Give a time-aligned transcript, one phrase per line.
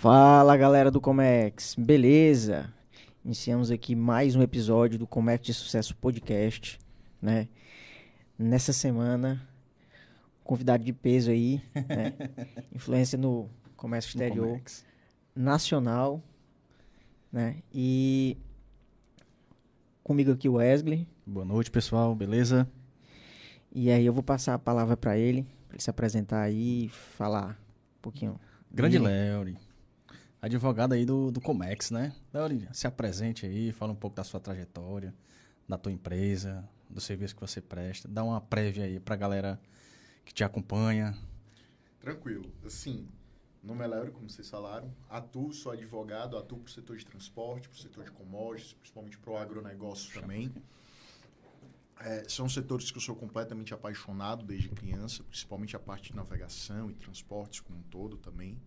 [0.00, 2.72] Fala galera do Comex, beleza?
[3.22, 6.78] Iniciamos aqui mais um episódio do Comex de Sucesso Podcast,
[7.20, 7.48] né?
[8.38, 9.46] Nessa semana,
[10.42, 12.14] convidado de peso aí, né?
[12.74, 14.86] influência no comércio exterior Comex.
[15.36, 16.22] nacional,
[17.30, 17.56] né?
[17.70, 18.38] E
[20.02, 22.66] comigo aqui o Wesley, Boa noite, pessoal, beleza?
[23.70, 26.88] e aí eu vou passar a palavra para ele, para ele se apresentar aí e
[26.88, 27.50] falar
[27.98, 28.40] um pouquinho.
[28.72, 28.98] Grande.
[28.98, 29.44] Léo,
[30.40, 32.14] advogado aí do, do Comex, né?
[32.32, 35.14] Léo, se apresente aí, fala um pouco da sua trajetória,
[35.68, 38.08] da tua empresa, do serviço que você presta.
[38.08, 39.60] Dá uma prévia aí pra galera
[40.24, 41.16] que te acompanha.
[42.00, 42.50] Tranquilo.
[42.64, 43.06] Assim,
[43.62, 44.92] nome é Léo, como vocês falaram.
[45.08, 49.18] Atuo, sou advogado, atuo para o setor de transporte, para o setor de commodities, principalmente
[49.18, 50.52] para o agronegócio também.
[52.02, 56.90] É, são setores que eu sou completamente apaixonado desde criança, principalmente a parte de navegação
[56.90, 58.58] e transportes como um todo também.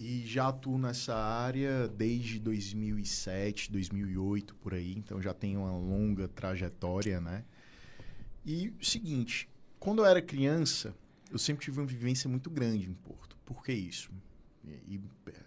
[0.00, 4.94] E já atuo nessa área desde 2007, 2008, por aí.
[4.96, 7.44] Então já tenho uma longa trajetória, né?
[8.44, 10.94] E seguinte, quando eu era criança,
[11.30, 13.36] eu sempre tive uma vivência muito grande em Porto.
[13.44, 14.10] Por que isso?
[14.64, 15.00] E, e-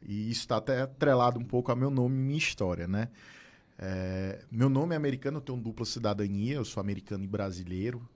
[0.05, 3.09] e isso está até atrelado um pouco ao meu nome e minha história, né?
[3.79, 8.07] É, meu nome é americano, eu tenho dupla cidadania, eu sou americano e brasileiro.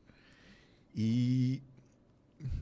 [0.96, 1.62] E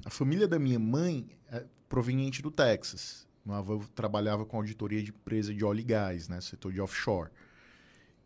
[0.06, 3.28] a família da minha mãe é proveniente do Texas.
[3.46, 6.42] Meu avô trabalhava com auditoria de empresa de óleo e gás, né?
[6.42, 7.30] Setor de offshore.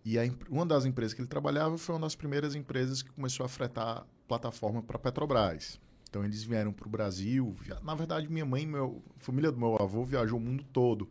[0.05, 3.45] E a uma das empresas que ele trabalhava foi uma das primeiras empresas que começou
[3.45, 5.79] a fretar plataforma para Petrobras.
[6.09, 7.55] Então eles vieram para o Brasil.
[7.83, 11.09] Na verdade, minha mãe, meu, a família do meu avô viajou o mundo todo.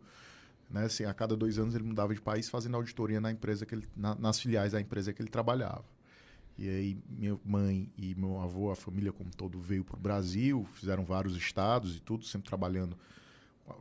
[0.69, 0.85] Né?
[0.85, 3.87] Assim, a cada dois anos ele mudava de país fazendo auditoria na empresa que ele,
[3.95, 5.85] na- nas filiais da empresa que ele trabalhava.
[6.57, 10.67] E aí minha mãe e meu avô, a família como todo, veio para o Brasil,
[10.73, 12.97] fizeram vários estados e tudo, sempre trabalhando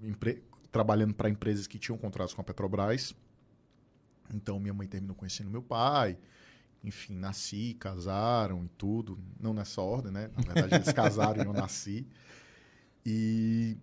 [0.03, 3.15] empre- trabalhando para empresas que tinham contratos com a Petrobras.
[4.35, 6.19] Então minha mãe terminou conhecendo meu pai.
[6.85, 9.19] Enfim, nasci, casaram e tudo.
[9.41, 10.31] Não nessa ordem, né?
[10.37, 12.07] Na verdade, eles casaram e eu nasci.
[13.05, 13.77] E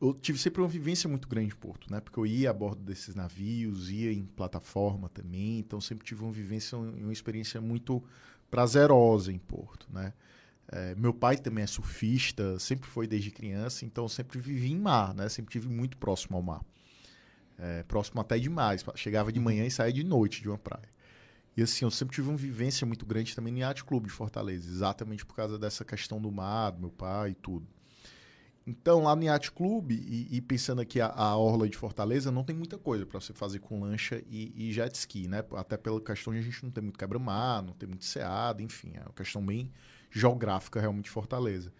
[0.00, 2.00] eu tive sempre uma vivência muito grande em Porto, né?
[2.00, 5.58] Porque eu ia a bordo desses navios, ia em plataforma também.
[5.58, 8.02] Então sempre tive uma vivência, uma experiência muito
[8.50, 10.12] prazerosa em Porto, né?
[10.68, 14.78] É, meu pai também é surfista, sempre foi desde criança, então eu sempre vivi em
[14.78, 15.28] mar, né?
[15.28, 16.64] Sempre tive muito próximo ao mar.
[17.58, 18.84] É, próximo até demais.
[18.94, 20.88] Chegava de manhã e saía de noite de uma praia.
[21.56, 24.68] E assim, eu sempre tive uma vivência muito grande também no Yacht Clube de Fortaleza,
[24.68, 27.66] exatamente por causa dessa questão do mar, do meu pai e tudo.
[28.66, 32.42] Então, lá no Yacht Clube, e, e pensando aqui a, a Orla de Fortaleza, não
[32.42, 35.44] tem muita coisa para você fazer com lancha e, e jet ski, né?
[35.52, 38.92] Até pela questão de a gente não ter muito quebra-mar, não ter muito ceado, enfim,
[38.94, 39.70] é uma questão bem
[40.14, 41.72] geográfica realmente de Fortaleza.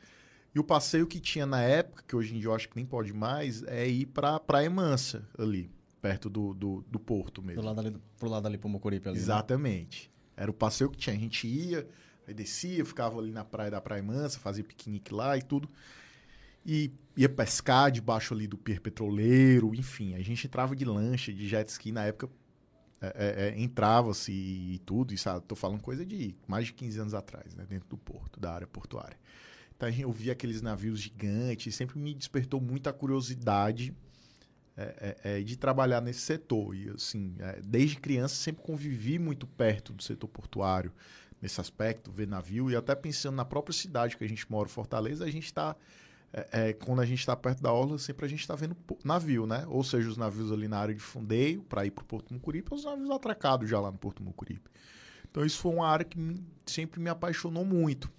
[0.54, 2.84] E o passeio que tinha na época, que hoje em dia eu acho que nem
[2.84, 7.62] pode mais, é ir para Praia Mansa, ali, perto do, do, do porto mesmo.
[7.62, 9.16] Do lado ali, pro lado ali pro Mocoripe ali.
[9.16, 9.22] né?
[9.22, 10.10] Exatamente.
[10.36, 11.14] Era o passeio que tinha.
[11.14, 11.88] A gente ia,
[12.26, 15.68] aí descia, ficava ali na praia da Praia Mansa, fazia piquenique lá e tudo.
[16.66, 20.14] E ia pescar debaixo ali do pier petroleiro, enfim.
[20.14, 22.28] A gente entrava de lancha, de jet ski na época.
[23.00, 25.12] É, é, é, Entrava-se e tudo.
[25.12, 27.66] Isso, ah, tô falando coisa de mais de 15 anos atrás, né?
[27.68, 29.18] Dentro do porto, da área portuária.
[29.76, 33.94] Então eu via aqueles navios gigantes, sempre me despertou muita curiosidade
[34.76, 36.74] é, é, é, de trabalhar nesse setor.
[36.74, 40.92] E assim, desde criança sempre convivi muito perto do setor portuário
[41.40, 45.24] nesse aspecto, ver navio e até pensando na própria cidade que a gente mora, Fortaleza,
[45.24, 45.76] a gente está
[46.36, 49.46] é, é, quando a gente está perto da orla, sempre a gente está vendo navio,
[49.46, 49.64] né?
[49.68, 52.72] Ou seja, os navios ali na área de fundeio para ir para o Porto Mucuripe,
[52.72, 54.68] ou os navios atracados já lá no Porto Mucuripe.
[55.30, 56.18] Então isso foi uma área que
[56.66, 58.10] sempre me apaixonou muito.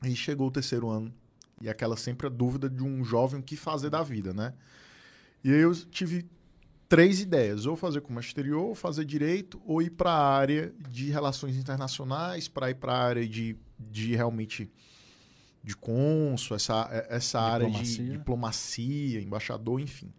[0.00, 1.12] Aí chegou o terceiro ano
[1.60, 4.54] e aquela sempre a dúvida de um jovem o que fazer da vida, né?
[5.42, 6.24] E aí eu tive
[6.88, 11.10] três ideias: ou fazer comércio exterior, ou fazer direito, ou ir para a área de
[11.10, 14.70] relações internacionais, para ir para a área de, de realmente
[15.62, 17.74] de cônsul, essa, essa área de
[18.12, 19.20] Diplomacia.
[19.20, 20.12] embaixador, enfim.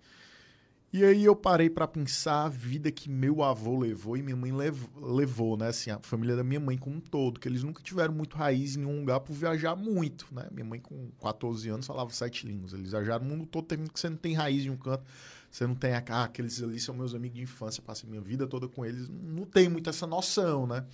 [0.96, 4.52] E aí eu parei para pensar a vida que meu avô levou e minha mãe
[4.52, 5.70] lev- levou, né?
[5.70, 8.76] Assim, a família da minha mãe como um todo, que eles nunca tiveram muito raiz
[8.76, 10.48] em nenhum lugar por viajar muito, né?
[10.52, 12.74] Minha mãe com 14 anos falava sete línguas.
[12.74, 15.04] Eles viajaram o mundo todo, termina que você não tem raiz em um canto,
[15.50, 18.68] você não tem, ah, aqueles ali são meus amigos de infância, passei minha vida toda
[18.68, 20.86] com eles, não tem muito essa noção, né?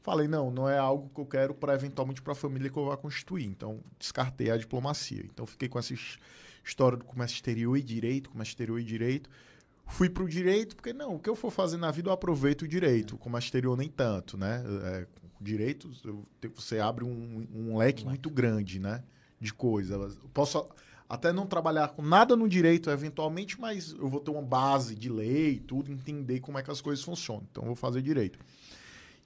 [0.00, 2.86] Falei, não, não é algo que eu quero para eventualmente para a família que eu
[2.86, 3.44] vá constituir.
[3.46, 5.22] Então, descartei a diplomacia.
[5.24, 6.18] Então, fiquei com essa his-
[6.64, 9.28] história do comércio exterior e direito, comércio exterior e direito.
[9.86, 12.62] Fui para o direito, porque não, o que eu for fazer na vida eu aproveito
[12.62, 14.62] o direito, o comércio exterior nem tanto, né?
[14.84, 15.06] É,
[15.40, 15.90] direito,
[16.54, 19.02] você abre um, um leque muito grande, né?
[19.40, 20.16] De coisas.
[20.16, 20.66] Eu Posso
[21.08, 25.08] até não trabalhar com nada no direito eventualmente, mas eu vou ter uma base de
[25.08, 27.44] lei e tudo, entender como é que as coisas funcionam.
[27.50, 28.38] Então, eu vou fazer direito.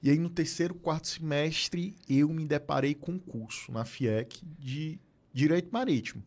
[0.03, 4.99] E aí, no terceiro, quarto semestre, eu me deparei com um curso na FIEC de
[5.33, 6.25] Direito Marítimo.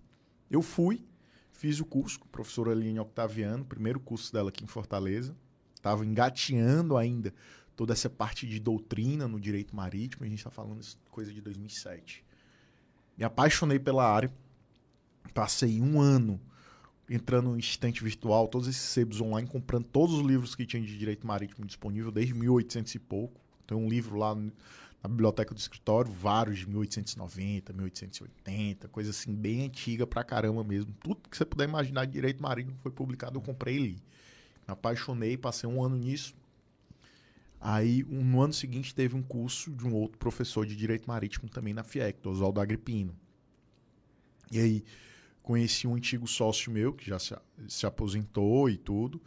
[0.50, 1.04] Eu fui,
[1.51, 5.36] fiz o curso com a professora Aline Octaviano, primeiro curso dela aqui em Fortaleza.
[5.75, 7.33] Estava engateando ainda
[7.75, 10.24] toda essa parte de doutrina no direito marítimo.
[10.24, 12.24] A gente está falando de coisa de 2007.
[13.18, 14.33] Me apaixonei pela área.
[15.33, 16.39] Passei um ano
[17.10, 20.98] entrando no estante virtual, todos esses sebos online, comprando todos os livros que tinha de
[20.98, 23.44] direito marítimo disponível desde 1800 e pouco.
[23.65, 29.65] Tem um livro lá na biblioteca do escritório, vários de 1890, 1880, coisa assim, bem
[29.65, 30.94] antiga pra caramba mesmo.
[31.03, 34.03] Tudo que você puder imaginar de direito marítimo foi publicado, eu comprei ali.
[34.67, 36.33] Me apaixonei, passei um ano nisso.
[37.59, 41.50] Aí, um, no ano seguinte, teve um curso de um outro professor de direito marítimo
[41.50, 43.15] também na FIEC, do Oswaldo Agripino.
[44.51, 44.83] E aí,
[45.41, 47.35] conheci um antigo sócio meu, que já se,
[47.67, 49.21] se aposentou e tudo.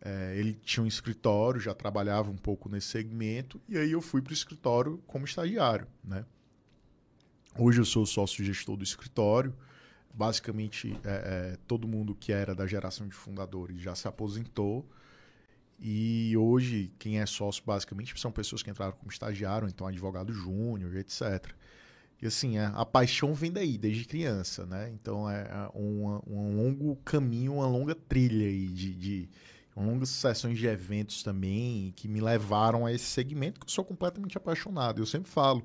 [0.00, 4.22] É, ele tinha um escritório, já trabalhava um pouco nesse segmento, e aí eu fui
[4.22, 5.86] para o escritório como estagiário.
[6.04, 6.24] Né?
[7.58, 9.54] Hoje eu sou sócio gestor do escritório.
[10.14, 14.88] Basicamente, é, é, todo mundo que era da geração de fundadores já se aposentou.
[15.80, 20.96] E hoje, quem é sócio, basicamente, são pessoas que entraram como estagiário, então advogado júnior,
[20.96, 21.52] etc.
[22.20, 24.90] E assim, a, a, paixão vem daí, desde criança, né?
[24.90, 29.28] Então é, é um, um longo caminho, uma longa trilha aí de, de
[29.86, 34.36] longas sessões de eventos também que me levaram a esse segmento que eu sou completamente
[34.36, 35.00] apaixonado.
[35.00, 35.64] Eu sempre falo,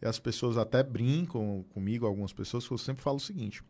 [0.00, 3.62] e as pessoas até brincam comigo, algumas pessoas, que eu sempre falo o seguinte: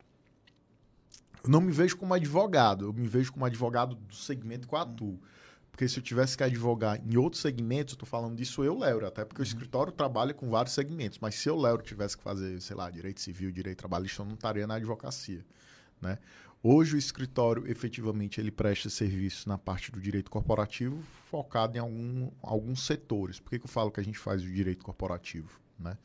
[1.45, 4.79] eu não me vejo como advogado, eu me vejo como advogado do segmento que eu
[4.79, 5.21] atuo.
[5.71, 9.07] Porque se eu tivesse que advogar em outros segmentos, eu estou falando disso eu, Léo,
[9.07, 9.47] até porque uhum.
[9.47, 11.19] o escritório trabalha com vários segmentos.
[11.19, 14.35] Mas se eu, Léo, tivesse que fazer, sei lá, direito civil, direito trabalhista, eu não
[14.35, 15.43] estaria na advocacia.
[16.01, 16.19] Né?
[16.65, 22.31] Hoje o escritório efetivamente ele presta serviço na parte do direito corporativo focado em algum,
[22.41, 23.41] alguns setores.
[23.41, 25.61] Por que, que eu falo que a gente faz o direito corporativo?
[25.77, 25.99] Né?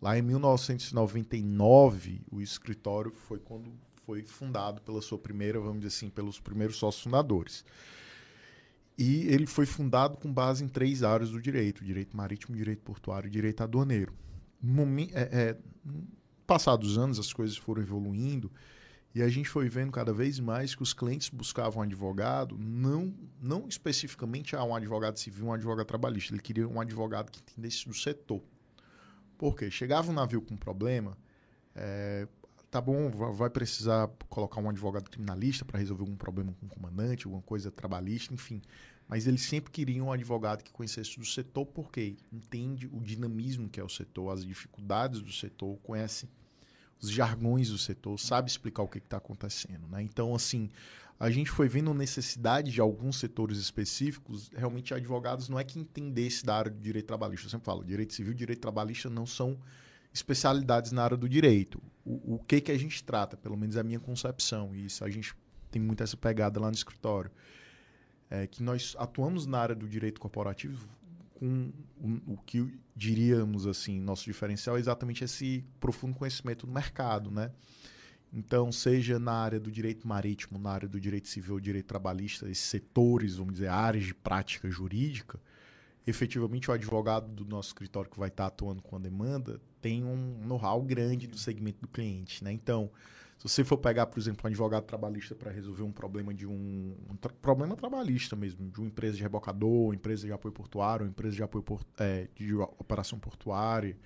[0.00, 3.70] Lá em 1999, o escritório foi quando
[4.06, 7.62] foi fundado pela sua primeira, vamos dizer assim, pelos primeiros sócios fundadores.
[8.96, 13.28] E ele foi fundado com base em três áreas do direito: direito marítimo, direito portuário
[13.28, 14.14] e direito aduaneiro.
[15.12, 15.56] É, é,
[16.46, 18.50] passados anos, as coisas foram evoluindo
[19.14, 23.12] e a gente foi vendo cada vez mais que os clientes buscavam um advogado, não,
[23.40, 26.32] não especificamente ah, um advogado civil, um advogado trabalhista.
[26.32, 28.40] Ele queria um advogado que entendesse do setor.
[29.36, 29.70] Por quê?
[29.70, 31.18] Chegava um navio com um problema,
[31.74, 32.28] é,
[32.70, 37.26] tá bom, vai precisar colocar um advogado criminalista para resolver algum problema com o comandante,
[37.26, 38.62] alguma coisa trabalhista, enfim.
[39.08, 43.80] Mas eles sempre queriam um advogado que conhecesse do setor, porque entende o dinamismo que
[43.80, 46.28] é o setor, as dificuldades do setor, conhece
[47.00, 49.86] os jargões do setor, sabe explicar o que está acontecendo.
[49.88, 50.02] Né?
[50.02, 50.70] Então, assim,
[51.18, 56.44] a gente foi vendo necessidade de alguns setores específicos, realmente advogados não é que entendesse
[56.44, 57.46] da área do direito trabalhista.
[57.46, 59.58] Eu sempre falo, direito civil e direito trabalhista não são
[60.12, 61.80] especialidades na área do direito.
[62.04, 65.04] O, o que, que a gente trata, pelo menos é a minha concepção, e isso
[65.04, 65.34] a gente
[65.70, 67.30] tem muito essa pegada lá no escritório,
[68.28, 70.88] é que nós atuamos na área do direito corporativo
[71.40, 77.30] com o, o que diríamos assim, nosso diferencial é exatamente esse profundo conhecimento do mercado,
[77.30, 77.50] né?
[78.30, 82.64] Então, seja na área do direito marítimo, na área do direito civil, direito trabalhista, esses
[82.64, 85.40] setores, vamos dizer, áreas de prática jurídica,
[86.06, 90.38] efetivamente o advogado do nosso escritório que vai estar atuando com a demanda tem um
[90.46, 92.52] know-how grande do segmento do cliente, né?
[92.52, 92.90] Então,
[93.40, 96.94] se você for pegar, por exemplo, um advogado trabalhista para resolver um problema de um,
[97.08, 101.36] um tra problema trabalhista mesmo, de uma empresa de rebocador, empresa de apoio portuário, empresa
[101.36, 101.64] de apoio
[101.98, 103.96] é, de operação portuária,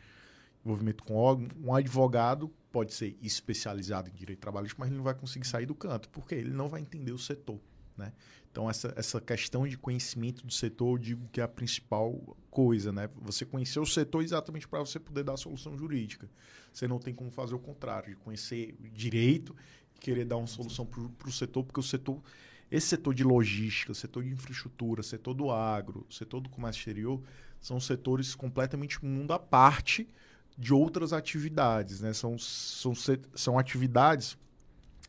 [0.65, 5.15] envolvimento com órgão, um advogado pode ser especializado em direito trabalhista, mas ele não vai
[5.15, 7.59] conseguir sair do canto, porque ele não vai entender o setor.
[7.97, 8.13] Né?
[8.51, 12.93] Então, essa, essa questão de conhecimento do setor, eu digo que é a principal coisa.
[12.93, 13.09] Né?
[13.23, 16.29] Você conhecer o setor exatamente para você poder dar a solução jurídica.
[16.73, 19.55] Você não tem como fazer o contrário, de conhecer direito
[19.97, 22.23] e querer dar uma solução para o setor, porque o setor,
[22.71, 27.23] esse setor de logística, setor de infraestrutura, setor do agro, setor do comércio exterior,
[27.61, 30.09] são setores completamente mundo à parte
[30.57, 32.01] de outras atividades.
[32.01, 32.13] Né?
[32.13, 32.93] São, são,
[33.35, 34.37] são atividades,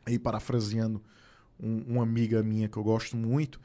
[0.05, 1.03] aí parafraseando
[1.59, 3.59] um, uma amiga minha que eu gosto muito,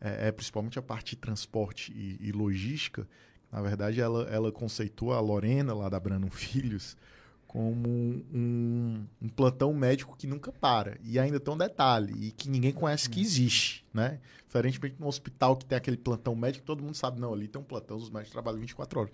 [0.00, 3.06] é, é principalmente a parte de transporte e, e, logística.
[3.50, 6.96] Na verdade, ela, ela conceitua a Lorena, lá da Brandon Filhos,
[7.46, 10.96] como um, um, plantão médico que nunca para.
[11.02, 14.20] E ainda tem um detalhe, e que ninguém conhece que existe, né?
[14.46, 17.64] Diferentemente no hospital que tem aquele plantão médico, todo mundo sabe, não, ali tem um
[17.64, 19.12] plantão, os médicos trabalham 24 horas.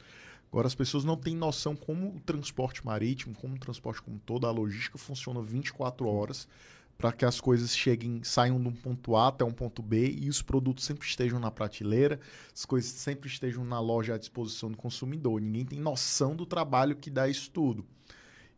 [0.51, 4.47] Agora, as pessoas não têm noção como o transporte marítimo, como o transporte como toda
[4.47, 6.49] a logística funciona 24 horas
[6.99, 10.29] para que as coisas cheguem, saiam de um ponto A até um ponto B e
[10.29, 12.19] os produtos sempre estejam na prateleira,
[12.53, 15.41] as coisas sempre estejam na loja à disposição do consumidor.
[15.41, 17.87] Ninguém tem noção do trabalho que dá isso tudo.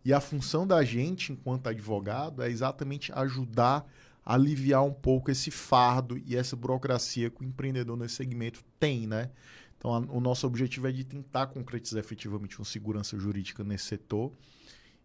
[0.02, 3.86] E a função da gente, enquanto advogado, é exatamente ajudar
[4.24, 9.06] a aliviar um pouco esse fardo e essa burocracia que o empreendedor nesse segmento tem,
[9.06, 9.30] né?
[9.76, 14.32] Então, a, o nosso objetivo é de tentar concretizar efetivamente uma segurança jurídica nesse setor.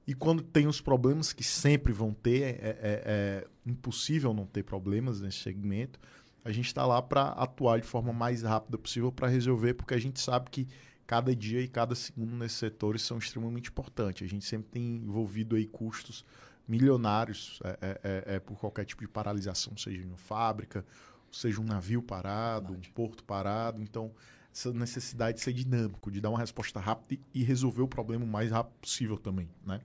[0.07, 4.63] E quando tem os problemas, que sempre vão ter, é, é, é impossível não ter
[4.63, 5.99] problemas nesse segmento,
[6.43, 9.99] a gente está lá para atuar de forma mais rápida possível para resolver, porque a
[9.99, 10.67] gente sabe que
[11.07, 14.27] cada dia e cada segundo nesses setores são extremamente importantes.
[14.27, 16.23] A gente sempre tem envolvido aí custos
[16.67, 20.85] milionários é, é, é, é por qualquer tipo de paralisação, seja em uma fábrica,
[21.31, 22.89] seja um navio parado, Verdade.
[22.89, 23.81] um porto parado.
[23.81, 24.11] Então,
[24.53, 28.27] essa necessidade de ser dinâmico, de dar uma resposta rápida e resolver o problema o
[28.27, 29.81] mais rápido possível também, né?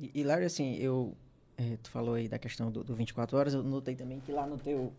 [0.00, 1.16] E, e Larry, assim, eu...
[1.56, 4.46] É, tu falou aí da questão do, do 24 horas, eu notei também que lá
[4.46, 4.92] no teu...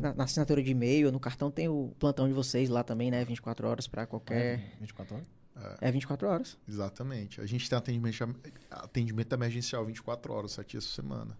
[0.00, 3.24] Na, na assinatura de e-mail, no cartão tem o plantão de vocês lá também, né?
[3.24, 4.58] 24 horas para qualquer...
[4.58, 5.26] É, 24 horas?
[5.80, 5.88] É.
[5.88, 6.58] é 24 horas.
[6.68, 7.40] Exatamente.
[7.40, 8.36] A gente tem atendimento,
[8.70, 11.38] atendimento emergencial 24 horas, 7 dias por semana.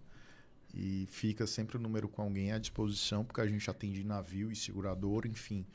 [0.75, 4.57] E fica sempre o número com alguém à disposição, porque a gente atende navio e
[4.57, 5.67] segurador, enfim.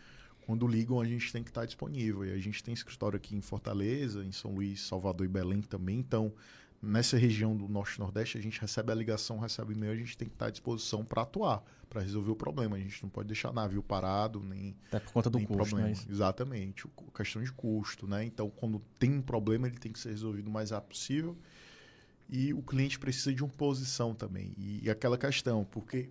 [0.45, 2.25] Quando ligam, a gente tem que estar disponível.
[2.25, 5.99] E a gente tem escritório aqui em Fortaleza, em São Luís, Salvador e Belém também.
[5.99, 6.33] Então,
[6.81, 10.17] nessa região do Norte e Nordeste, a gente recebe a ligação, recebe e-mail, a gente
[10.17, 12.75] tem que estar à disposição para atuar, para resolver o problema.
[12.75, 14.75] A gente não pode deixar navio parado, nem.
[14.87, 15.89] Até por conta do custo, problema.
[15.89, 16.07] Mas...
[16.09, 18.25] Exatamente, questão de custo, né?
[18.25, 21.37] Então, quando tem um problema, ele tem que ser resolvido o mais rápido possível
[22.31, 24.53] e o cliente precisa de uma posição também.
[24.57, 26.09] E, e aquela questão, porque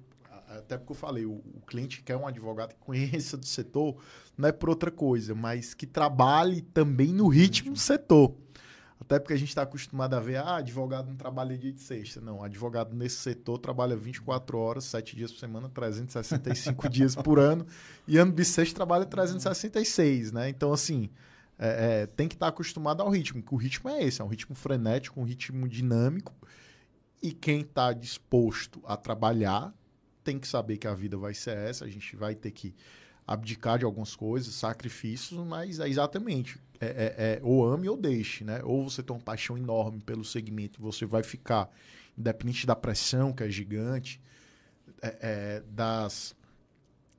[0.58, 3.96] até porque eu falei, o, o, cliente quer um advogado que conheça do setor,
[4.36, 8.34] não é por outra coisa, mas que trabalhe também no ritmo do setor.
[9.00, 12.20] Até porque a gente está acostumado a ver, ah, advogado não trabalha dia de sexta.
[12.20, 17.66] Não, advogado nesse setor trabalha 24 horas, 7 dias por semana, 365 dias por ano.
[18.06, 20.50] E ano bissexto trabalha 366, né?
[20.50, 21.08] Então, assim,
[21.58, 24.28] é, é, tem que estar acostumado ao ritmo, que o ritmo é esse, é um
[24.28, 26.34] ritmo frenético, um ritmo dinâmico,
[27.22, 29.72] e quem está disposto a trabalhar
[30.22, 32.74] tem que saber que a vida vai ser essa, a gente vai ter que
[33.26, 38.42] abdicar de algumas coisas, sacrifícios, mas é exatamente, é, é, é, ou ame ou deixe,
[38.42, 38.60] né?
[38.64, 41.70] Ou você tem uma paixão enorme pelo segmento, você vai ficar,
[42.18, 44.20] independente da pressão, que é gigante,
[45.00, 46.34] é, é, das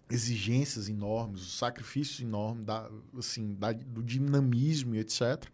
[0.10, 5.46] exigências enormes, os sacrifícios enormes, da, assim, da, do dinamismo e etc.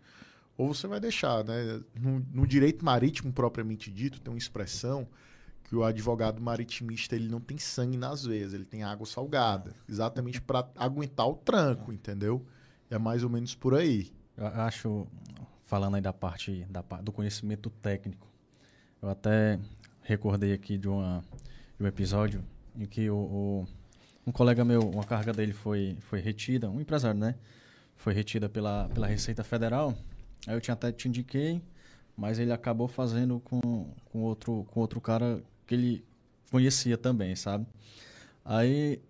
[0.57, 1.81] Ou você vai deixar, né?
[1.95, 5.07] No, no, direito marítimo propriamente dito, tem uma expressão
[5.67, 10.41] que o advogado maritimista ele não tem sangue nas veias, ele tem água salgada, exatamente
[10.41, 12.45] para aguentar o tranco, entendeu?
[12.89, 14.09] É mais ou menos por aí.
[14.37, 15.07] Eu acho,
[15.65, 18.27] falando aí da parte da, do conhecimento técnico,
[19.01, 19.59] eu até
[20.03, 21.21] recordei aqui de, uma,
[21.77, 22.41] de um episódio
[22.73, 23.67] em que o, o
[24.25, 27.35] um colega meu, uma carga dele foi, foi retida, um empresário, né?
[27.97, 29.93] Foi retida pela, pela Receita Federal.
[30.45, 31.61] Aí eu tinha até te indiquei,
[32.15, 36.05] mas ele acabou fazendo com, com, outro, com outro cara que ele
[36.49, 37.67] conhecia também, sabe?
[38.43, 39.01] Aí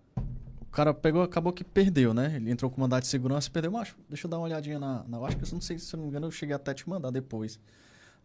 [0.60, 2.34] o cara pegou, acabou que perdeu, né?
[2.36, 3.70] Ele entrou com mandado de segurança e perdeu.
[3.70, 5.04] Mas deixa eu dar uma olhadinha na.
[5.08, 6.88] na acho que eu não sei se eu não me engano, eu cheguei até te
[6.88, 7.58] mandar depois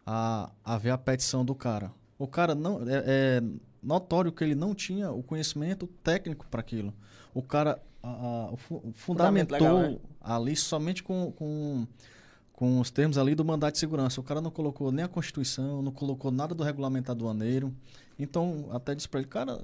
[0.04, 1.90] a, a ver a petição do cara.
[2.18, 2.82] O cara não.
[2.82, 3.42] É, é
[3.82, 6.92] notório que ele não tinha o conhecimento técnico para aquilo.
[7.32, 8.56] O cara a, a,
[8.94, 9.98] fundamentou legal, né?
[10.20, 11.86] ali somente com, com,
[12.54, 14.20] com os termos ali do mandato de segurança.
[14.20, 17.74] O cara não colocou nem a Constituição, não colocou nada do regulamento aduaneiro.
[18.18, 19.60] Então, até disse para ele, cara,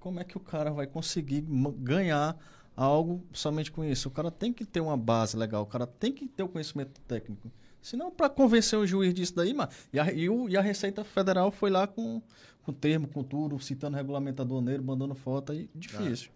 [0.00, 1.44] como é que o cara vai conseguir
[1.78, 2.36] ganhar
[2.74, 4.08] algo somente com isso?
[4.08, 7.00] O cara tem que ter uma base legal, o cara tem que ter o conhecimento
[7.02, 7.52] técnico.
[7.82, 11.04] Senão, para convencer o juiz disso daí, mas, e, a, e, o, e a Receita
[11.04, 12.22] Federal foi lá com,
[12.62, 16.30] com termo, com tudo, citando regulamento aduaneiro, mandando foto, aí difícil.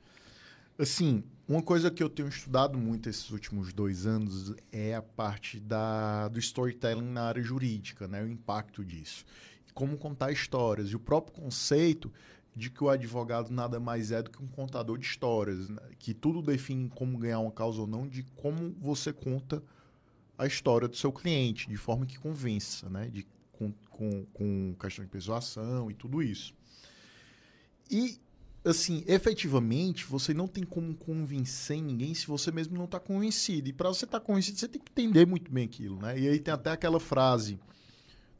[0.79, 0.83] É.
[0.83, 5.61] Assim, uma coisa que eu tenho estudado muito esses últimos dois anos é a parte
[5.61, 8.23] da, do storytelling na área jurídica, né?
[8.23, 9.25] o impacto disso.
[9.73, 10.89] Como contar histórias.
[10.89, 12.13] E o próprio conceito
[12.55, 15.83] de que o advogado nada mais é do que um contador de histórias, né?
[15.99, 19.63] que tudo define como ganhar uma causa ou não, de como você conta
[20.39, 23.09] a história do seu cliente, de forma que convença, né?
[23.09, 26.55] De, com, com, com questão de persuasão e tudo isso.
[27.91, 28.21] E,
[28.69, 33.69] assim, efetivamente, você não tem como convencer ninguém se você mesmo não está convencido.
[33.69, 36.19] E para você estar tá convencido, você tem que entender muito bem aquilo, né?
[36.19, 37.59] E aí tem até aquela frase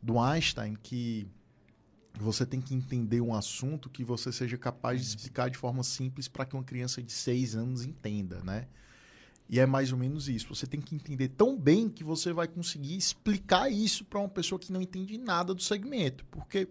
[0.03, 1.27] do Einstein que
[2.19, 6.29] você tem que entender um assunto que você seja capaz de explicar de forma simples
[6.29, 8.67] para que uma criança de seis anos entenda, né?
[9.49, 10.53] E é mais ou menos isso.
[10.53, 14.59] Você tem que entender tão bem que você vai conseguir explicar isso para uma pessoa
[14.59, 16.25] que não entende nada do segmento.
[16.27, 16.69] Porque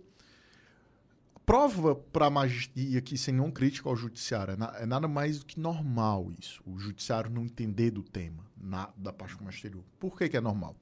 [1.45, 5.39] prova para a magia aqui, sem nenhum crítico ao judiciário, é, na, é, nada mais
[5.39, 6.61] do que normal isso.
[6.65, 9.83] O judiciário não entender do tema na, da parte exterior.
[9.99, 10.75] Por que, que é normal?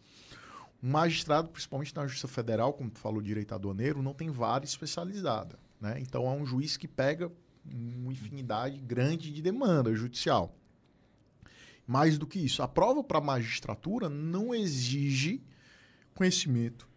[0.82, 5.60] Um magistrado, principalmente na Justiça Federal, como tu falou, direito aduaneiro, não tem vara especializada.
[5.80, 6.00] Né?
[6.00, 7.32] Então, é um juiz que pega
[7.66, 10.56] uma infinidade grande de demanda judicial.
[11.86, 15.42] Mais do que isso, a prova para a magistratura não exige
[16.14, 16.88] conhecimento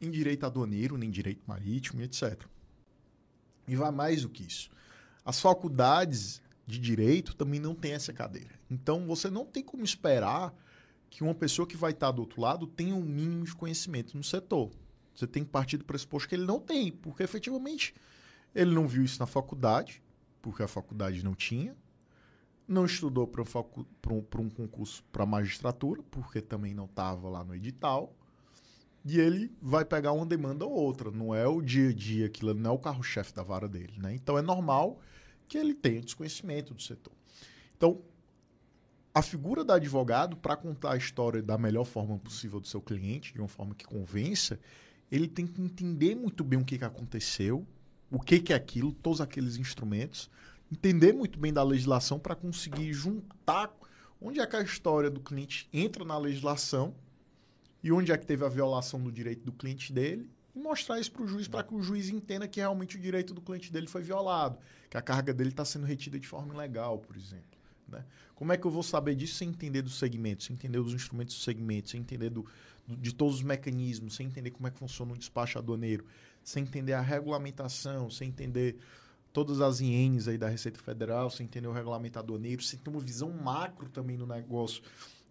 [0.00, 2.44] em direito aduaneiro, nem direito marítimo, etc.
[3.66, 4.70] E vai mais do que isso.
[5.24, 8.58] As faculdades de direito também não têm essa cadeira.
[8.70, 10.54] Então você não tem como esperar
[11.10, 14.22] que uma pessoa que vai estar do outro lado tenha um mínimo de conhecimento no
[14.22, 14.70] setor.
[15.14, 17.94] Você tem que partir do pressuposto que ele não tem, porque efetivamente
[18.54, 20.02] ele não viu isso na faculdade,
[20.40, 21.76] porque a faculdade não tinha,
[22.66, 28.14] não estudou para um, um concurso para magistratura, porque também não estava lá no edital,
[29.08, 31.10] e ele vai pegar uma demanda ou outra.
[31.10, 33.94] Não é o dia a dia, aquilo não é o carro-chefe da vara dele.
[33.96, 34.14] Né?
[34.14, 35.00] Então é normal
[35.48, 37.12] que ele tenha desconhecimento do setor.
[37.76, 38.02] Então,
[39.14, 43.32] a figura do advogado, para contar a história da melhor forma possível do seu cliente,
[43.32, 44.60] de uma forma que convença,
[45.10, 47.66] ele tem que entender muito bem o que, que aconteceu,
[48.10, 50.30] o que, que é aquilo, todos aqueles instrumentos,
[50.70, 53.74] entender muito bem da legislação para conseguir juntar
[54.20, 56.94] onde é que a história do cliente entra na legislação
[57.82, 61.12] e onde é que teve a violação do direito do cliente dele e mostrar isso
[61.12, 63.86] para o juiz para que o juiz entenda que realmente o direito do cliente dele
[63.86, 64.58] foi violado,
[64.90, 67.58] que a carga dele está sendo retida de forma ilegal, por exemplo.
[67.88, 68.04] Né?
[68.34, 71.36] Como é que eu vou saber disso sem entender dos segmentos, sem entender dos instrumentos
[71.36, 72.44] do segmento, sem entender do,
[72.86, 76.04] do, de todos os mecanismos, sem entender como é que funciona o despacho aduaneiro,
[76.42, 78.76] sem entender a regulamentação, sem entender
[79.32, 83.00] todas as ienes aí da Receita Federal, sem entender o regulamento aduaneiro, sem ter uma
[83.00, 84.82] visão macro também no negócio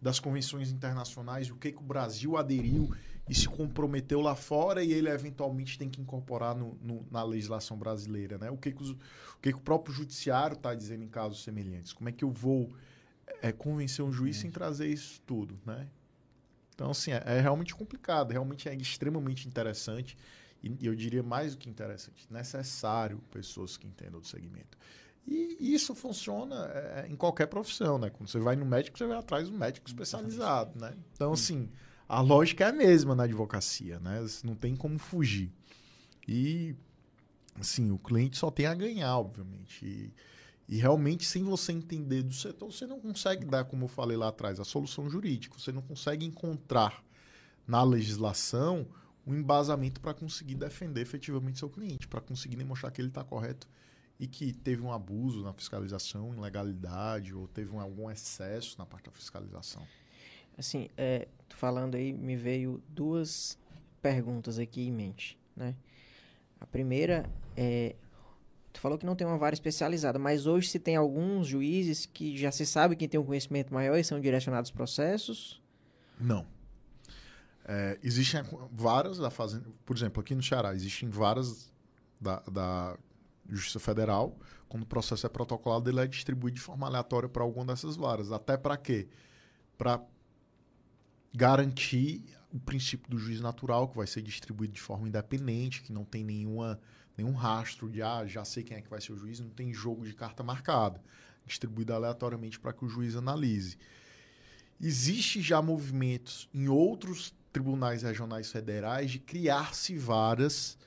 [0.01, 2.89] das convenções internacionais, o que, que o Brasil aderiu
[3.29, 7.77] e se comprometeu lá fora e ele eventualmente tem que incorporar no, no, na legislação
[7.77, 8.37] brasileira.
[8.37, 8.49] Né?
[8.49, 8.97] O, que, que, os, o,
[9.41, 11.91] que, que o próprio judiciário está dizendo em casos semelhantes?
[11.91, 12.71] Como é que eu vou
[13.41, 15.60] é, convencer um juiz sem trazer isso tudo?
[15.65, 15.88] Né?
[16.73, 20.17] Então, assim, é, é, realmente complicado, realmente é extremamente interessante
[20.63, 24.77] e, e eu diria mais do que interessante, necessário pessoas que entendam do segmento.
[25.27, 28.09] E isso funciona é, em qualquer profissão, né?
[28.09, 30.93] Quando você vai no médico, você vai atrás do médico especializado, né?
[31.13, 31.69] Então, assim,
[32.07, 34.25] a lógica é a mesma na advocacia, né?
[34.43, 35.51] Não tem como fugir.
[36.25, 36.73] E,
[37.59, 39.85] assim, o cliente só tem a ganhar, obviamente.
[39.85, 40.13] E,
[40.69, 44.29] e realmente, sem você entender do setor, você não consegue dar, como eu falei lá
[44.29, 45.59] atrás, a solução jurídica.
[45.59, 47.03] Você não consegue encontrar
[47.67, 48.87] na legislação
[49.25, 53.67] um embasamento para conseguir defender efetivamente seu cliente, para conseguir demonstrar que ele está correto
[54.19, 59.06] e que teve um abuso na fiscalização, ilegalidade ou teve um, algum excesso na parte
[59.06, 59.86] da fiscalização?
[60.58, 63.58] Assim, é, falando aí, me veio duas
[64.01, 65.75] perguntas aqui em mente, né?
[66.60, 67.95] A primeira é,
[68.77, 72.38] tu falou que não tem uma vara especializada, mas hoje se tem alguns juízes que
[72.38, 75.62] já se sabe quem tem um conhecimento maior e são direcionados processos?
[76.19, 76.45] Não.
[77.65, 81.73] É, existem varas da fazenda, por exemplo, aqui no Ceará, existem varas
[82.21, 82.97] da, da
[83.55, 87.65] Justiça Federal, quando o processo é protocolado, ele é distribuído de forma aleatória para alguma
[87.65, 88.31] dessas varas.
[88.31, 89.07] Até para quê?
[89.77, 90.01] Para
[91.33, 96.03] garantir o princípio do juiz natural, que vai ser distribuído de forma independente, que não
[96.03, 96.79] tem nenhuma,
[97.15, 99.73] nenhum rastro de, ah, já sei quem é que vai ser o juiz, não tem
[99.73, 101.01] jogo de carta marcada.
[101.45, 103.77] Distribuído aleatoriamente para que o juiz analise.
[104.79, 110.77] Existe já movimentos em outros tribunais regionais federais de criar-se varas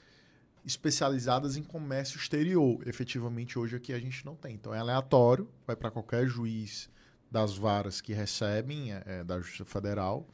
[0.64, 2.86] especializadas em comércio exterior.
[2.86, 4.54] Efetivamente, hoje aqui a gente não tem.
[4.54, 6.88] Então, é aleatório, vai para qualquer juiz
[7.30, 10.28] das varas que recebem é, é, da Justiça Federal.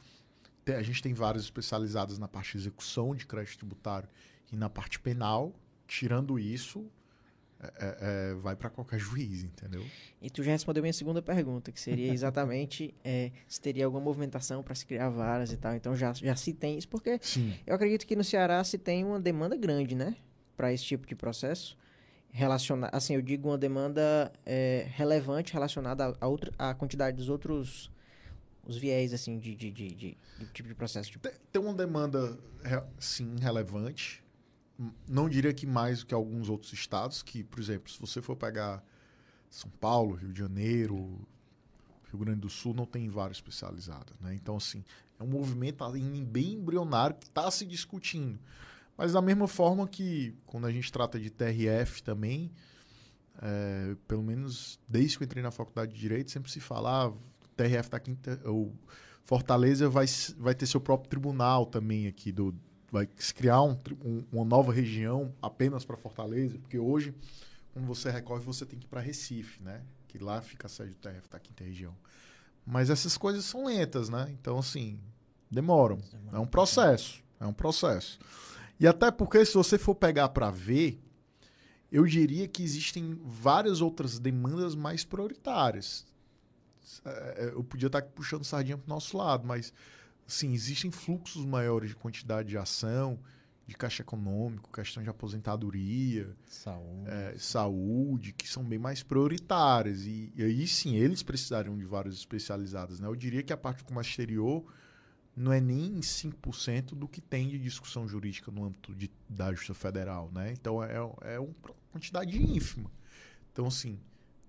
[0.65, 4.09] Tem, a gente tem varas especializadas na parte de execução de crédito tributário
[4.51, 5.53] e na parte penal.
[5.87, 6.89] Tirando isso,
[7.59, 9.85] é, é, é vai para qualquer juiz, entendeu?
[10.21, 14.61] E tu já respondeu minha segunda pergunta, que seria exatamente é, se teria alguma movimentação
[14.63, 15.75] para se criar varas e tal.
[15.75, 17.53] Então já, já se tem isso, porque Sim.
[17.65, 20.15] eu acredito que no Ceará se tem uma demanda grande, né?
[20.55, 21.77] Para esse tipo de processo.
[22.29, 27.29] Relaciona assim, eu digo uma demanda é, relevante relacionada a, a, outra, a quantidade dos
[27.29, 27.91] outros
[28.65, 31.09] os viés assim de, de, de, de, de tipo de processo.
[31.09, 31.29] Tipo.
[31.29, 32.37] Tem, tem uma demanda,
[32.99, 34.21] sim, relevante
[35.07, 38.35] não diria que mais do que alguns outros estados, que, por exemplo, se você for
[38.35, 38.83] pegar
[39.49, 41.19] São Paulo, Rio de Janeiro,
[42.11, 44.13] Rio Grande do Sul, não tem vara especializada.
[44.21, 44.35] Né?
[44.35, 44.83] Então, assim,
[45.19, 45.83] é um movimento
[46.25, 48.39] bem embrionário que está se discutindo.
[48.95, 52.51] Mas da mesma forma que, quando a gente trata de TRF também,
[53.41, 57.47] é, pelo menos desde que eu entrei na faculdade de Direito, sempre se falava, o
[57.55, 58.73] TRF da Quinta, o
[59.23, 60.05] Fortaleza vai,
[60.37, 62.55] vai ter seu próprio tribunal também aqui, do,
[62.91, 67.13] vai se criar um, um, uma nova região apenas para Fortaleza, porque hoje,
[67.73, 69.81] quando você recorre, você tem que ir para Recife, né?
[70.07, 71.95] Que lá fica a sede do TRF da Quinta Região.
[72.65, 74.27] Mas essas coisas são lentas, né?
[74.31, 74.99] Então, assim,
[75.49, 75.99] demoram.
[76.31, 77.23] É um processo.
[77.39, 78.19] É um processo.
[78.79, 81.01] E até porque, se você for pegar para ver,
[81.91, 86.05] eu diria que existem várias outras demandas mais prioritárias.
[87.05, 89.73] É, é, eu podia estar puxando sardinha para o nosso lado, mas
[90.27, 93.19] sim, existem fluxos maiores de quantidade de ação,
[93.67, 100.05] de caixa econômico, questão de aposentadoria, saúde, é, saúde que são bem mais prioritárias.
[100.05, 102.99] E, e, aí sim, eles precisariam de vários especializados.
[102.99, 103.07] Né?
[103.07, 104.65] Eu diria que a parte comércio exterior
[105.35, 109.73] não é nem 5% do que tem de discussão jurídica no âmbito de, da Justiça
[109.73, 110.31] Federal.
[110.33, 110.53] Né?
[110.53, 111.53] Então é, é uma
[111.91, 112.89] quantidade ínfima.
[113.51, 113.99] Então, assim,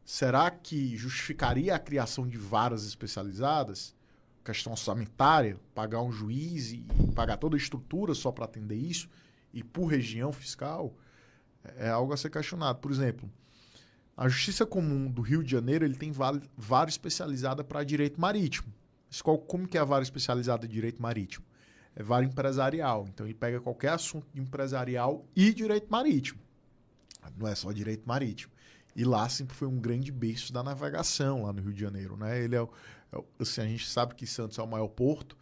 [0.04, 3.96] será que justificaria a criação de varas especializadas?
[4.48, 6.82] Questão orçamentária, pagar um juiz e
[7.14, 9.06] pagar toda a estrutura só para atender isso,
[9.52, 10.94] e por região fiscal,
[11.76, 12.78] é algo a ser questionado.
[12.78, 13.30] Por exemplo,
[14.16, 18.72] a Justiça Comum do Rio de Janeiro ele tem vara especializada para direito marítimo.
[19.22, 21.44] Qual, como que é a vara especializada de direito marítimo?
[21.94, 23.06] É vara empresarial.
[23.06, 26.40] Então ele pega qualquer assunto empresarial e direito marítimo.
[27.36, 28.50] Não é só direito marítimo.
[28.96, 32.42] E lá sempre foi um grande berço da navegação lá no Rio de Janeiro, né?
[32.42, 32.66] Ele é, é
[33.38, 35.36] assim, a gente sabe que Santos é o maior porto,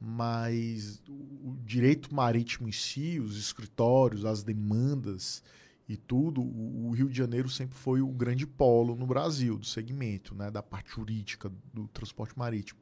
[0.00, 5.42] mas o direito marítimo em si, os escritórios, as demandas
[5.88, 10.34] e tudo, o Rio de Janeiro sempre foi o grande polo no Brasil do segmento,
[10.34, 12.80] né, da parte jurídica do transporte marítimo.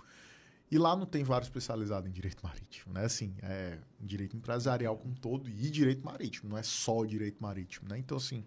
[0.71, 3.05] E lá não tem vários especializados em direito marítimo, né?
[3.05, 7.99] Assim, é direito empresarial como todo e direito marítimo, não é só direito marítimo, né?
[7.99, 8.45] Então, assim,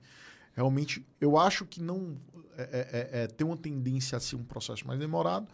[0.54, 2.18] realmente, eu acho que não
[2.58, 5.48] é, é, é, é tem uma tendência a ser um processo mais demorado,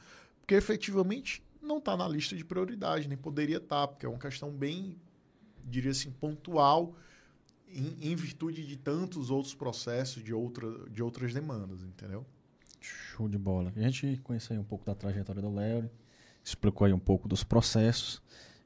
[0.43, 4.19] porque efetivamente não está na lista de prioridade, nem poderia estar, tá, porque é uma
[4.19, 4.97] questão bem,
[5.63, 6.93] diria assim, pontual
[7.69, 12.25] em, em virtude de tantos outros processos, de, outra, de outras demandas, entendeu?
[12.81, 13.71] Show de bola.
[13.73, 15.89] A gente conheceu um pouco da trajetória do Léo,
[16.43, 18.21] explicou aí um pouco dos processos.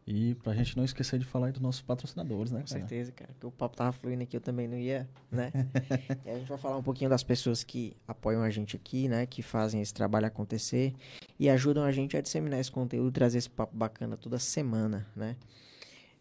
[0.08, 2.62] E pra gente não esquecer de falar aí dos nossos patrocinadores, né?
[2.62, 2.80] Com cara?
[2.80, 3.30] certeza, cara.
[3.34, 5.52] Porque o papo tava fluindo aqui, eu também não ia, né?
[6.26, 9.26] e a gente vai falar um pouquinho das pessoas que apoiam a gente aqui, né?
[9.26, 10.94] Que fazem esse trabalho acontecer
[11.38, 15.36] e ajudam a gente a disseminar esse conteúdo, trazer esse papo bacana toda semana, né?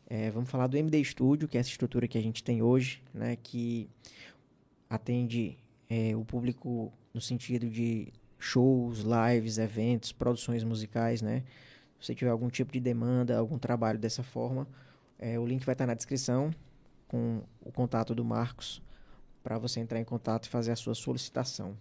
[0.08, 3.00] É, vamos falar do MD Studio, que é essa estrutura que a gente tem hoje,
[3.14, 3.36] né?
[3.40, 3.88] Que
[4.90, 5.56] atende
[5.88, 11.44] é, o público no sentido de shows, lives, eventos, produções musicais, né?
[12.00, 14.66] Se tiver algum tipo de demanda, algum trabalho dessa forma,
[15.18, 16.50] é, o link vai estar na descrição
[17.08, 18.82] com o contato do Marcos
[19.42, 21.76] para você entrar em contato e fazer a sua solicitação,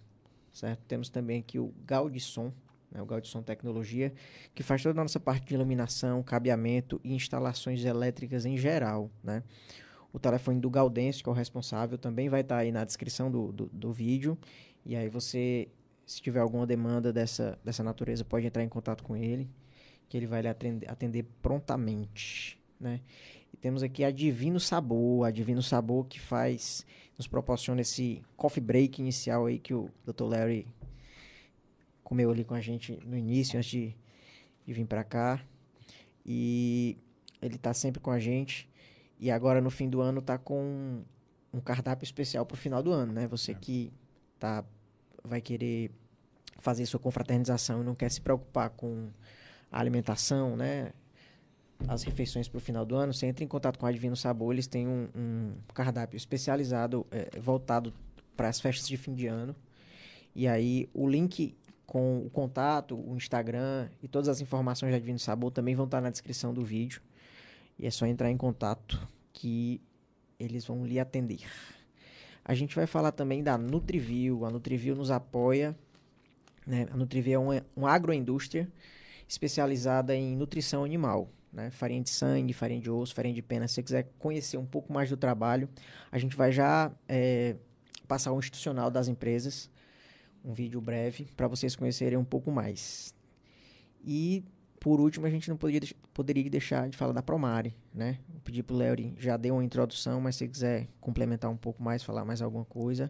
[0.54, 0.82] certo?
[0.88, 2.54] Temos também aqui o Gaudisson,
[2.92, 4.14] né, o Gaudisson Tecnologia,
[4.54, 9.44] que faz toda a nossa parte de iluminação, cabeamento e instalações elétricas em geral, né?
[10.14, 13.52] O telefone do Gaudêncio, que é o responsável, também vai estar aí na descrição do,
[13.52, 14.38] do, do vídeo.
[14.86, 15.68] E aí você
[16.06, 19.50] se tiver alguma demanda dessa, dessa natureza, pode entrar em contato com ele,
[20.08, 23.02] que ele vai lhe atender, atender prontamente, né?
[23.54, 26.86] E temos aqui a Divino Sabor, a Divino Sabor que faz,
[27.18, 30.24] nos proporciona esse coffee break inicial aí que o Dr.
[30.24, 30.68] Larry
[32.04, 33.96] comeu ali com a gente no início, antes de,
[34.66, 35.42] de vir para cá.
[36.26, 36.98] E
[37.42, 38.70] ele tá sempre com a gente.
[39.20, 41.02] E agora no fim do ano tá com
[41.54, 43.28] um cardápio especial pro final do ano, né?
[43.28, 43.56] Você é.
[43.56, 43.92] que
[44.38, 44.64] tá
[45.24, 45.92] vai querer
[46.60, 49.10] fazer sua confraternização e não quer se preocupar com
[49.76, 50.94] a alimentação, né?
[51.86, 54.54] As refeições para o final do ano, você entra em contato com a Divino Sabor,
[54.54, 57.94] eles têm um, um cardápio especializado, é, voltado
[58.38, 59.54] para as festas de fim de ano.
[60.34, 61.54] E aí o link
[61.86, 66.00] com o contato, o Instagram e todas as informações da Divino Sabor também vão estar
[66.00, 67.02] na descrição do vídeo.
[67.78, 69.82] E é só entrar em contato que
[70.40, 71.42] eles vão lhe atender.
[72.46, 74.46] A gente vai falar também da Nutriview.
[74.46, 75.78] A Nutriview nos apoia.
[76.66, 76.88] Né?
[76.90, 78.72] A Nutriview é uma, uma agroindústria
[79.28, 81.30] especializada em nutrição animal.
[81.52, 81.70] Né?
[81.72, 83.68] Farinha de sangue, farinha de osso, farinha de pena.
[83.68, 85.70] Se você quiser conhecer um pouco mais do trabalho,
[86.12, 87.56] a gente vai já é,
[88.08, 89.70] passar o institucional das empresas.
[90.44, 93.16] Um vídeo breve para vocês conhecerem um pouco mais.
[94.04, 94.44] E
[94.80, 98.20] por último, a gente não poderia, poderia deixar de falar da Promare, né?
[98.44, 102.24] Pedir pro Léo, já deu uma introdução, mas se quiser complementar um pouco mais, falar
[102.24, 103.10] mais alguma coisa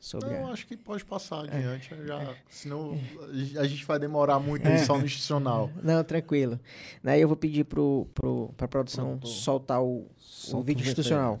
[0.00, 0.52] sobre Não, a...
[0.52, 1.56] acho que pode passar é.
[1.56, 2.06] adiante, é.
[2.06, 2.98] já, senão
[3.58, 4.78] a gente vai demorar muito é.
[4.78, 5.70] só no institucional.
[5.82, 6.58] Não, tranquilo.
[7.02, 9.28] Daí eu vou pedir pro, pro, pra produção Pronto.
[9.28, 10.06] soltar o,
[10.52, 11.40] o vídeo institucional.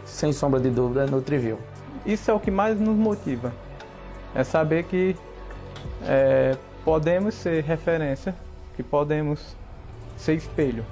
[0.05, 1.59] sem sombra de dúvida, é Nutrivil.
[2.05, 3.53] Isso é o que mais nos motiva.
[4.33, 5.15] É saber que
[6.03, 8.35] é, podemos ser referência,
[8.75, 9.55] que podemos
[10.17, 10.85] ser espelho.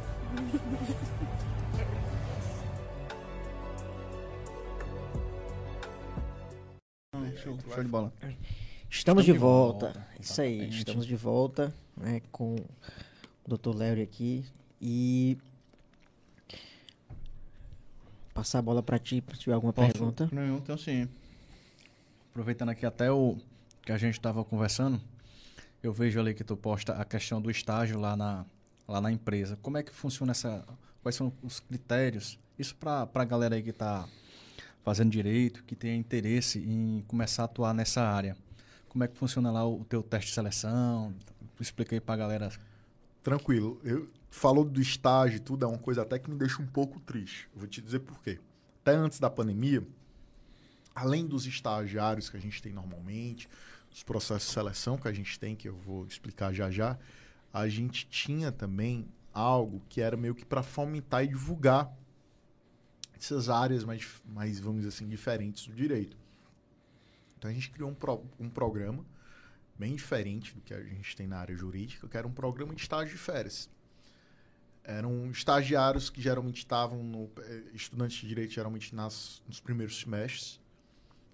[7.35, 8.11] Show, show de bola.
[8.89, 9.85] Estamos, de, volta.
[9.85, 10.07] volta.
[10.19, 12.55] Isso aí, estamos de volta né, com
[13.45, 13.75] o Dr.
[13.75, 14.43] Léo aqui.
[14.81, 15.37] E
[18.39, 19.91] passar a bola para ti, para tiver alguma Posso?
[19.91, 20.29] pergunta.
[20.31, 21.09] Não, então sim.
[22.31, 23.37] Aproveitando aqui até o
[23.81, 25.01] que a gente estava conversando,
[25.83, 28.45] eu vejo ali que tu posta a questão do estágio lá na,
[28.87, 29.57] lá na empresa.
[29.61, 30.65] Como é que funciona essa...
[31.03, 32.39] Quais são os critérios?
[32.57, 34.07] Isso para a galera aí que está
[34.83, 38.37] fazendo direito, que tenha interesse em começar a atuar nessa área.
[38.87, 41.13] Como é que funciona lá o teu teste de seleção?
[41.59, 42.49] Expliquei para a galera.
[43.21, 43.81] Tranquilo.
[43.83, 46.99] Eu falou do estágio e tudo, é uma coisa até que me deixa um pouco
[46.99, 47.49] triste.
[47.53, 48.39] Eu vou te dizer por quê.
[48.81, 49.85] Até antes da pandemia,
[50.93, 53.49] além dos estagiários que a gente tem normalmente,
[53.91, 56.97] os processos de seleção que a gente tem, que eu vou explicar já já,
[57.51, 61.91] a gente tinha também algo que era meio que para fomentar e divulgar
[63.15, 66.17] essas áreas mais, mais, vamos dizer assim, diferentes do direito.
[67.37, 69.05] Então a gente criou um, pro, um programa
[69.77, 72.81] bem diferente do que a gente tem na área jurídica, que era um programa de
[72.81, 73.69] estágio de férias.
[74.83, 80.59] Eram estagiários que geralmente estavam, no, eh, estudantes de direito geralmente nas, nos primeiros semestres,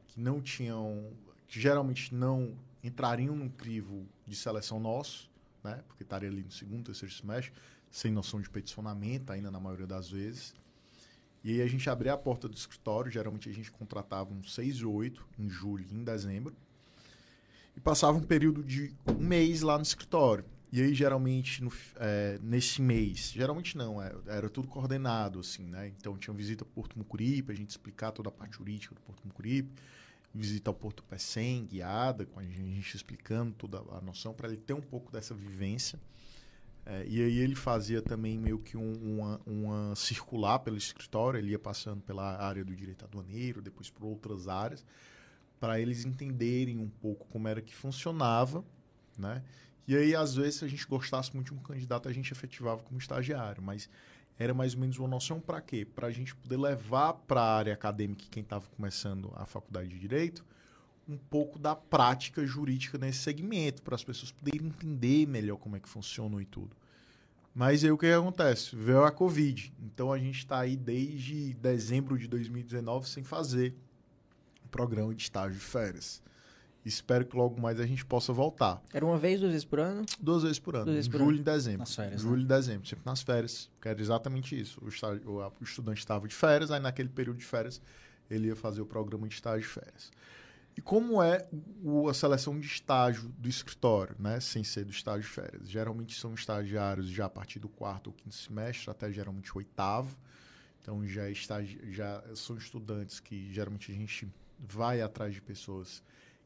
[0.08, 1.12] que não tinham,
[1.48, 5.30] que geralmente não entrariam no crivo de seleção nosso,
[5.64, 7.54] né, porque estaria ali no segundo, terceiro semestre,
[7.90, 10.54] sem noção de peticionamento ainda na maioria das vezes
[11.46, 14.82] e aí a gente abria a porta do escritório, geralmente a gente contratava uns seis
[14.82, 16.56] ou oito em julho em dezembro,
[17.78, 20.44] e passava um período de um mês lá no escritório.
[20.72, 25.64] E aí, geralmente, no, é, nesse mês, geralmente não, era, é, era tudo coordenado, assim,
[25.64, 25.88] né?
[25.88, 29.26] Então, tinha visita ao Porto Mucuripe, a gente explicar toda a parte jurídica do Porto
[29.26, 29.72] Mucuripe,
[30.34, 34.74] visita ao Porto Pecém, guiada, com a gente explicando toda a noção, para ele ter
[34.74, 36.00] um pouco dessa vivência.
[36.86, 41.52] É, e aí ele fazia também meio que um, uma, uma circular pelo escritório, ele
[41.52, 44.86] ia passando pela área do direito aduaneiro, depois por outras áreas,
[45.60, 48.64] para eles entenderem um pouco como era que funcionava,
[49.18, 49.42] né?
[49.88, 52.82] E aí, às vezes, se a gente gostasse muito de um candidato, a gente efetivava
[52.82, 53.90] como estagiário, mas
[54.38, 55.86] era mais ou menos uma noção para quê?
[55.86, 60.00] Para a gente poder levar para a área acadêmica quem estava começando a faculdade de
[60.00, 60.46] Direito,
[61.08, 65.80] um pouco da prática jurídica nesse segmento, para as pessoas poderem entender melhor como é
[65.80, 66.76] que funciona e tudo.
[67.54, 68.76] Mas aí o que, acontece?
[68.76, 69.74] Veio a Covid.
[69.80, 73.74] Então a gente está aí desde dezembro de 2019 sem fazer
[74.66, 76.22] o programa de estágio de férias.
[76.86, 78.80] Espero que logo mais a gente possa voltar.
[78.94, 80.06] Era uma vez, duas vezes por ano?
[80.20, 80.86] Duas vezes por ano.
[80.86, 81.40] Vezes por julho ano.
[81.40, 81.80] e dezembro.
[81.80, 82.22] Nas férias.
[82.22, 82.44] Julho né?
[82.44, 83.72] e dezembro, sempre nas férias.
[83.82, 84.80] Que era exatamente isso.
[84.84, 87.82] O, estágio, o estudante estava de férias, aí naquele período de férias
[88.30, 90.12] ele ia fazer o programa de estágio de férias.
[90.78, 91.48] E como é
[91.84, 94.40] o, a seleção de estágio do escritório, né?
[94.40, 95.70] sem ser do estágio de férias?
[95.70, 100.16] Geralmente são estagiários já a partir do quarto ou quinto semestre, até geralmente o oitavo.
[100.82, 104.28] Então já, é estagi já são estudantes que geralmente a gente
[104.60, 106.04] vai atrás de pessoas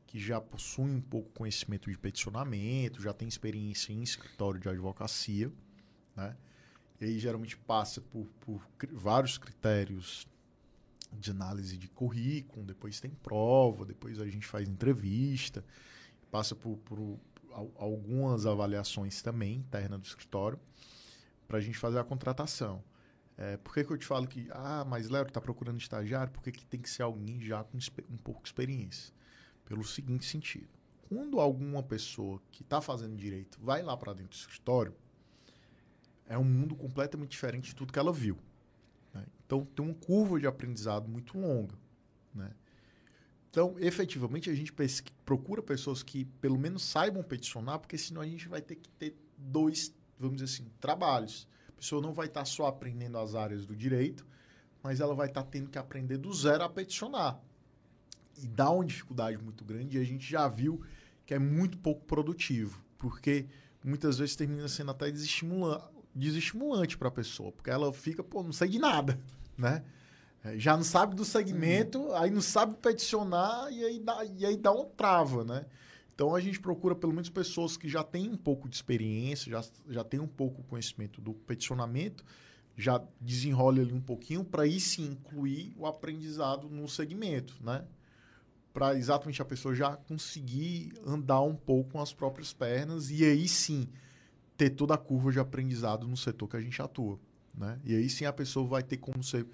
[0.10, 5.52] que já possuem um pouco conhecimento de peticionamento, já tem experiência em escritório de advocacia,
[6.16, 6.36] né?
[7.00, 10.28] E aí geralmente passa por, por vários critérios
[11.14, 15.64] de análise de currículo, depois tem prova, depois a gente faz entrevista,
[16.32, 17.20] passa por, por
[17.76, 20.60] algumas avaliações também interna do escritório
[21.48, 22.84] para a gente fazer a contratação.
[23.38, 26.34] É, por que, que eu te falo que, ah, mas Léo, está procurando estagiário?
[26.34, 27.78] Por que, que tem que ser alguém já com
[28.10, 29.19] um pouco de experiência?
[29.70, 30.68] Pelo seguinte sentido.
[31.08, 34.94] Quando alguma pessoa que está fazendo direito vai lá para dentro do escritório,
[36.28, 38.38] é um mundo completamente diferente de tudo que ela viu.
[39.14, 39.26] Né?
[39.46, 41.76] Então, tem uma curva de aprendizado muito longa.
[42.34, 42.52] Né?
[43.50, 44.74] Então, efetivamente, a gente
[45.26, 49.16] procura pessoas que pelo menos saibam peticionar, porque senão a gente vai ter que ter
[49.38, 51.48] dois, vamos dizer assim, trabalhos.
[51.68, 54.26] A pessoa não vai estar só aprendendo as áreas do direito,
[54.84, 57.40] mas ela vai estar tendo que aprender do zero a peticionar.
[58.44, 60.82] E dá uma dificuldade muito grande e a gente já viu
[61.26, 63.46] que é muito pouco produtivo, porque
[63.84, 68.52] muitas vezes termina sendo até desestimula- desestimulante para a pessoa, porque ela fica, pô, não
[68.52, 69.20] sei de nada,
[69.58, 69.84] né?
[70.44, 74.58] É, Já não sabe do segmento, aí não sabe peticionar e aí dá, e aí
[74.58, 75.66] dá uma trava, né?
[76.16, 79.64] Então a gente procura pelo menos pessoas que já têm um pouco de experiência, já,
[79.90, 82.26] já têm um pouco de conhecimento do peticionamento,
[82.76, 87.86] já desenrola ali um pouquinho para aí sim incluir o aprendizado no segmento, né?
[88.74, 93.48] Para exatamente a pessoa já conseguir andar um pouco com as próprias pernas e aí
[93.48, 93.88] sim
[94.56, 97.20] ter toda a curva de aprendizado no setor que a gente atua,
[97.54, 97.80] né?
[97.84, 99.48] E aí sim a pessoa vai ter como ser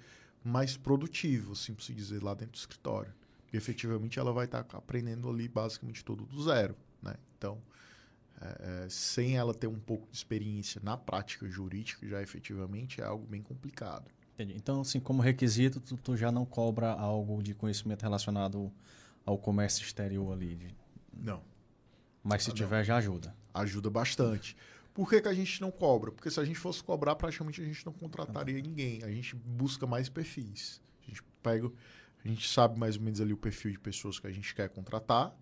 [0.44, 3.12] mais produtivo, assim por se dizer, lá dentro do escritório.
[3.52, 7.14] E efetivamente ela vai estar aprendendo ali basicamente tudo do zero, né?
[7.36, 7.60] Então,
[8.40, 13.04] é, é, sem ela ter um pouco de experiência na prática jurídica, já efetivamente é
[13.04, 14.10] algo bem complicado.
[14.34, 14.54] Entendi.
[14.54, 18.70] Então, assim, como requisito, tu, tu já não cobra algo de conhecimento relacionado
[19.26, 20.54] ao comércio exterior ali.
[20.56, 20.74] de-
[21.12, 21.42] Não.
[22.22, 22.56] Mas se Ah, não.
[22.56, 23.36] tiver, já ajuda.
[23.52, 24.56] Ajuda bastante.
[24.94, 26.10] Por que, que a gente não cobra?
[26.10, 29.02] Porque se a gente fosse cobrar, praticamente a gente não contrataria ninguém.
[29.02, 30.80] A gente busca mais perfis.
[31.02, 31.70] A gente pega,
[32.24, 34.68] a gente sabe mais ou menos ali o perfil de pessoas que a gente quer
[34.70, 35.36] contratar.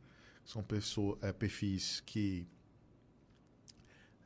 [0.45, 2.47] São pessoas, é, perfis que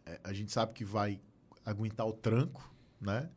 [0.06, 1.20] é, a gente sabe que vai
[1.64, 3.28] aguentar o tranco, né?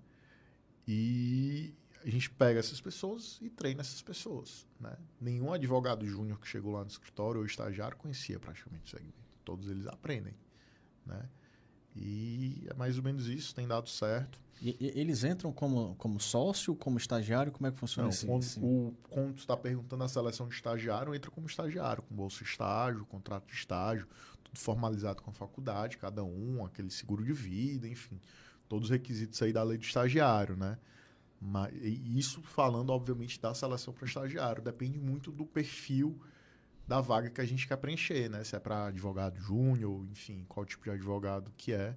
[0.88, 4.96] E a gente pega essas pessoas e treina essas pessoas, né?
[5.20, 9.18] Nenhum advogado júnior que chegou lá no escritório ou estagiário conhecia praticamente o segmento.
[9.46, 10.34] Todos eles aprendem,
[11.06, 11.28] né?
[11.96, 14.40] E é mais ou menos isso, tem dado certo.
[14.62, 17.52] E, e eles entram como, como sócio, como estagiário?
[17.52, 21.14] Como é que funciona esse, quando, esse- o, quando está perguntando a seleção de estagiário,
[21.14, 24.08] entra como estagiário, com bolsa de estágio, contrato de estágio,
[24.44, 28.22] tudo formalizado com a faculdade, cada um, aquele seguro de vida, enfim,
[28.70, 30.78] todos os requisitos aí da lei do estagiário, né?
[31.42, 36.22] Mas, isso falando, obviamente, da seleção para estagiário, depende muito do perfil
[36.88, 38.44] da vaga que a gente quer preencher, né?
[38.44, 41.96] Se é para advogado júnior, enfim, qual tipo de advogado que é.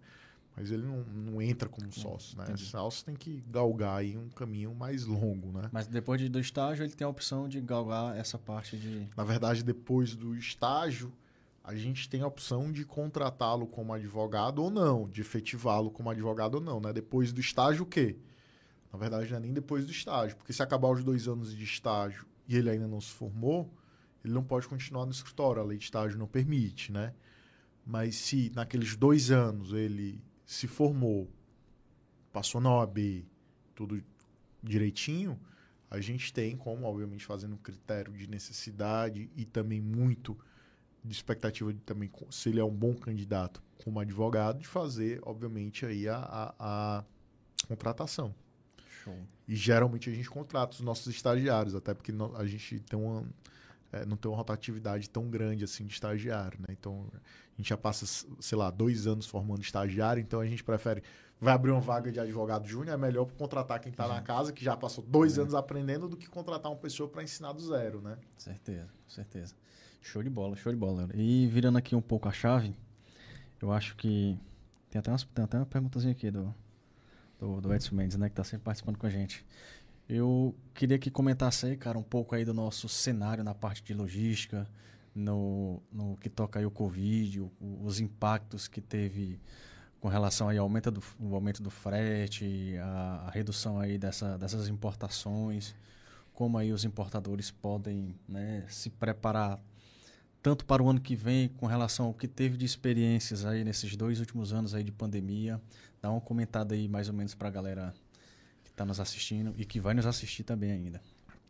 [0.57, 2.45] Mas ele não, não entra como sócio, né?
[2.45, 2.65] entendi.
[2.65, 5.69] Sócio tem que galgar aí um caminho mais longo, né?
[5.73, 9.09] Mas depois de, do estágio, ele tem a opção de galgar essa parte de...
[9.17, 11.13] Na verdade, depois do estágio,
[11.65, 16.55] a gente tem a opção de contratá-lo como advogado ou não, de efetivá-lo como advogado
[16.55, 16.93] ou não, né?
[16.93, 18.17] Depois do estágio, o quê?
[18.95, 21.65] Na verdade, não é nem depois do estágio, porque se acabar os dois anos de
[21.65, 23.75] estágio e ele ainda não se formou,
[24.25, 27.13] ele não pode continuar no escritório, a lei de estágio não permite, né?
[27.85, 31.29] Mas se naqueles dois anos ele se formou,
[32.33, 33.27] passou na OAB,
[33.75, 34.01] tudo
[34.63, 35.41] direitinho,
[35.91, 40.39] a gente tem como, obviamente, fazendo um critério de necessidade e também muito
[41.05, 45.85] de expectativa de também, se ele é um bom candidato como advogado, de fazer, obviamente,
[45.85, 47.05] aí a, a, a
[47.67, 48.33] contratação.
[49.05, 49.17] Show.
[49.47, 53.25] E geralmente a gente contrata os nossos estagiários, até porque a gente tem uma,
[53.93, 56.69] é, não tem uma rotatividade tão grande assim de estagiário, né?
[56.71, 58.07] Então a gente já passa,
[58.40, 61.03] sei lá, dois anos formando estagiário, então a gente prefere.
[61.40, 64.64] Vai abrir uma vaga de advogado júnior, é melhor contratar quem está na casa, que
[64.64, 68.17] já passou dois anos aprendendo, do que contratar uma pessoa para ensinar do zero, né?
[68.38, 69.55] Certeza, certeza.
[70.00, 71.21] Show de bola, show de bola, Léo.
[71.21, 72.75] E virando aqui um pouco a chave,
[73.61, 74.38] eu acho que.
[74.88, 76.55] Tem até, umas, tem até uma perguntazinha aqui do,
[77.45, 78.29] do, do Edson Mendes, né?
[78.29, 79.45] Que tá sempre participando com a gente.
[80.09, 83.95] Eu queria que comentasse aí, cara, um pouco aí do nosso cenário na parte de
[83.95, 84.67] logística,
[85.15, 87.51] no, no que toca aí o Covid, o-
[87.85, 89.38] os impactos que teve
[90.01, 94.69] com relação aí ao aumento do, aumento do frete, a, a redução aí dessa, dessas
[94.69, 95.75] importações,
[96.35, 99.59] como aí os importadores podem né, se preparar
[100.45, 103.97] tanto para o ano que vem com relação ao que teve de experiências aí nesses
[103.97, 105.59] dois últimos anos aí de pandemia.
[106.03, 107.95] Dá uma comentada aí mais ou menos para a galera
[108.63, 111.01] que está nos assistindo e que vai nos assistir também ainda.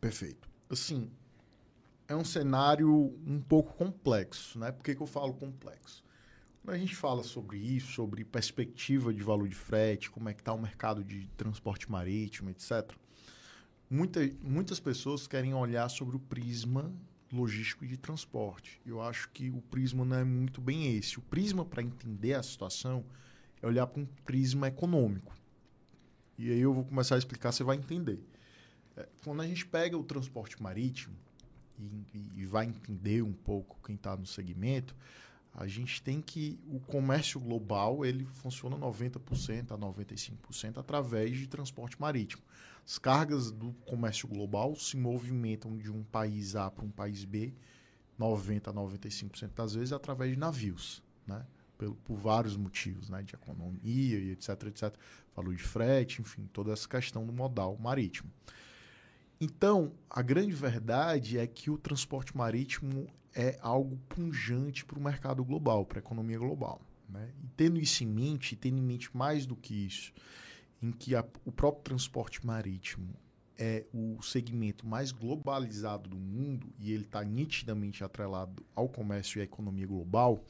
[0.00, 0.48] Perfeito.
[0.70, 1.10] Assim,
[2.06, 2.88] é um cenário
[3.26, 4.70] um pouco complexo, né?
[4.70, 6.04] Por que, que eu falo complexo?
[6.62, 10.40] Quando a gente fala sobre isso, sobre perspectiva de valor de frete, como é que
[10.40, 12.92] está o mercado de transporte marítimo, etc.,
[13.90, 16.94] muita, muitas pessoas querem olhar sobre o prisma
[17.32, 18.80] logístico e de transporte.
[18.86, 21.18] Eu acho que o prisma não é muito bem esse.
[21.18, 23.04] O prisma, para entender a situação,
[23.60, 25.34] é olhar para um prisma econômico.
[26.38, 28.20] E aí eu vou começar a explicar, você vai entender.
[28.96, 31.14] É, Quando a gente pega o transporte marítimo
[31.78, 31.82] e,
[32.14, 34.94] e- e vai entender um pouco quem está no segmento,
[35.54, 42.00] A gente tem que o comércio global ele funciona 90% a 95% através de transporte
[42.00, 42.42] marítimo.
[42.84, 47.54] As cargas do comércio global se movimentam de um país A para um país B
[48.18, 51.46] 90 a 95% das vezes através de navios, né?
[51.76, 53.22] Por, por, vários motivos, né?
[53.22, 54.94] De economia e etc, etc.
[55.32, 58.30] Falou de frete, enfim, toda essa questão do modal marítimo.
[59.40, 65.44] Então, a grande verdade é que o transporte marítimo é algo punjante para o mercado
[65.44, 66.80] global, para a economia global.
[67.08, 67.32] Né?
[67.42, 70.12] E tendo isso em mente, tendo em mente mais do que isso,
[70.82, 73.14] em que a, o próprio transporte marítimo
[73.56, 79.42] é o segmento mais globalizado do mundo e ele está nitidamente atrelado ao comércio e
[79.42, 80.44] à economia global,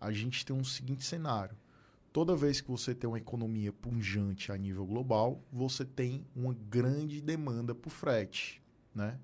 [0.00, 1.56] a gente tem um seguinte cenário.
[2.12, 7.20] Toda vez que você tem uma economia punjante a nível global, você tem uma grande
[7.20, 8.62] demanda por frete,
[8.94, 9.18] né?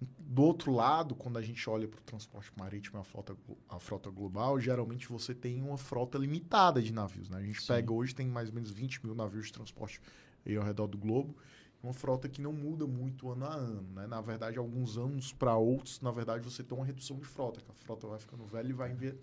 [0.00, 3.36] Do outro lado, quando a gente olha para o transporte marítimo, a frota,
[3.68, 7.28] a frota global, geralmente você tem uma frota limitada de navios.
[7.28, 7.38] Né?
[7.38, 7.68] A gente Sim.
[7.68, 10.00] pega hoje, tem mais ou menos 20 mil navios de transporte
[10.46, 11.34] aí ao redor do globo
[11.82, 14.06] uma frota que não muda muito ano a ano, né?
[14.06, 17.70] Na verdade, alguns anos para outros, na verdade, você tem uma redução de frota, que
[17.70, 19.14] a frota vai ficando velha e vai, enviar,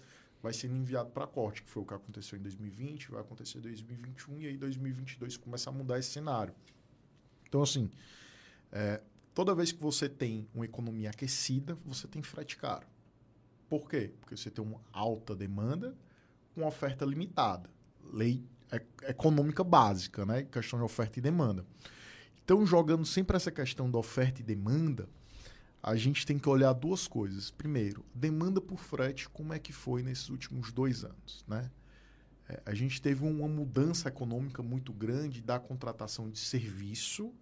[0.41, 3.61] vai sendo enviado para corte, que foi o que aconteceu em 2020, vai acontecer em
[3.61, 6.53] 2021 e aí 2022 começa a mudar esse cenário.
[7.47, 7.89] Então, assim,
[8.71, 9.01] é,
[9.35, 12.87] toda vez que você tem uma economia aquecida, você tem frete caro.
[13.69, 14.13] Por quê?
[14.21, 15.95] Porque você tem uma alta demanda
[16.55, 17.69] com oferta limitada.
[18.13, 18.43] Lei
[19.07, 20.43] econômica básica, né?
[20.43, 21.65] Questão de oferta e demanda.
[22.43, 25.09] Então, jogando sempre essa questão da oferta e demanda,
[25.83, 27.51] a gente tem que olhar duas coisas.
[27.51, 31.69] Primeiro, demanda por frete, como é que foi nesses últimos dois anos, né?
[32.47, 37.33] É, a gente teve uma mudança econômica muito grande da contratação de serviço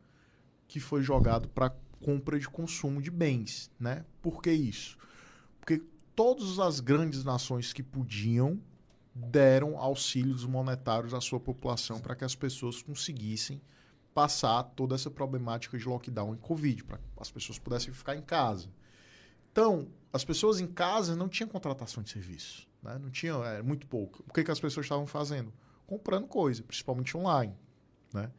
[0.67, 1.69] que foi jogado para
[2.01, 4.05] compra de consumo de bens, né?
[4.21, 4.97] Por que isso?
[5.59, 5.81] Porque
[6.15, 8.59] todas as grandes nações que podiam
[9.15, 13.61] deram auxílios monetários à sua população para que as pessoas conseguissem
[14.13, 18.69] passar toda essa problemática de lockdown e Covid, para as pessoas pudessem ficar em casa.
[19.51, 22.67] Então, as pessoas em casa não tinham contratação de serviço.
[22.81, 22.97] Né?
[22.99, 24.23] Não tinham, é muito pouco.
[24.27, 25.53] O que, que as pessoas estavam fazendo?
[25.87, 27.55] Comprando coisa, principalmente online.
[28.13, 28.31] Né?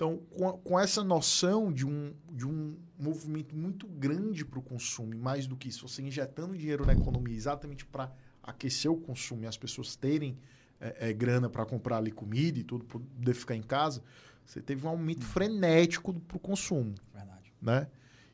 [0.00, 5.12] Então, com, com, essa noção de um, de um movimento muito grande para o consumo,
[5.12, 8.10] e mais do que isso, você injetando dinheiro na economia exatamente para
[8.42, 10.38] aquecer o consumo e as pessoas terem
[10.80, 14.02] é, é, grana para comprar ali comida e tudo, poder ficar em casa,
[14.42, 16.94] você teve um aumento frenético para o consumo.
[17.12, 17.52] Verdade.
[17.60, 17.86] Né?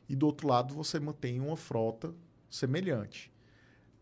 [0.07, 2.15] E do outro lado, você mantém uma frota
[2.49, 3.29] semelhante.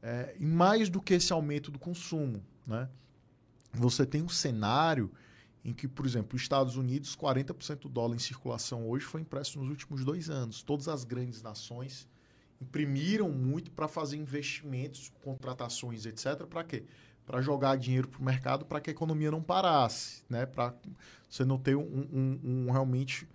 [0.04, 2.88] É, e mais do que esse aumento do consumo, né?
[3.74, 5.12] você tem um cenário
[5.66, 9.60] em que, por exemplo, os Estados Unidos, 40% do dólar em circulação hoje foi impresso
[9.60, 10.62] nos últimos dois anos.
[10.62, 12.08] Todas as grandes nações
[12.62, 16.46] imprimiram muito para fazer investimentos, contratações, etc.
[16.46, 16.86] Para quê?
[17.26, 20.46] para jogar dinheiro para o mercado para que a economia não parasse, né?
[20.46, 20.74] Para
[21.28, 23.28] você não ter um, um, um, realmente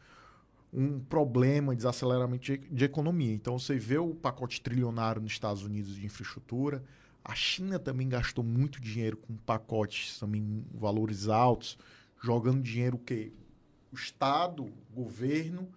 [0.72, 3.33] um problema, desaceleramento de, de, economia.
[3.33, 6.85] Então você vê o pacote trilionário nos Estados Unidos de infraestrutura.
[7.24, 11.76] A China também gastou muito dinheiro com pacotes também valores altos,
[12.21, 13.33] jogando dinheiro o quê?
[13.93, 15.68] O Estado, o governo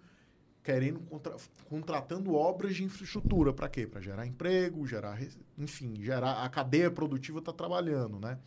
[0.62, 1.36] querendo contra,
[1.68, 3.86] contratando obras de infraestrutura para quê?
[3.86, 5.20] Para gerar emprego, gerar,
[5.58, 8.38] enfim, gerar a cadeia produtiva está trabalhando, né?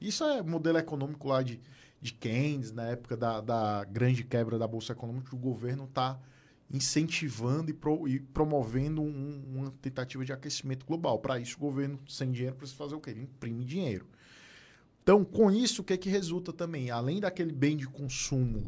[0.00, 1.60] Isso é modelo econômico lá de,
[2.00, 6.18] de Keynes, na época da, da grande quebra da bolsa econômica, o governo está
[6.70, 11.18] incentivando e, pro, e promovendo um, uma tentativa de aquecimento global.
[11.18, 13.10] Para isso, o governo sem dinheiro precisa fazer o quê?
[13.10, 14.06] Ele imprime dinheiro.
[15.04, 16.90] Então, com isso, o que é que resulta também?
[16.90, 18.62] Além daquele bem de consumo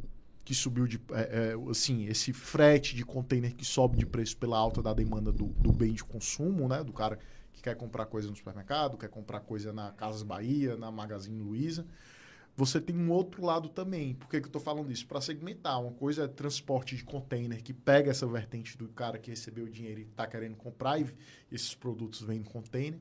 [0.45, 1.01] que subiu de.
[1.12, 5.32] É, é, assim, esse frete de container que sobe de preço pela alta da demanda
[5.32, 6.84] do, do bem de consumo, né?
[6.84, 7.18] Do cara
[7.55, 11.87] que quer comprar coisa no supermercado, quer comprar coisa na Casas Bahia, na Magazine Luiza.
[12.55, 14.14] Você tem um outro lado também.
[14.14, 15.07] Por que, que eu estou falando isso?
[15.07, 15.80] Para segmentar.
[15.80, 19.70] Uma coisa é transporte de container, que pega essa vertente do cara que recebeu o
[19.70, 21.07] dinheiro e está querendo comprar, e
[21.51, 23.01] esses produtos vêm em container.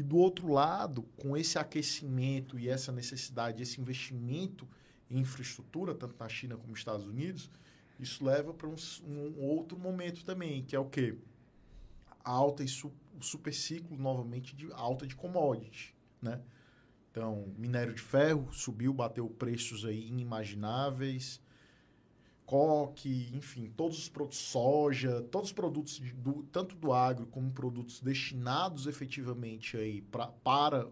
[0.00, 4.66] E do outro lado, com esse aquecimento e essa necessidade, esse investimento
[5.10, 7.50] infraestrutura, tanto na China como nos Estados Unidos,
[7.98, 8.76] isso leva para um,
[9.06, 11.18] um, outro momento também, que é o quê?
[12.24, 16.40] A alta e su, o super ciclo, novamente, de alta de commodity, né?
[17.10, 21.42] Então, minério de ferro subiu, bateu preços aí inimagináveis,
[22.50, 27.52] coque, enfim, todos os produtos, soja, todos os produtos, de, do, tanto do agro como
[27.52, 30.88] produtos destinados efetivamente aí pra, para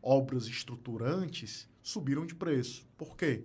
[0.00, 2.86] obras estruturantes, subiram de preço.
[2.96, 3.44] Por quê?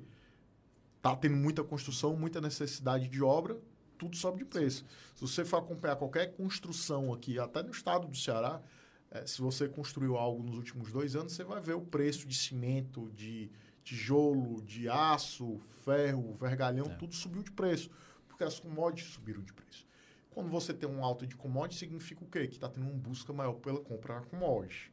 [0.95, 3.59] Está tendo muita construção, muita necessidade de obra,
[3.97, 4.85] tudo sobe de preço.
[5.13, 8.61] Se você for acompanhar qualquer construção aqui, até no estado do Ceará,
[9.09, 12.35] É, se você construiu algo nos últimos dois anos, você vai ver o preço de
[12.35, 13.49] cimento, de
[13.87, 16.95] tijolo, de aço, ferro, vergalhão, É.
[16.95, 17.89] tudo subiu de preço,
[18.27, 19.87] porque as commodities subiram de preço.
[20.31, 22.47] Quando você tem um alta de commodity, significa o quê?
[22.47, 24.91] Que está tendo uma busca maior pela compra da commodity.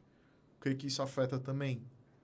[0.57, 1.83] O que, que isso afeta também?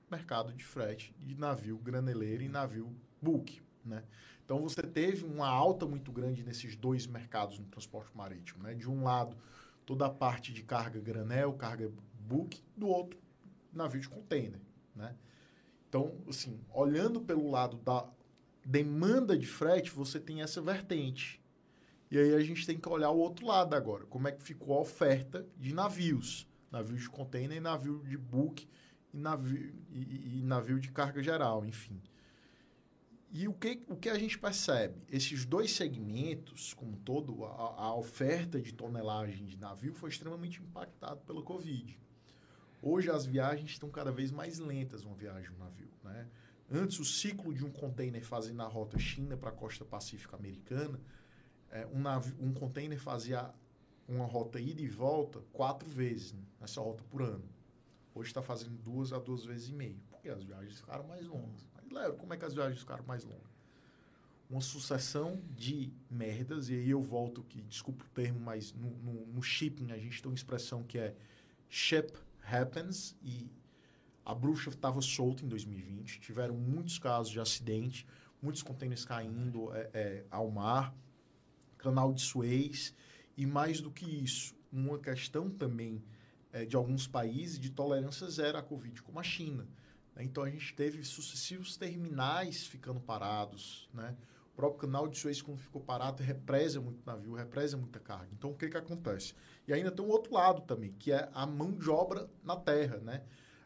[0.09, 4.03] Mercado de frete de navio graneleiro e navio bulk, né?
[4.45, 8.73] Então você teve uma alta muito grande nesses dois mercados no transporte marítimo, né?
[8.73, 9.37] De um lado,
[9.85, 13.19] toda a parte de carga granel, carga bulk, do outro,
[13.73, 14.59] navio de container,
[14.95, 15.15] né?
[15.91, 18.07] Então, assim, olhando pelo lado da
[18.63, 21.41] demanda de frete, você tem essa vertente.
[22.09, 24.05] E aí a gente tem que olhar o outro lado agora.
[24.05, 26.47] Como é que ficou a oferta de navios?
[26.71, 28.69] Navios de container e navio de bulk
[29.13, 32.01] e navio, e, e- navio de carga geral, enfim.
[33.29, 34.95] E o que, o que a gente percebe?
[35.09, 41.19] Esses dois segmentos, como todo, a, a oferta de tonelagem de navio foi extremamente impactado
[41.25, 41.99] pela Covid.
[42.81, 45.91] Hoje as viagens estão cada vez mais lentas, uma viagem um navio.
[46.03, 46.27] Né?
[46.69, 50.99] Antes, o ciclo de um container fazendo a rota China para a costa pacífica americana,
[51.69, 53.51] é, um, navio, um container fazia
[54.07, 57.47] uma rota ida e volta quatro vezes né, nessa rota por ano.
[58.15, 61.67] Hoje está fazendo duas a duas vezes e meio, porque as viagens ficaram mais longas.
[61.75, 63.51] Mas, Léo, como é que as viagens ficaram mais longas?
[64.49, 69.25] Uma sucessão de merdas, e aí eu volto que, desculpa o termo, mas no, no,
[69.27, 71.15] no shipping a gente tem uma expressão que é
[71.69, 72.11] ship
[72.51, 73.49] happens, e
[74.25, 78.05] a bruxa estava solta em 2020, tiveram muitos casos de acidente,
[78.41, 80.93] muitos contêineres caindo é, é, ao mar,
[81.77, 82.93] canal de Suez,
[83.35, 86.03] e mais do que isso, uma questão também
[86.51, 89.67] é, de alguns países de tolerância zero à Covid, como a China.
[90.15, 90.23] né?
[90.23, 94.15] Então a gente teve sucessivos terminais ficando parados, né?
[94.53, 98.27] O próprio canal de Suez, quando ficou parado, represa muito navio, represa muita carga.
[98.33, 99.33] Então, o que que acontece?
[99.67, 102.97] E ainda tem um outro lado também, que é a mão de obra na terra,
[102.97, 103.23] né?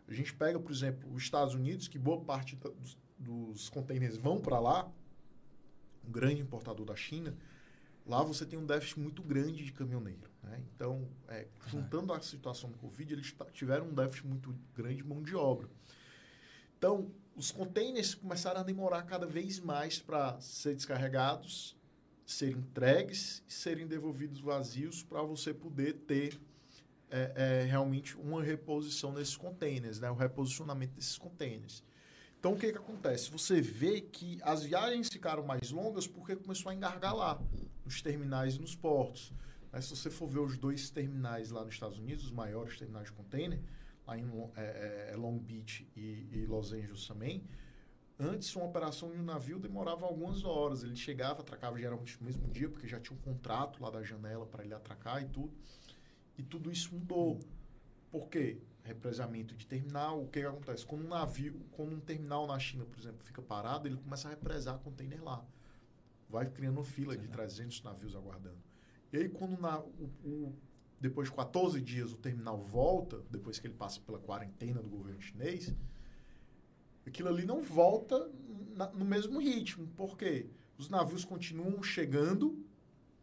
[0.08, 4.40] A gente pega, por exemplo, os Estados Unidos, que boa parte dos, dos containers vão
[4.40, 4.92] para lá,
[6.08, 7.36] um grande importador da China,
[8.06, 10.30] lá você tem um déficit muito grande de caminhoneiro.
[10.44, 10.64] Né?
[10.76, 15.24] Então, é, juntando a situação do Covid, eles tiveram um déficit muito grande de mão
[15.24, 15.68] de obra.
[16.78, 21.76] Então, os containers começaram a demorar cada vez mais para ser descarregados,
[22.26, 26.40] serem entregues e serem devolvidos vazios para você poder ter
[27.12, 30.10] é, é, realmente uma reposição nesses containers, né?
[30.10, 31.84] o reposicionamento desses containers.
[32.40, 33.30] Então, o que, que acontece?
[33.32, 37.42] Você vê que as viagens ficaram mais longas porque começou a engargar lá,
[37.84, 39.34] nos terminais e nos portos.
[39.72, 43.08] Mas se você for ver os dois terminais lá nos Estados Unidos, os maiores terminais
[43.08, 43.60] de container,
[44.08, 47.43] lá em Lo- é, é, Long Beach e, e Los Angeles também,
[48.20, 50.84] antes uma operação de um navio demorava algumas horas.
[50.84, 54.45] Ele chegava, atracava geralmente no mesmo dia, porque já tinha um contrato lá da janela
[54.45, 55.53] para ele atracar e tudo.
[56.38, 57.39] E tudo isso mudou.
[58.12, 58.62] Por quê?
[58.84, 60.22] Represamento de terminal.
[60.24, 60.86] O que, que acontece?
[60.86, 64.32] Quando um navio, quando um terminal na China, por exemplo, fica parado, ele começa a
[64.32, 65.43] represar container lá.
[66.30, 68.58] Vai criando fila de 300 navios aguardando.
[69.14, 70.56] E aí, quando na, o, o-
[71.00, 75.22] depois de 14 dias o terminal volta, depois que ele passa pela quarentena do governo
[75.22, 75.74] chinês,
[77.06, 78.30] aquilo ali não volta
[78.76, 79.88] na- no mesmo ritmo.
[79.96, 80.48] Por quê?
[80.78, 82.64] Os navios continuam chegando,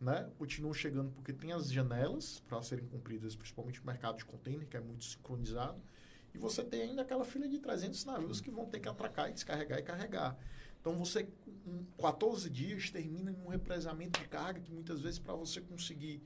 [0.01, 0.31] né?
[0.39, 4.77] Continuam chegando porque tem as janelas para serem cumpridas, principalmente no mercado de container, que
[4.77, 5.81] é muito sincronizado.
[6.35, 9.33] E você tem ainda aquela fila de 300 navios que vão ter que atracar e
[9.35, 10.37] descarregar e carregar.
[10.81, 11.29] Então você,
[11.66, 16.23] em 14 dias, termina em um represamento de carga que muitas vezes para você conseguir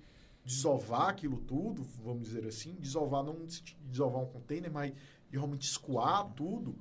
[0.46, 4.92] desovar aquilo tudo, vamos dizer assim, desovar não de desovar um container, mas
[5.28, 6.78] realmente escoar tudo,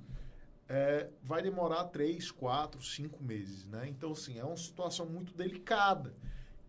[0.69, 3.87] é, vai demorar 3, 4, 5 meses, né?
[3.89, 6.13] Então, assim, é uma situação muito delicada.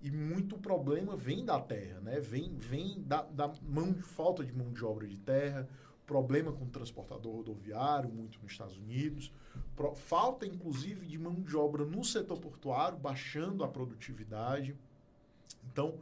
[0.00, 2.18] E muito problema vem da terra, né?
[2.18, 5.68] Vem, vem da, da mão de falta de mão de obra de terra,
[6.06, 9.30] problema com o transportador rodoviário, muito nos Estados Unidos,
[9.74, 14.74] pro- falta inclusive de mão de obra no setor portuário, baixando a produtividade.
[15.70, 15.98] Então,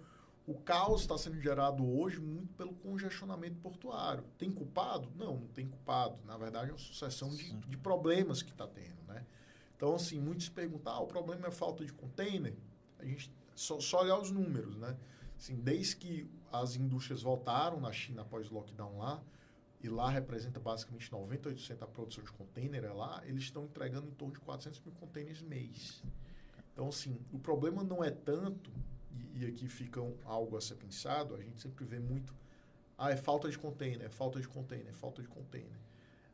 [0.46, 4.24] o caos está sendo gerado hoje muito pelo congestionamento portuário.
[4.38, 5.10] Tem culpado?
[5.16, 6.18] Não, não tem culpado.
[6.24, 9.24] Na verdade, é uma sucessão de, de problemas que está tendo, né?
[9.76, 12.54] Então, assim, muitos perguntam, ah, o problema é falta de container?
[12.98, 14.96] A gente só, só olhar os números, né?
[15.36, 19.22] Assim, desde que as indústrias voltaram na China após o lockdown lá,
[19.82, 24.12] e lá representa basicamente 98% da produção de container é lá, eles estão entregando em
[24.12, 26.02] torno de 400 mil containers mês.
[26.72, 28.70] Então, assim, o problema não é tanto,
[29.34, 32.34] e, e aqui fica um- algo a ser pensado, a gente sempre vê muito,
[32.98, 35.78] ah, é falta de container, é falta de container, é falta de container.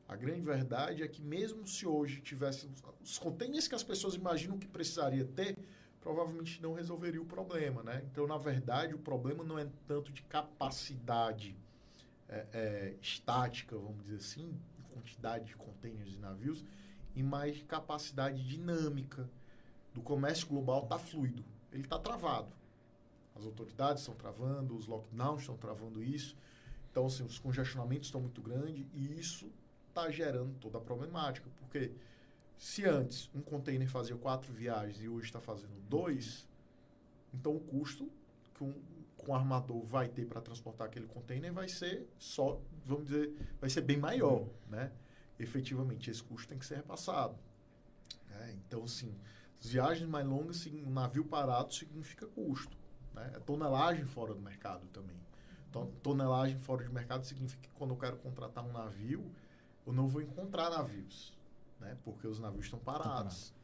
[0.09, 2.69] A grande verdade é que mesmo se hoje tivesse
[3.03, 5.57] os- containers que as pessoas imaginam que precisaria ter,
[6.01, 8.03] provavelmente não resolveria o problema, né?
[8.11, 11.57] Então, na verdade, o problema não é tanto de capacidade
[12.29, 16.65] é, é, estática, vamos dizer assim, de quantidade de contêineres e navios,
[17.15, 19.29] e mais de capacidade dinâmica
[19.93, 21.45] do comércio global está fluido.
[21.73, 22.53] Ele está travado.
[23.41, 26.37] As autoridades estão travando, os lockdowns estão travando isso.
[26.91, 29.51] Então, assim, os congestionamentos estão muito grandes e isso
[29.89, 31.49] está gerando toda a problemática.
[31.59, 31.93] Porque
[32.59, 36.47] se antes um container fazia quatro viagens e hoje está fazendo dois,
[37.33, 38.11] então o custo
[38.55, 43.07] que um, que um armador vai ter para transportar aquele container vai ser só, vamos
[43.07, 44.93] dizer, vai ser bem maior, né?
[45.39, 47.35] Efetivamente, esse custo tem que ser repassado.
[48.29, 48.59] Né?
[48.67, 49.15] Então, assim,
[49.59, 52.77] as viagens mais longas, um navio parado significa custo.
[53.21, 53.33] Né?
[53.37, 55.17] A tonelagem fora do mercado também.
[55.69, 59.31] Então, tonelagem fora do mercado significa que quando eu quero contratar um navio,
[59.87, 61.39] eu não vou encontrar navios,
[61.79, 61.97] né?
[62.05, 63.55] Porque os navios estão parados,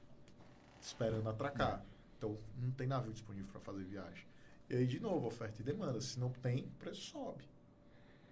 [0.80, 1.84] esperando atracar.
[2.16, 4.24] Então, não tem navio disponível para fazer viagem.
[4.68, 6.00] E aí, de novo, oferta e demanda.
[6.00, 7.44] Se não tem, o preço sobe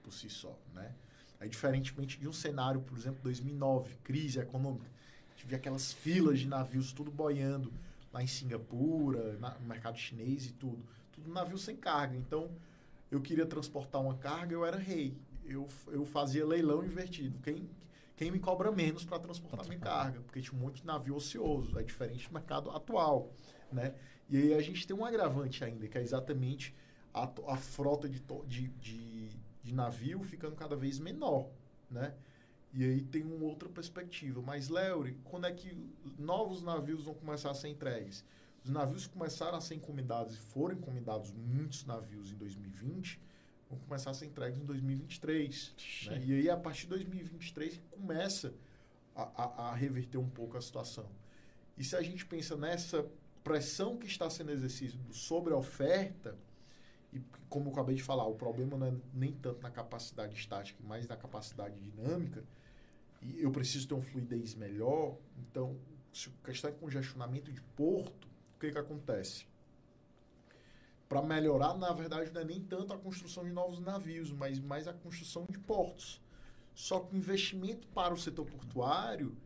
[0.02, 0.94] por si só, né?
[1.40, 4.88] Aí, diferentemente de um cenário, por exemplo, 2009, crise econômica,
[5.36, 7.72] tive aquelas filas de navios tudo boiando
[8.12, 10.84] lá em Singapura, na, no mercado chinês e tudo.
[11.30, 12.16] Navio sem carga.
[12.16, 12.50] Então,
[13.10, 15.16] eu queria transportar uma carga, eu era rei.
[15.44, 17.38] Eu, eu fazia leilão invertido.
[17.40, 17.68] Quem,
[18.16, 20.20] quem me cobra menos para transportar minha carga?
[20.20, 21.78] Porque tinha um monte de navio ocioso.
[21.78, 23.32] É diferente do mercado atual,
[23.70, 23.94] né?
[24.28, 26.74] E aí a gente tem um agravante ainda, que é exatamente
[27.12, 29.28] a, a frota de, de, de,
[29.62, 31.50] de navio ficando cada vez menor,
[31.90, 32.14] né?
[32.72, 34.42] E aí tem uma outra perspectiva.
[34.42, 35.76] Mas, Léo, quando é que
[36.18, 38.24] novos navios vão começar a ser entregues?
[38.64, 43.20] Os navios que começaram a ser encomendados e foram encomendados muitos navios em 2020
[43.68, 45.74] vão começar a ser entregues em 2023.
[46.06, 46.24] Né?
[46.24, 48.54] E aí, a partir de 2023, começa
[49.14, 51.08] a, a, a reverter um pouco a situação.
[51.76, 53.06] E se a gente pensa nessa
[53.42, 56.36] pressão que está sendo exercida sobre a oferta,
[57.12, 60.82] e como eu acabei de falar, o problema não é nem tanto na capacidade estática,
[60.84, 62.44] mas na capacidade dinâmica,
[63.22, 65.76] e eu preciso ter uma fluidez melhor, então,
[66.12, 69.46] se a questão é congestionamento de porto, o que, que acontece?
[71.08, 74.88] Para melhorar, na verdade, não é nem tanto a construção de novos navios, mas mais
[74.88, 76.20] a construção de portos.
[76.74, 79.36] Só que o investimento para o setor portuário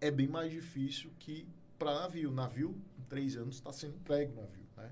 [0.00, 1.46] é bem mais difícil que
[1.78, 2.30] para navio.
[2.30, 4.66] Navio, em três anos, está sendo entregue o navio.
[4.76, 4.90] Né?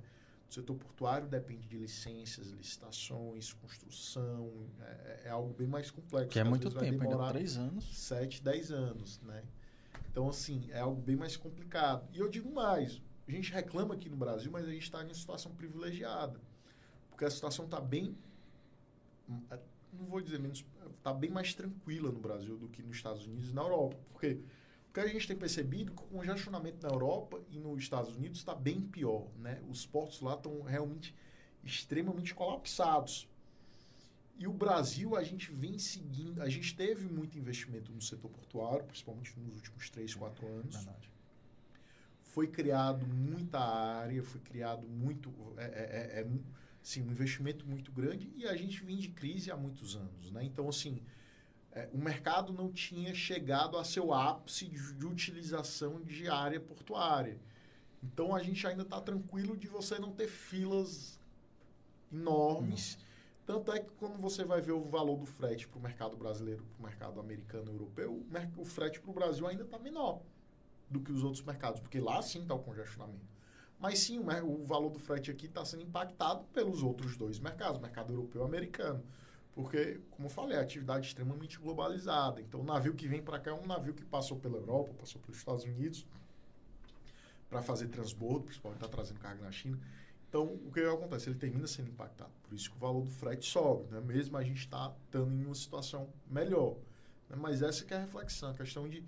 [0.48, 4.52] O setor portuário depende de licenças, licitações, construção.
[4.80, 6.28] É, é algo bem mais complexo.
[6.28, 7.84] Que é muito tempo, ainda três anos.
[7.96, 9.42] Sete, dez anos, né?
[10.10, 12.06] Então, assim, é algo bem mais complicado.
[12.12, 15.06] E eu digo mais, a gente reclama aqui no Brasil, mas a gente está em
[15.06, 16.40] uma situação privilegiada.
[17.10, 18.16] Porque a situação está bem...
[19.92, 20.64] Não vou dizer menos...
[20.98, 23.96] Está bem mais tranquila no Brasil do que nos Estados Unidos e na Europa.
[24.12, 24.40] Porque
[24.92, 28.54] porque a gente tem percebido que o congestionamento na Europa e nos Estados Unidos está
[28.54, 29.26] bem pior.
[29.38, 29.58] Né?
[29.70, 31.14] Os portos lá estão realmente
[31.64, 33.26] extremamente colapsados.
[34.36, 38.84] E o Brasil, a gente vem seguindo, a gente teve muito investimento no setor portuário,
[38.84, 40.76] principalmente nos últimos 3, 4 anos.
[40.76, 41.11] Verdade.
[42.32, 45.30] Foi criado muita área, foi criado muito.
[45.58, 46.26] É, é, é, é,
[46.82, 50.30] sim, um investimento muito grande e a gente vem de crise há muitos anos.
[50.30, 50.42] Né?
[50.42, 51.02] Então, assim,
[51.72, 57.38] é, o mercado não tinha chegado a seu ápice de, de utilização de área portuária.
[58.02, 61.20] Então a gente ainda está tranquilo de você não ter filas
[62.10, 62.96] enormes.
[62.98, 63.04] Hum.
[63.44, 66.64] Tanto é que quando você vai ver o valor do frete para o mercado brasileiro,
[66.64, 68.24] para o mercado americano e europeu,
[68.56, 70.22] o frete para o Brasil ainda está menor
[70.92, 73.32] do que os outros mercados, porque lá sim está o congestionamento.
[73.78, 77.80] Mas sim, o, o valor do frete aqui está sendo impactado pelos outros dois mercados,
[77.80, 79.02] mercado europeu e americano.
[79.54, 82.40] Porque, como eu falei, é atividade extremamente globalizada.
[82.40, 85.20] Então, o navio que vem para cá é um navio que passou pela Europa, passou
[85.20, 86.06] pelos Estados Unidos
[87.50, 89.78] para fazer transbordo, principalmente está trazendo carga na China.
[90.28, 91.28] Então, o que acontece?
[91.28, 92.30] Ele termina sendo impactado.
[92.42, 94.00] Por isso que o valor do frete sobe, né?
[94.00, 96.76] mesmo a gente está estando em uma situação melhor.
[97.28, 97.36] Né?
[97.36, 99.04] Mas essa que é a reflexão, a questão de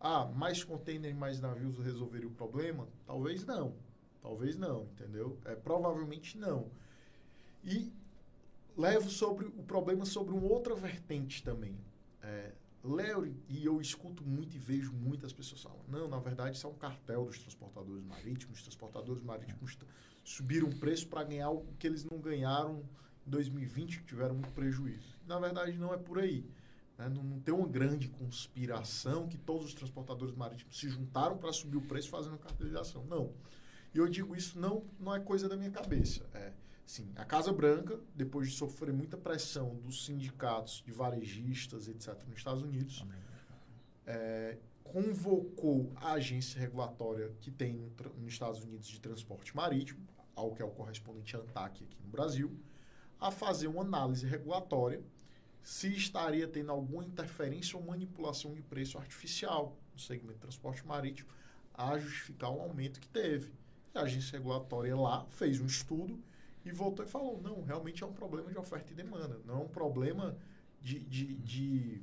[0.00, 2.88] ah, mais container, mais navios resolveria o problema?
[3.06, 3.74] Talvez não.
[4.22, 5.38] Talvez não, entendeu?
[5.44, 6.70] É, provavelmente não.
[7.62, 7.92] E
[8.76, 11.76] levo sobre o problema sobre uma outra vertente também.
[12.22, 16.66] É, Léo, e eu escuto muito e vejo muitas pessoas falando, não, na verdade isso
[16.66, 19.78] é um cartel dos transportadores marítimos, os transportadores marítimos
[20.24, 22.82] subiram o preço para ganhar o que eles não ganharam
[23.26, 25.18] em 2020, que tiveram muito prejuízo.
[25.26, 26.44] Na verdade, não é por aí.
[27.00, 27.08] Né?
[27.08, 31.78] Não, não, tem uma grande conspiração que todos os transportadores marítimos se juntaram para subir
[31.78, 33.04] o preço fazendo a cartelização.
[33.06, 33.32] Não.
[33.94, 36.28] E eu digo isso não, não é coisa da minha cabeça.
[36.34, 36.52] É,
[36.84, 42.38] Sim, a Casa Branca, depois de sofrer muita pressão dos sindicatos de varejistas, etc., nos
[42.38, 43.06] Estados Unidos,
[44.04, 50.62] é, convocou a agência regulatória que tem nos Estados Unidos de transporte marítimo, ao que
[50.62, 52.58] é o correspondente ANTAC aqui no Brasil,
[53.20, 55.00] a fazer uma análise regulatória
[55.62, 61.28] se estaria tendo alguma interferência ou manipulação de preço artificial no segmento de transporte marítimo
[61.74, 63.52] a justificar o aumento que teve.
[63.94, 66.22] E a agência regulatória lá fez um estudo
[66.64, 69.64] e voltou e falou: não, realmente é um problema de oferta e demanda, não é
[69.64, 70.36] um problema
[70.80, 72.02] de, de, de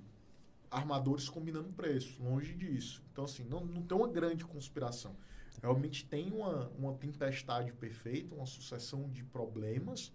[0.69, 3.03] armadores combinando preço, longe disso.
[3.11, 5.15] Então, assim, não, não tem uma grande conspiração.
[5.61, 10.13] Realmente tem uma, uma tempestade perfeita, uma sucessão de problemas,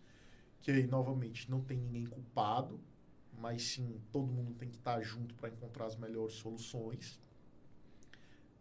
[0.60, 2.80] que aí, novamente, não tem ninguém culpado,
[3.38, 7.20] mas sim todo mundo tem que estar junto para encontrar as melhores soluções.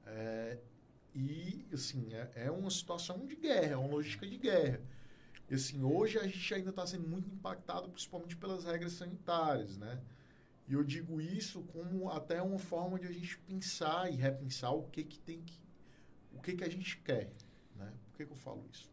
[0.05, 0.57] É,
[1.13, 4.81] e, assim, é, é, uma situação de guerra, é uma logística de guerra.
[5.49, 10.01] E, assim, hoje a gente ainda está sendo muito impactado, principalmente pelas regras sanitárias, né?
[10.67, 14.83] E eu digo isso como até uma forma de a gente pensar e repensar o
[14.83, 15.59] que que tem que
[16.33, 17.29] o que que a gente quer,
[17.75, 17.91] né?
[18.05, 18.89] Por que, que eu falo isso?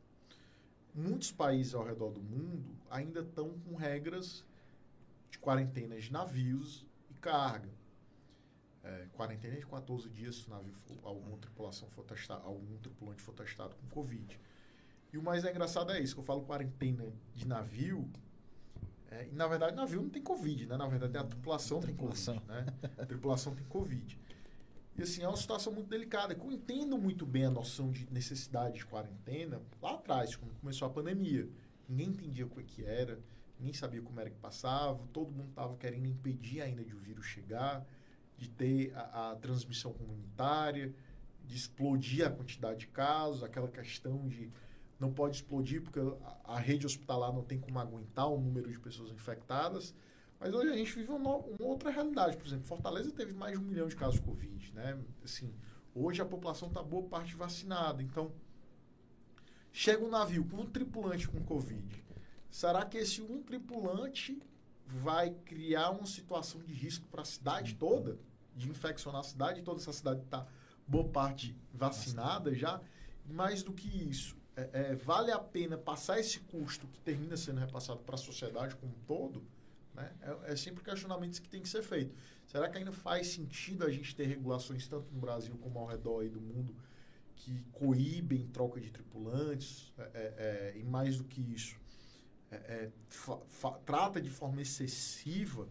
[0.92, 4.44] Muitos países ao redor do mundo ainda estão com regras
[5.30, 7.70] de quarentena de navios e carga.
[8.82, 13.20] É, quarentena de 14 dias se o navio for, alguma tripulação for testado, algum tripulante
[13.22, 14.40] for testado com Covid.
[15.12, 17.04] E o mais engraçado é isso, que eu falo quarentena
[17.34, 18.08] de navio,
[19.10, 20.76] é, e, na verdade, o navio não tem Covid, né?
[20.76, 22.36] Na verdade, a tripulação, tripulação.
[22.36, 22.92] tem Covid, né?
[22.98, 24.18] A tripulação tem Covid.
[24.96, 26.34] E, assim, é uma situação muito delicada.
[26.34, 30.90] Eu entendo muito bem a noção de necessidade de quarentena lá atrás, quando começou a
[30.90, 31.48] pandemia.
[31.88, 33.18] Ninguém entendia o que era,
[33.59, 37.26] ninguém sabia como era que passava, todo mundo estava querendo impedir ainda de o vírus
[37.26, 37.86] chegar,
[38.36, 40.94] de ter a, a transmissão comunitária,
[41.44, 44.50] de explodir a quantidade de casos, aquela questão de
[44.98, 48.78] não pode explodir porque a, a, rede hospitalar não tem como aguentar o número de
[48.78, 49.94] pessoas infectadas.
[50.40, 52.36] Mas hoje a gente vive uma, uma, outra realidade.
[52.36, 54.72] Por exemplo, Fortaleza teve mais de um milhão de casos de Covid.
[54.72, 54.98] Né?
[55.24, 55.52] Assim,
[55.94, 58.02] hoje a população está boa parte vacinada.
[58.02, 58.32] Então,
[59.72, 62.04] chega um navio com um tripulante com Covid.
[62.51, 64.40] Será que esse um tripulante
[64.86, 68.18] vai criar uma situação de risco para a cidade toda?
[68.57, 69.80] De infeccionar a cidade toda?
[69.80, 70.46] Essa cidade está
[70.86, 72.80] boa parte vacinada já.
[73.26, 77.61] Mais do que isso, é, é, vale a pena passar esse custo que termina sendo
[77.61, 79.44] repassado para a sociedade como um todo?
[79.94, 80.11] Né?
[80.22, 82.14] É, é sempre questionamentos que tem que ser feito.
[82.46, 86.28] Será que ainda faz sentido a gente ter regulações tanto no Brasil como ao redor
[86.30, 86.74] do mundo
[87.36, 89.92] que coíbem troca de tripulantes?
[89.99, 91.76] É, é, é e mais do que isso,
[93.84, 95.68] trata de forma excessiva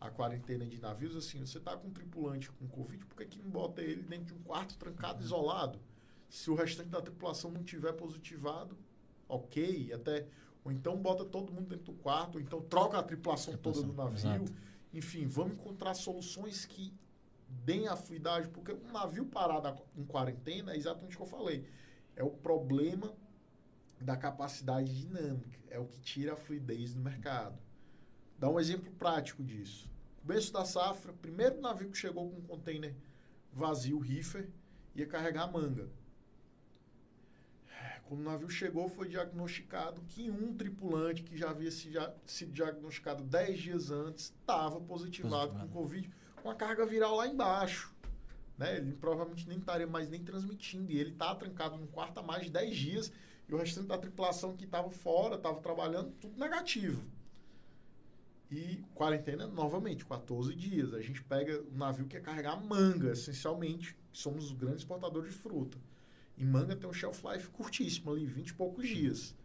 [0.00, 3.38] a quarentena de navios, assim, você está com um tripulante com Covid, por que, que
[3.38, 5.78] não bota ele dentro de um quarto trancado, isolado?
[6.28, 8.78] Se o restante da tripulação não tiver positivado,
[9.28, 10.26] ok, até
[10.64, 13.92] ou então bota todo mundo dentro do quarto, ou então troca a tripulação, toda do
[13.92, 14.16] navio.
[14.16, 14.52] Exato.
[14.92, 16.92] Enfim, vamos encontrar soluções que
[17.48, 17.96] deem a
[18.52, 21.66] porque um navio parado em quarentena é exatamente o que eu falei.
[22.14, 23.12] É o problema
[24.00, 27.58] da capacidade dinâmica, é o que tira a fluidez do mercado.
[28.38, 29.90] Dá um exemplo prático disso.
[30.22, 32.94] Começo da safra, primeiro navio que chegou com um container
[33.52, 34.48] vazio, reefer,
[34.94, 35.88] ia carregar manga.
[38.04, 43.58] Quando o navio chegou, foi diagnosticado que um tripulante que já havia sido diagnosticado 10
[43.60, 46.10] dias antes estava positivado, com Covid,
[46.42, 47.94] com a carga viral lá embaixo.
[48.58, 48.78] Né?
[48.78, 50.90] Ele provavelmente nem estaria mais nem transmitindo.
[50.90, 53.12] E ele está trancado no quarto há mais de 10 dias.
[53.50, 57.04] E o restante da tripulação que estava fora, estava trabalhando, tudo negativo.
[58.48, 60.94] E quarentena, novamente, 14 dias.
[60.94, 65.36] A gente pega o navio que é carregar manga, essencialmente, somos os grandes exportadores de
[65.36, 65.78] fruta.
[66.38, 69.36] E manga tem um shelf life curtíssimo ali, 20 e poucos dias.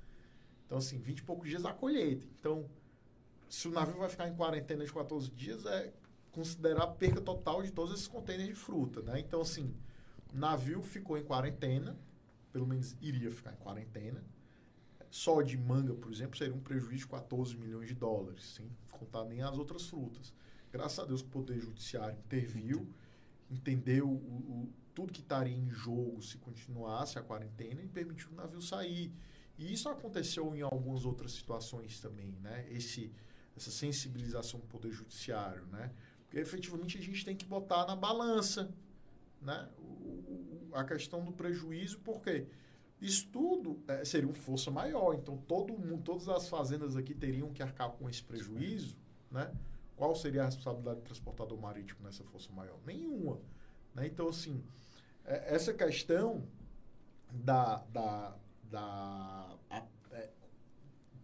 [0.68, 2.28] Então, assim, 20 e poucos dias a colheita.
[2.40, 2.70] Então,
[3.50, 5.92] se o navio vai ficar em quarentena de 14 dias, é
[6.32, 9.20] considerar a perca total de todos esses contêineres de fruta, né?
[9.20, 9.74] Então, assim,
[10.32, 11.98] o navio ficou em quarentena,
[12.56, 14.24] pelo menos iria ficar em quarentena.
[15.12, 19.26] Só de manga, por exemplo, seria um prejuízo de 14 milhões de dólares, sem contar
[19.26, 20.34] nem as outras frutas.
[20.72, 22.88] Graças a Deus o Poder Judiciário interviu,
[23.52, 28.36] entendeu o, o tudo que estaria em jogo se continuasse a quarentena e permitiu o
[28.36, 29.12] navio sair.
[29.58, 32.66] E isso aconteceu em algumas outras situações também, né?
[32.70, 33.12] Esse,
[33.58, 35.92] essa sensibilização do Poder Judiciário, né?
[36.24, 38.74] Porque efetivamente a gente tem que botar na balança,
[39.42, 39.70] né?
[39.78, 42.48] O, a questão do prejuízo, porque
[43.02, 45.14] isso tudo é, seria uma força maior.
[45.14, 48.96] Então, todo mundo, todas as fazendas aqui teriam que arcar com esse prejuízo,
[49.32, 49.52] né?
[49.96, 52.78] Qual seria a responsabilidade do transportador marítimo nessa força maior?
[52.86, 53.40] Nenhuma.
[53.94, 54.08] Né?
[54.08, 54.62] Então, assim,
[55.24, 56.46] é, essa questão
[57.32, 60.30] da, da, da a, é,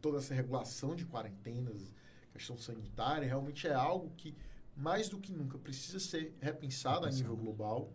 [0.01, 1.93] toda essa regulação de quarentenas,
[2.31, 4.35] questão sanitária, realmente é algo que,
[4.75, 7.91] mais do que nunca, precisa ser repensado a nível global,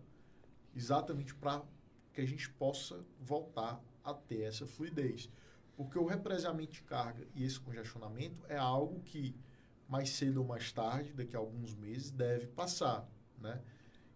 [0.77, 1.63] exatamente para
[2.13, 5.31] que a gente possa voltar a ter essa fluidez.
[5.77, 9.35] Porque o represamento de carga e esse congestionamento é algo que
[9.89, 13.09] mais cedo ou mais tarde, daqui a alguns meses, deve passar,
[13.39, 13.61] né?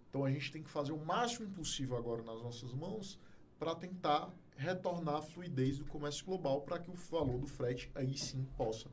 [0.09, 3.19] Então a gente tem que fazer o máximo possível agora nas nossas mãos
[3.59, 8.17] para tentar retornar a fluidez do comércio global para que o valor do frete aí
[8.17, 8.91] sim possa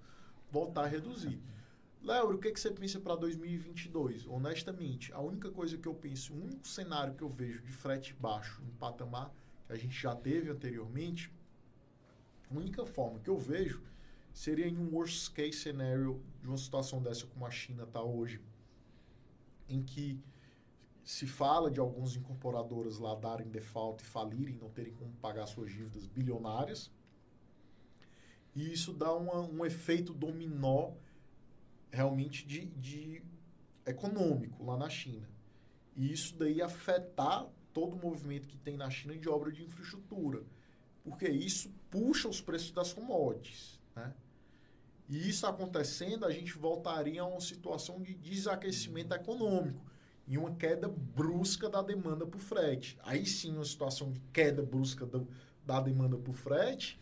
[0.51, 1.41] voltar a reduzir.
[2.07, 4.25] Léo, o que, que você pensa para 2022?
[4.27, 8.13] Honestamente, a única coisa que eu penso, o único cenário que eu vejo de frete
[8.13, 9.29] baixo, um patamar
[9.65, 11.29] que a gente já teve anteriormente,
[12.49, 13.83] a única forma que eu vejo
[14.31, 18.39] seria em um worst case scenario de uma situação dessa como a China está hoje,
[19.67, 20.17] em que
[21.03, 25.69] se fala de algumas incorporadoras lá darem default e falirem, não terem como pagar suas
[25.69, 26.89] dívidas bilionárias.
[28.55, 30.93] E isso dá uma, um efeito dominó
[31.91, 33.21] realmente de, de
[33.85, 35.27] econômico lá na China.
[35.95, 40.43] E isso daí afetar todo o movimento que tem na China de obra de infraestrutura.
[41.03, 43.79] Porque isso puxa os preços das commodities.
[43.95, 44.13] Né?
[45.09, 49.85] E isso acontecendo, a gente voltaria a uma situação de desaquecimento econômico
[50.27, 52.97] e uma queda brusca da demanda por frete.
[53.03, 55.27] Aí sim, uma situação de queda brusca do,
[55.65, 56.99] da demanda por frete,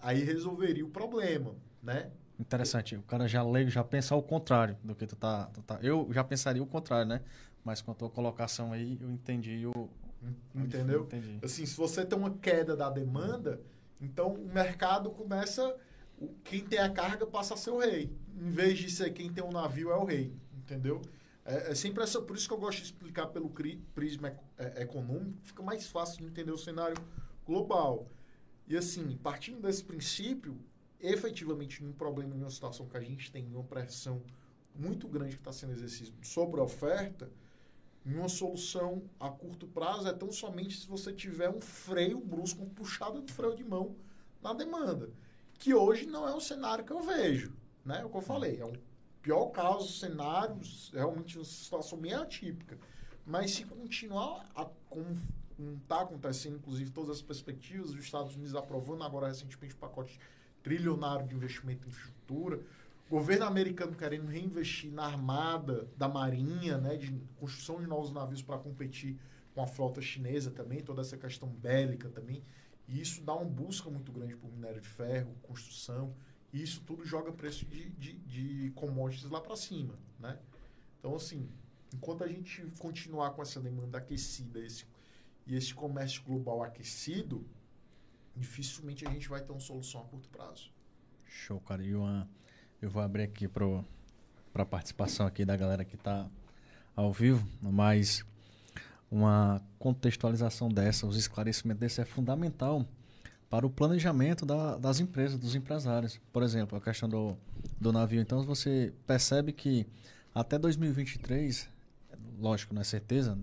[0.00, 2.12] aí resolveria o problema, né?
[2.38, 2.96] Interessante.
[2.96, 5.78] O cara já lê, já pensa ao contrário do que tu tá, tu tá.
[5.82, 7.20] Eu já pensaria o contrário, né?
[7.64, 9.88] Mas com a tua colocação aí, eu entendi o.
[10.54, 11.02] Entendeu?
[11.02, 11.38] Entendi.
[11.42, 13.60] Assim, se você tem uma queda da demanda,
[14.00, 15.76] então o mercado começa.
[16.44, 18.16] Quem tem a carga passa a ser o rei.
[18.36, 20.32] Em vez de ser quem tem o um navio, é o rei.
[20.56, 21.02] Entendeu?
[21.44, 22.20] É, é, sempre essa.
[22.20, 23.52] Por isso que eu gosto de explicar pelo
[23.94, 26.96] prisma é, econômico, fica mais fácil de entender o cenário
[27.44, 28.06] global.
[28.66, 30.56] E assim, partindo desse princípio,
[31.02, 34.22] efetivamente, num problema, numa situação que a gente tem uma pressão
[34.74, 37.30] muito grande que está sendo exercida sobre a oferta,
[38.04, 42.68] uma solução a curto prazo é tão somente se você tiver um freio brusco, um
[42.68, 43.94] puxada de freio de mão
[44.40, 45.10] na demanda.
[45.58, 47.52] Que hoje não é um cenário que eu vejo.
[47.84, 48.00] Né?
[48.00, 48.74] É o que eu falei, é um
[49.20, 50.58] pior caso, cenário,
[50.92, 52.78] realmente uma situação meio atípica.
[53.24, 55.16] Mas se continuar a, como
[55.82, 60.18] está acontecendo, inclusive todas as perspectivas, os Estados Unidos aprovando agora recentemente o pacote
[60.62, 62.60] trilionário de investimento em infraestrutura,
[63.10, 68.58] governo americano querendo reinvestir na armada da marinha, né, de construção de novos navios para
[68.58, 69.18] competir
[69.54, 72.42] com a frota chinesa também, toda essa questão bélica também,
[72.88, 76.14] e isso dá uma busca muito grande por minério de ferro, construção,
[76.52, 80.38] e isso tudo joga preço de, de, de commodities lá para cima, né?
[80.98, 81.48] Então, assim,
[81.94, 84.86] enquanto a gente continuar com essa demanda aquecida esse,
[85.46, 87.44] e esse comércio global aquecido,
[88.36, 90.70] dificilmente a gente vai ter uma solução a curto prazo.
[91.26, 91.82] Show, cara.
[91.82, 92.28] E uma,
[92.80, 93.66] eu vou abrir aqui para
[94.54, 96.28] a participação aqui da galera que está
[96.94, 98.24] ao vivo, mas
[99.10, 102.86] uma contextualização dessa, os esclarecimentos desse é fundamental
[103.50, 106.18] para o planejamento da, das empresas, dos empresários.
[106.32, 107.36] Por exemplo, a questão do,
[107.78, 108.20] do navio.
[108.20, 109.86] Então, você percebe que
[110.34, 111.68] até 2023,
[112.40, 113.38] lógico, não é certeza,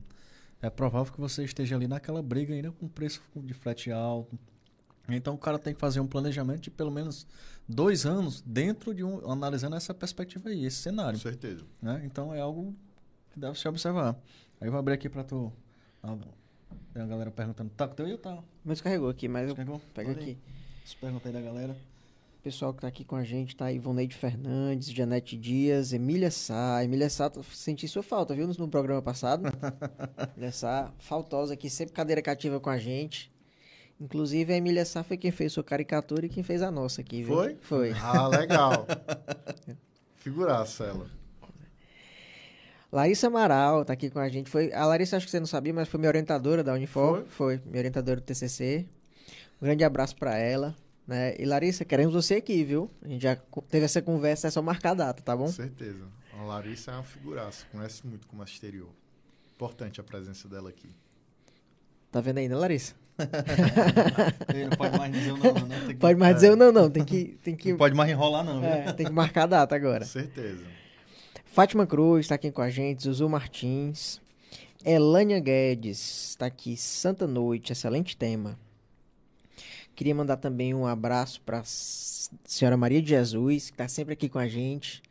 [0.60, 4.38] é provável que você esteja ali naquela briga ainda com preço de frete alto.
[5.16, 7.28] Então, o cara tem que fazer um planejamento de pelo menos
[7.68, 9.30] dois anos dentro de um...
[9.32, 11.18] analisando essa perspectiva aí, esse cenário.
[11.18, 11.64] Com certeza.
[11.82, 12.02] Né?
[12.06, 12.76] Então, é algo
[13.32, 14.16] que deve se observar.
[14.60, 15.52] Aí eu vou abrir aqui para tu...
[16.94, 18.40] Tem a galera perguntando, tá com teu ou tá?
[18.64, 19.76] Mas carregou aqui, mas Descarregou?
[19.76, 20.38] eu pego Olha aqui.
[20.84, 21.76] As perguntas aí da galera.
[22.40, 26.84] O pessoal que tá aqui com a gente tá Ivoneide Fernandes, Janete Dias, Emília Sá.
[26.84, 29.44] Emília Sá, senti sua falta, viu, no programa passado?
[30.36, 33.32] Emília Sá, faltosa aqui, sempre cadeira cativa com a gente.
[34.00, 37.22] Inclusive, a Emília Sá foi quem fez sua caricatura e quem fez a nossa aqui,
[37.22, 37.36] viu?
[37.36, 37.58] Foi?
[37.60, 37.92] Foi.
[38.02, 38.88] Ah, legal.
[40.16, 41.20] Figuraça ela.
[42.92, 44.50] Larissa Amaral tá aqui com a gente.
[44.50, 47.26] Foi, a Larissa, acho que você não sabia, mas foi minha orientadora da Unifor.
[47.28, 48.86] Foi, minha orientadora do TCC.
[49.62, 50.76] Um grande abraço para ela.
[51.06, 51.36] Né?
[51.38, 52.90] E Larissa, queremos você aqui, viu?
[53.02, 53.36] A gente já
[53.68, 55.46] teve essa conversa, é só marcar a data, tá bom?
[55.46, 56.06] Com certeza.
[56.38, 58.90] A Larissa é uma figuraça, conhece muito comércio exterior.
[59.56, 60.90] Importante a presença dela aqui.
[62.12, 62.96] Tá vendo aí, né, Larissa?
[64.54, 65.70] Ele não pode mais dizer o não, não?
[65.70, 66.90] Tem que- Pode mais dizer o não, não.
[66.90, 69.76] Tem que, tem que, Não pode mais enrolar, não, é, tem que marcar a data
[69.76, 70.00] agora.
[70.06, 70.64] Com certeza.
[71.46, 74.22] Fátima Cruz está aqui com a gente, Zuzu Martins.
[74.86, 78.58] Elânia Guedes está aqui, Santa Noite, excelente tema.
[79.96, 84.30] Queria mandar também um abraço para a senhora Maria de Jesus, que está sempre aqui
[84.30, 85.02] com a gente.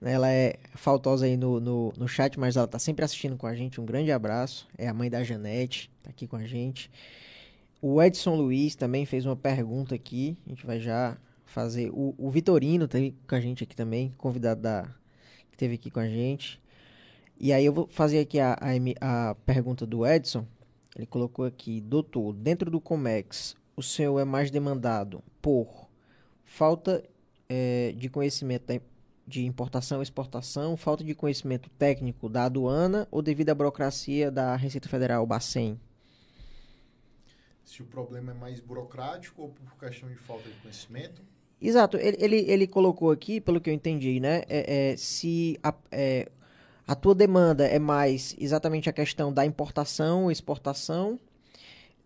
[0.00, 0.12] né?
[0.12, 3.56] Ela é faltosa aí no, no, no chat, mas ela está sempre assistindo com a
[3.56, 3.80] gente.
[3.80, 4.68] Um grande abraço.
[4.78, 6.88] É a mãe da Janete, está aqui com a gente.
[7.80, 10.36] O Edson Luiz também fez uma pergunta aqui.
[10.46, 11.90] A gente vai já fazer.
[11.90, 12.98] O, o Vitorino está
[13.28, 14.88] com a gente aqui também, convidado da,
[15.50, 16.60] que teve aqui com a gente.
[17.38, 18.56] E aí eu vou fazer aqui a,
[19.00, 20.46] a, a pergunta do Edson.
[20.96, 25.86] Ele colocou aqui, doutor, dentro do Comex, o senhor é mais demandado por
[26.42, 27.04] falta
[27.50, 28.80] eh, de conhecimento
[29.26, 34.56] de importação e exportação, falta de conhecimento técnico da aduana ou devido à burocracia da
[34.56, 35.78] Receita Federal, Bacen?
[37.66, 41.20] Se o problema é mais burocrático ou por questão de falta de conhecimento?
[41.60, 44.42] Exato, ele, ele, ele colocou aqui, pelo que eu entendi, né?
[44.48, 46.30] É, é, se a, é,
[46.86, 51.18] a tua demanda é mais exatamente a questão da importação ou exportação,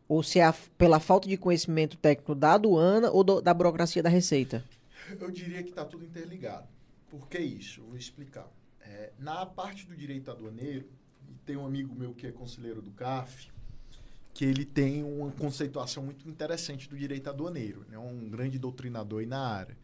[0.09, 4.03] ou se é a, pela falta de conhecimento técnico da aduana ou do, da burocracia
[4.03, 4.65] da Receita?
[5.21, 6.67] Eu diria que está tudo interligado.
[7.09, 7.81] Por que isso?
[7.81, 8.49] Eu vou explicar.
[8.81, 10.89] É, na parte do direito aduaneiro,
[11.45, 13.51] tem um amigo meu que é conselheiro do CAF,
[14.41, 17.85] que ele tem uma conceituação muito interessante do direito aduaneiro.
[17.89, 17.99] É né?
[17.99, 19.77] um grande doutrinador na área,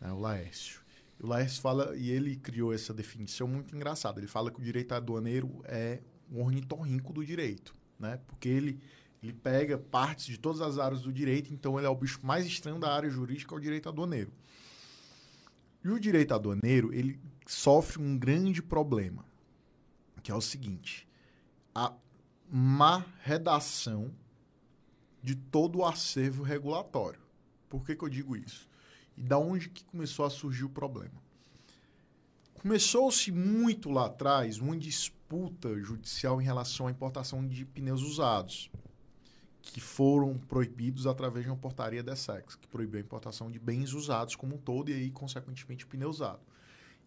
[0.00, 0.12] né?
[0.12, 0.82] o Laércio.
[1.20, 4.20] O Laércio fala, e ele criou essa definição muito engraçada.
[4.20, 5.98] Ele fala que o direito aduaneiro é
[6.30, 8.20] um ornitorrinco do direito, né?
[8.28, 8.78] Porque ele,
[9.20, 12.46] ele pega partes de todas as áreas do direito, então ele é o bicho mais
[12.46, 14.30] estranho da área jurídica, é o direito aduaneiro.
[15.84, 17.18] E o direito aduaneiro, ele
[17.48, 19.24] sofre um grande problema,
[20.22, 21.08] que é o seguinte:
[21.74, 21.92] a
[22.54, 24.12] má redação
[25.22, 27.18] de todo o acervo regulatório.
[27.66, 28.68] Por que, que eu digo isso?
[29.16, 31.14] E da onde que começou a surgir o problema?
[32.52, 38.70] Começou-se muito lá atrás uma disputa judicial em relação à importação de pneus usados,
[39.62, 43.94] que foram proibidos através de uma portaria da SEX, que proibiu a importação de bens
[43.94, 46.42] usados como um todo e aí, consequentemente, pneu usado.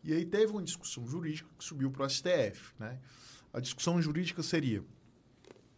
[0.03, 2.73] E aí teve uma discussão jurídica que subiu para o STF.
[2.79, 2.99] Né?
[3.53, 4.83] A discussão jurídica seria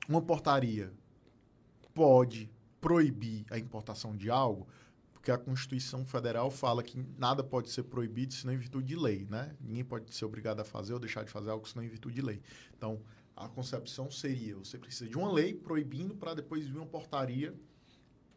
[0.08, 0.92] uma portaria
[1.94, 2.50] pode
[2.80, 4.68] proibir a importação de algo
[5.28, 9.28] porque a Constituição Federal fala que nada pode ser proibido senão em virtude de lei,
[9.30, 9.54] né?
[9.60, 12.22] Ninguém pode ser obrigado a fazer ou deixar de fazer algo senão em virtude de
[12.22, 12.42] lei.
[12.78, 13.02] Então,
[13.36, 17.54] a concepção seria, você precisa de uma lei proibindo para depois vir uma portaria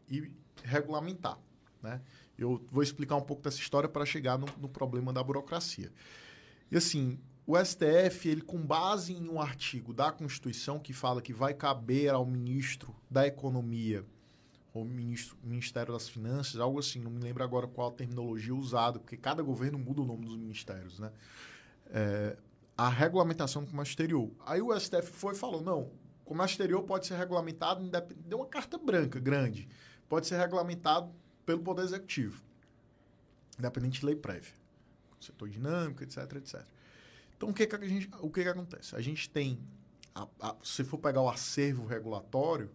[0.09, 0.29] e
[0.65, 1.39] regulamentar,
[1.81, 2.01] né?
[2.37, 5.93] Eu vou explicar um pouco dessa história para chegar no, no problema da burocracia.
[6.69, 11.33] E assim, o STF, ele com base em um artigo da Constituição que fala que
[11.33, 14.05] vai caber ao ministro da Economia
[14.73, 18.99] ou ministro, Ministério das Finanças, algo assim, não me lembro agora qual a terminologia usada,
[18.99, 21.11] porque cada governo muda o nome dos ministérios, né?
[21.89, 22.37] É,
[22.77, 24.31] a regulamentação do comércio exterior.
[24.45, 27.83] Aí o STF foi e falou, não, o comércio exterior pode ser regulamentado,
[28.25, 29.67] deu uma carta branca grande,
[30.07, 31.11] pode ser regulamentado
[31.45, 32.41] pelo Poder Executivo,
[33.59, 34.53] independente de lei prévia,
[35.19, 36.65] setor dinâmico, etc, etc.
[37.41, 38.95] Então, o que, que, a gente, o que, que acontece?
[38.95, 39.57] A gente tem,
[40.13, 42.69] a, a, se for pegar o acervo regulatório,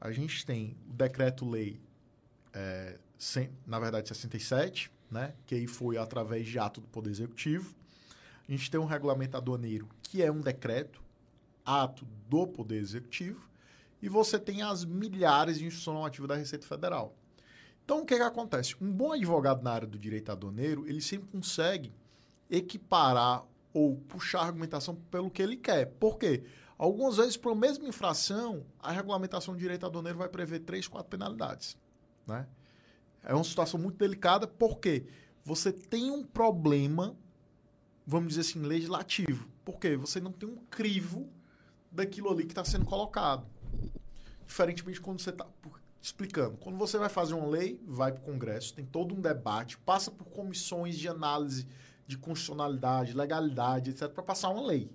[0.00, 1.80] a gente tem o decreto-lei,
[2.52, 2.98] é,
[3.64, 7.72] na verdade, 67, né, que aí foi através de ato do Poder Executivo.
[8.48, 11.00] A gente tem um regulamento aduaneiro, que é um decreto,
[11.64, 13.48] ato do Poder Executivo.
[14.02, 17.14] E você tem as milhares de instrução normativa da Receita Federal.
[17.84, 18.74] Então, o que, que acontece?
[18.80, 21.92] Um bom advogado na área do direito aduaneiro, ele sempre consegue
[22.50, 25.86] equiparar ou puxar a argumentação pelo que ele quer.
[25.86, 26.44] Por quê?
[26.76, 31.08] Algumas vezes, para a mesma infração, a regulamentação de direito aduaneiro vai prever três, quatro
[31.08, 31.76] penalidades.
[32.26, 32.46] Né?
[33.22, 35.06] É uma situação muito delicada porque
[35.44, 37.16] você tem um problema,
[38.06, 39.48] vamos dizer assim, legislativo.
[39.64, 39.96] Por quê?
[39.96, 41.28] Você não tem um crivo
[41.90, 43.46] daquilo ali que está sendo colocado.
[44.46, 45.46] Diferentemente quando você está
[46.00, 46.56] explicando.
[46.56, 50.10] Quando você vai fazer uma lei, vai para o Congresso, tem todo um debate, passa
[50.10, 51.68] por comissões de análise
[52.06, 54.90] de constitucionalidade, legalidade, etc., para passar uma lei.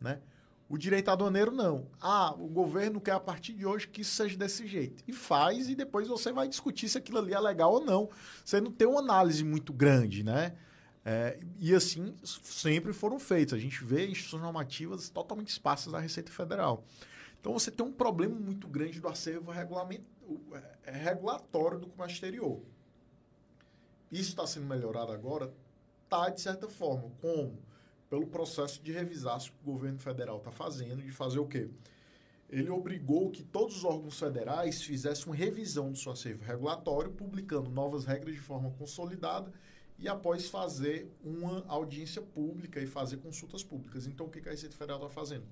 [0.00, 0.20] Né?
[0.68, 1.86] O direito aduaneiro não.
[2.00, 5.02] Ah, o governo quer a partir de hoje que isso seja desse jeito.
[5.06, 8.10] E faz, e depois você vai discutir se aquilo ali é legal ou não.
[8.44, 10.54] Você não tem uma análise muito grande, né?
[11.04, 13.54] É, e assim sempre foram feitos.
[13.54, 16.84] A gente vê instituições normativas totalmente esparsas da Receita Federal.
[17.40, 20.04] Então você tem um problema muito grande do acervo regulamento,
[20.84, 22.60] é, regulatório do comércio exterior.
[24.12, 25.50] Isso está sendo melhorado agora?
[26.08, 27.10] Está, de certa forma.
[27.20, 27.58] Como?
[28.08, 31.68] pelo processo de revisar que o governo federal está fazendo, de fazer o quê?
[32.48, 37.70] Ele obrigou que todos os órgãos federais fizessem uma revisão do seu acervo regulatório, publicando
[37.70, 39.52] novas regras de forma consolidada
[39.98, 44.06] e após fazer uma audiência pública e fazer consultas públicas.
[44.06, 45.44] Então, o que a Receita Federal está fazendo?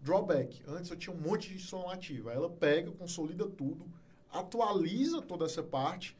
[0.00, 0.60] Drawback.
[0.66, 2.32] Antes eu tinha um monte de instituição ativa.
[2.32, 3.86] Ela pega, consolida tudo,
[4.32, 6.16] atualiza toda essa parte,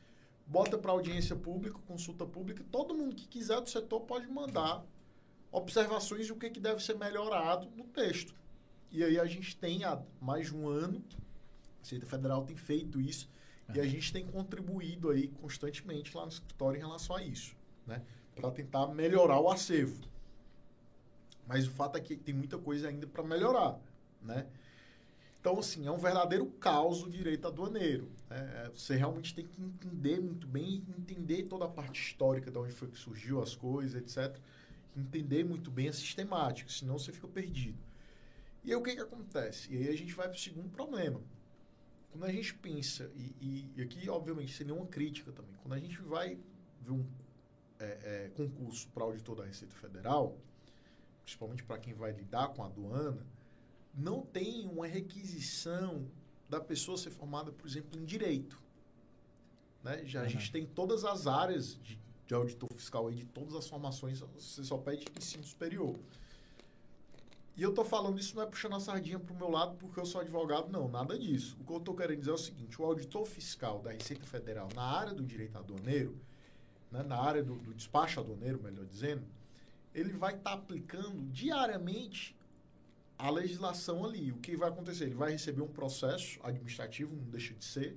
[0.46, 2.64] bota para audiência pública, consulta pública.
[2.70, 4.84] Todo mundo que quiser do setor pode mandar
[5.50, 8.34] observações de o que, que deve ser melhorado no texto.
[8.90, 11.02] E aí a gente tem há mais de um ano,
[11.76, 13.28] a Receita Federal tem feito isso,
[13.68, 13.76] é.
[13.76, 18.02] e a gente tem contribuído aí constantemente lá no escritório em relação a isso, né?
[18.34, 20.00] Para tentar melhorar o acervo.
[21.46, 23.78] Mas o fato é que tem muita coisa ainda para melhorar,
[24.22, 24.46] né?
[25.42, 28.08] Então, assim, é um verdadeiro caos o direito aduaneiro.
[28.30, 28.70] né?
[28.72, 32.86] você realmente tem que entender muito bem, entender toda a parte histórica de onde foi
[32.86, 34.38] que surgiu as coisas, etc.
[34.96, 37.76] Entender muito bem a sistemática, senão você fica perdido.
[38.62, 39.72] E aí o que, que acontece?
[39.74, 41.20] E aí a gente vai para o segundo problema.
[42.12, 45.78] Quando a gente pensa, e, e- e aqui, obviamente, sem nenhuma crítica também, quando a
[45.80, 46.38] gente vai
[46.80, 47.04] ver um
[47.80, 50.38] é, é, concurso para auditor da Receita Federal,
[51.24, 53.26] principalmente para quem vai lidar com a aduana,
[53.94, 56.06] não tem uma requisição
[56.48, 58.60] da pessoa ser formada, por exemplo, em direito.
[59.82, 60.04] Né?
[60.04, 63.68] Já a gente tem todas as áreas de, de auditor fiscal aí, de todas as
[63.68, 65.98] formações, você só pede ensino superior.
[67.54, 70.06] E eu tô falando isso não é puxando a sardinha pro meu lado porque eu
[70.06, 71.56] sou advogado, não, nada disso.
[71.60, 74.68] O que eu tô querendo dizer é o seguinte, o auditor fiscal da Receita Federal
[74.74, 76.18] na área do direito aduaneiro,
[76.90, 79.22] né, na área do, do despacho aduaneiro, melhor dizendo,
[79.94, 82.34] ele vai estar aplicando diariamente
[83.22, 84.32] a legislação ali.
[84.32, 85.04] O que vai acontecer?
[85.04, 87.94] Ele vai receber um processo administrativo, não deixa de ser.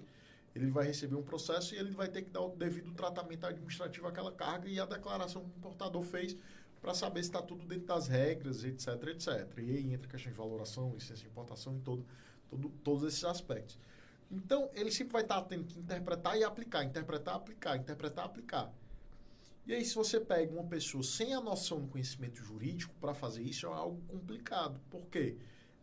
[0.53, 4.07] Ele vai receber um processo e ele vai ter que dar o devido tratamento administrativo
[4.07, 6.38] àquela carga e a declaração que o importador fez
[6.80, 9.51] para saber se está tudo dentro das regras, etc, etc.
[9.57, 12.05] E aí entra a questão de valoração, licença de importação e todo,
[12.47, 13.80] todo, todos esses aspectos.
[14.30, 18.71] Então, ele sempre vai estar tendo que interpretar e aplicar, interpretar, aplicar, interpretar, aplicar.
[19.68, 23.41] E aí, se você pega uma pessoa sem a noção do conhecimento jurídico para fazer
[23.41, 24.80] isso, é algo complicado.
[24.91, 25.38] Por quê?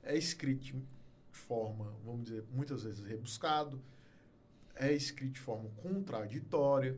[0.04, 0.84] É escrito de
[1.30, 3.82] forma, vamos dizer, muitas vezes rebuscado,
[4.76, 6.96] é escrito de forma contraditória.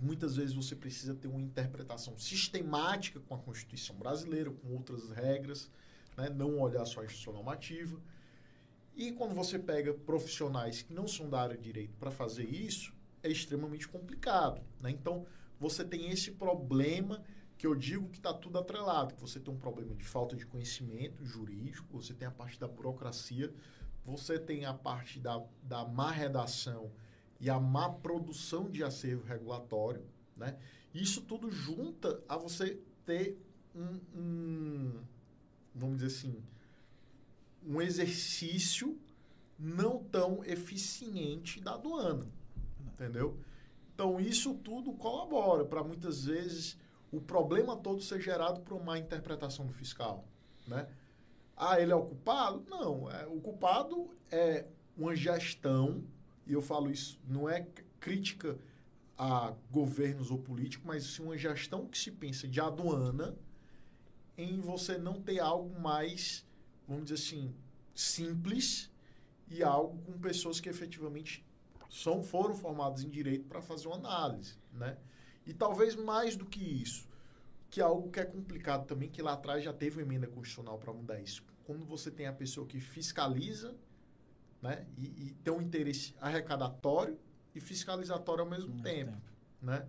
[0.00, 5.70] Muitas vezes você precisa ter uma interpretação sistemática com a Constituição brasileira, com outras regras,
[6.16, 6.28] né?
[6.30, 8.00] não olhar só a instituição normativa.
[8.94, 12.94] E quando você pega profissionais que não são da área de direito para fazer isso,
[13.22, 14.62] é extremamente complicado.
[14.80, 14.90] Né?
[14.90, 15.26] Então,
[15.60, 17.22] você tem esse problema
[17.58, 19.14] que eu digo que está tudo atrelado.
[19.18, 23.52] Você tem um problema de falta de conhecimento jurídico, você tem a parte da burocracia,
[24.02, 26.90] você tem a parte da, da má redação
[27.38, 30.02] e a má produção de acervo regulatório.
[30.34, 30.58] Né?
[30.94, 33.38] Isso tudo junta a você ter
[33.74, 35.04] um, um
[35.74, 36.42] vamos dizer assim,
[37.62, 38.98] um exercício
[39.58, 42.26] não tão eficiente da aduana.
[42.80, 43.38] Entendeu?
[44.00, 46.74] Então, isso tudo colabora para muitas vezes
[47.12, 50.24] o problema todo ser gerado por uma interpretação do fiscal.
[50.66, 50.88] Né?
[51.54, 52.64] Ah, ele é o culpado?
[52.66, 53.10] Não.
[53.10, 54.64] É, o culpado é
[54.96, 56.02] uma gestão,
[56.46, 57.68] e eu falo isso, não é
[58.00, 58.56] crítica
[59.18, 63.36] a governos ou políticos, mas sim uma gestão que se pensa de aduana
[64.34, 66.46] em você não ter algo mais,
[66.88, 67.54] vamos dizer assim,
[67.94, 68.90] simples
[69.46, 71.44] e algo com pessoas que efetivamente
[71.90, 74.96] são, foram formadas em direito para fazer uma análise, né?
[75.44, 77.08] E talvez mais do que isso,
[77.68, 80.78] que é algo que é complicado também, que lá atrás já teve uma emenda constitucional
[80.78, 81.42] para mudar isso.
[81.64, 83.74] Quando você tem a pessoa que fiscaliza,
[84.62, 84.86] né?
[84.96, 87.18] E, e tem um interesse arrecadatório
[87.54, 89.22] e fiscalizatório ao mesmo Ao mesmo tempo, tempo.
[89.60, 89.86] né?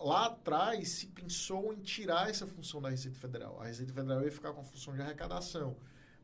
[0.00, 3.60] Lá atrás se pensou em tirar essa função da Receita Federal.
[3.60, 5.76] A Receita Federal ia ficar com a função de arrecadação.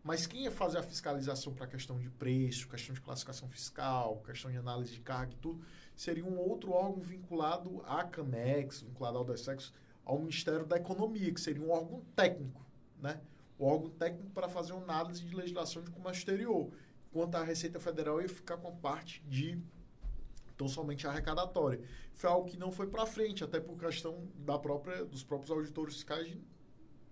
[0.05, 4.22] Mas quem ia fazer a fiscalização para a questão de preço, questão de classificação fiscal,
[4.24, 5.64] questão de análise de carga e tudo,
[5.97, 9.72] seria um outro órgão vinculado à CAMEX, vinculado ao DSEX,
[10.05, 12.60] ao Ministério da Economia, que seria um órgão técnico,
[13.01, 13.18] né?
[13.59, 16.70] O órgão técnico para fazer uma análise de legislação de comércio exterior.
[17.10, 19.59] Enquanto a Receita Federal ia ficar com a parte de
[20.55, 21.81] então somente arrecadatória.
[22.12, 25.94] Foi algo que não foi para frente, até por questão da própria dos próprios auditores
[25.94, 26.36] fiscais,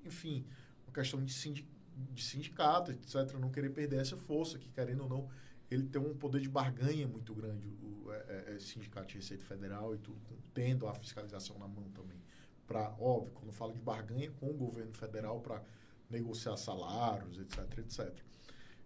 [0.05, 0.47] enfim,
[0.87, 1.67] uma questão de, sindi,
[1.97, 5.29] de sindicato, etc, não querer perder essa força, que querendo ou não,
[5.71, 9.45] ele tem um poder de barganha muito grande, o, o é, é, sindicato de Receita
[9.45, 10.21] Federal e tudo,
[10.53, 12.21] tendo a fiscalização na mão também.
[12.67, 15.63] Para, óbvio, quando fala de barganha com o governo federal para
[16.11, 18.23] negociar salários, etc, etc.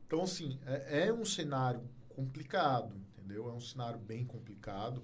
[0.06, 3.48] Então, assim, é, é um cenário complicado, entendeu?
[3.48, 5.02] É um cenário bem complicado.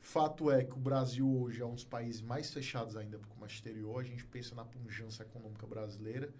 [0.00, 3.30] Fato é que o Brasil hoje é um dos países mais fechados ainda para o
[3.30, 4.00] comércio exterior.
[4.00, 6.32] A gente pensa na pujança econômica brasileira,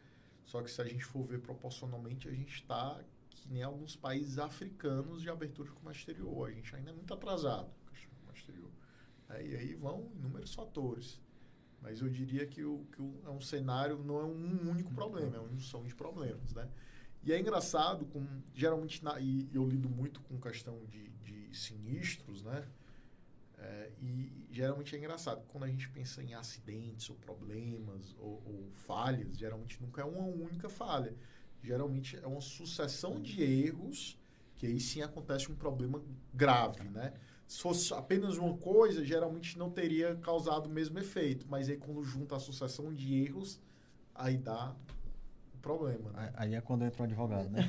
[0.45, 4.39] só que se a gente for ver proporcionalmente, a gente está que nem alguns países
[4.39, 6.49] africanos de abertura de comércio exterior.
[6.49, 8.71] A gente ainda é muito atrasado com do comércio exterior.
[9.31, 11.21] E aí vão inúmeros fatores.
[11.81, 15.37] Mas eu diria que, o, que o, é um cenário, não é um único problema,
[15.37, 16.69] é uma junção de problemas, né?
[17.25, 18.25] E é engraçado, com,
[18.55, 22.69] geralmente, na, e eu lido muito com questão de, de sinistros, né?
[23.63, 28.71] É, e geralmente é engraçado, quando a gente pensa em acidentes ou problemas ou, ou
[28.75, 31.15] falhas, geralmente nunca é uma única falha.
[31.63, 34.19] Geralmente é uma sucessão de erros
[34.57, 36.03] que aí sim acontece um problema
[36.35, 37.13] grave, né?
[37.47, 41.47] Se fosse apenas uma coisa, geralmente não teria causado o mesmo efeito.
[41.49, 43.61] Mas aí quando junta a sucessão de erros,
[44.15, 44.75] aí dá
[45.55, 46.11] o problema.
[46.13, 46.33] Né?
[46.35, 47.61] Aí é quando entra o advogado, né?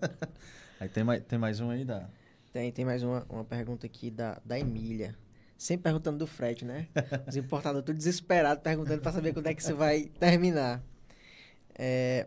[0.80, 2.08] aí tem mais, tem mais um aí, da.
[2.52, 5.16] Tem, tem mais uma, uma pergunta aqui da, da Emília.
[5.56, 6.88] Sempre perguntando do frete, né?
[7.28, 10.82] Os importadores tudo desesperados perguntando para saber quando é que isso vai terminar.
[11.78, 12.26] É,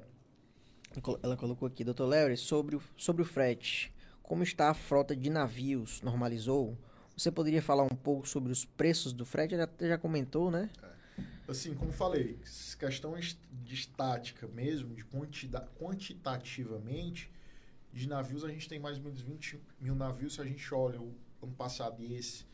[1.21, 3.91] ela colocou aqui, doutor Léo, sobre o, sobre o frete.
[4.21, 6.01] Como está a frota de navios?
[6.01, 6.77] Normalizou?
[7.17, 9.55] Você poderia falar um pouco sobre os preços do frete?
[9.55, 10.69] Até já comentou, né?
[10.81, 10.93] É.
[11.47, 12.39] Assim, como falei,
[12.79, 15.03] questão de estática mesmo, de
[15.77, 17.29] quantitativamente,
[17.93, 20.35] de navios a gente tem mais ou menos 20 mil navios.
[20.35, 22.45] Se a gente olha o ano passado e esse,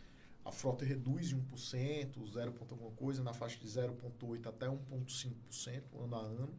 [0.44, 6.16] a frota reduz em 1%, 0, alguma coisa, na faixa de 0,8% até 1,5% ano
[6.16, 6.54] a ano,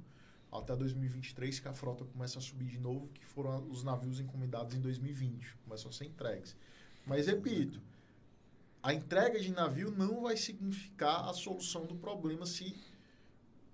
[0.50, 4.74] até 2023, que a frota começa a subir de novo, que foram os navios encomendados
[4.74, 6.56] em 2020, começam a ser entregues.
[7.06, 7.80] Mas repito,
[8.82, 12.74] a entrega de navio não vai significar a solução do problema se,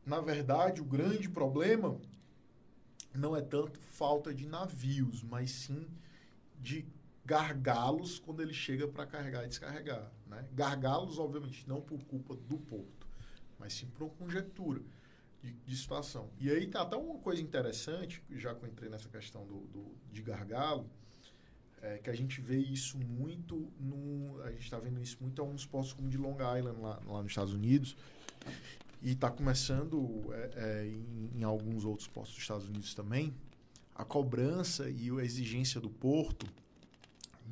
[0.05, 1.99] na verdade, o grande problema
[3.17, 5.87] não é tanto falta de navios, mas sim
[6.61, 6.87] de
[7.25, 10.11] gargalos quando ele chega para carregar e descarregar.
[10.27, 10.47] Né?
[10.53, 13.07] Gargalos, obviamente, não por culpa do porto,
[13.59, 14.81] mas sim por conjectura
[15.43, 16.31] de, de, situação.
[16.39, 19.95] E aí tá até uma coisa interessante, já que eu entrei nessa questão do, do
[20.13, 20.89] de gargalo,
[21.83, 24.41] é, que a gente vê isso muito no.
[24.43, 27.23] A gente está vendo isso muito em alguns postos como de Long Island, lá, lá
[27.23, 27.97] nos Estados Unidos.
[29.07, 33.33] E está começando é, é, em, em, alguns outros postos dos Estados Unidos também,
[33.95, 36.45] a cobrança e a exigência do porto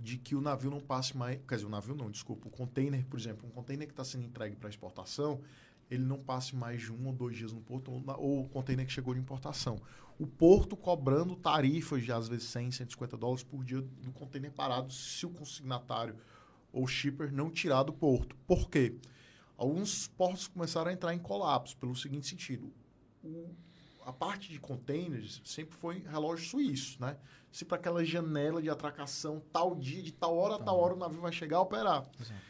[0.02, 1.38] de que o navio não passe mais.
[1.46, 2.48] Quer dizer, o navio não, desculpa.
[2.48, 5.40] O container, por exemplo, um container que está sendo entregue para exportação,
[5.88, 8.84] ele não passe mais de um ou dois dias no porto, ou, ou o container
[8.84, 9.80] que chegou de importação
[10.18, 14.92] o porto cobrando tarifas de às vezes 100, 150 dólares por dia do container parado
[14.92, 16.16] se o consignatário
[16.72, 18.36] ou shipper não tirar do porto.
[18.46, 18.96] Por quê?
[19.56, 22.72] Alguns portos começaram a entrar em colapso pelo seguinte sentido.
[23.22, 23.54] O,
[24.04, 27.16] a parte de containers sempre foi relógio suíço, né?
[27.50, 30.98] Se para aquela janela de atracação, tal dia, de tal hora a tal hora o
[30.98, 32.08] navio vai chegar a operar.
[32.20, 32.40] Exato.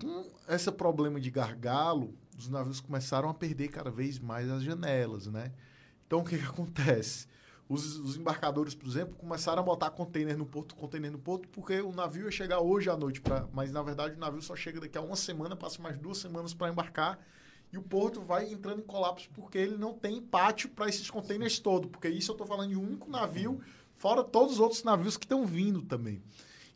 [0.00, 5.26] Com esse problema de gargalo, os navios começaram a perder cada vez mais as janelas,
[5.26, 5.52] né?
[6.06, 7.26] Então, o que, que acontece?
[7.68, 11.80] Os, os, embarcadores, por exemplo, começaram a botar container no porto, container no porto, porque
[11.80, 14.80] o navio ia chegar hoje à noite, pra, mas na verdade o navio só chega
[14.80, 17.18] daqui a uma semana, passa mais duas semanas para embarcar,
[17.72, 21.58] e o porto vai entrando em colapso porque ele não tem pátio para esses containers
[21.58, 23.60] todos, porque isso eu estou falando de um único navio,
[23.96, 26.22] fora todos os outros navios que estão vindo também.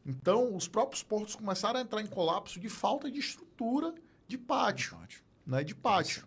[0.06, 3.94] Então, os próprios portos começaram a entrar em colapso de falta de estrutura
[4.27, 4.97] de pátio,
[5.47, 6.27] né, de pátio.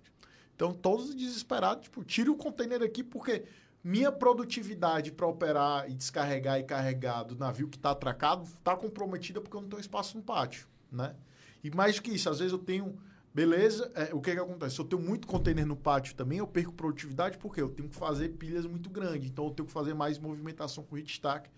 [0.56, 3.44] Então, todos desesperados, tipo, tire o container aqui, porque
[3.84, 9.42] minha produtividade para operar e descarregar e carregar do navio que está atracado está comprometida
[9.42, 11.16] porque eu não tenho espaço no pátio, né?
[11.64, 12.98] E mais que isso, às vezes eu tenho...
[13.34, 14.76] Beleza, é, o que, que acontece?
[14.76, 17.96] Se eu tenho muito container no pátio também, eu perco produtividade porque eu tenho que
[17.96, 19.30] fazer pilhas muito grandes.
[19.30, 21.50] Então, eu tenho que fazer mais movimentação com o stack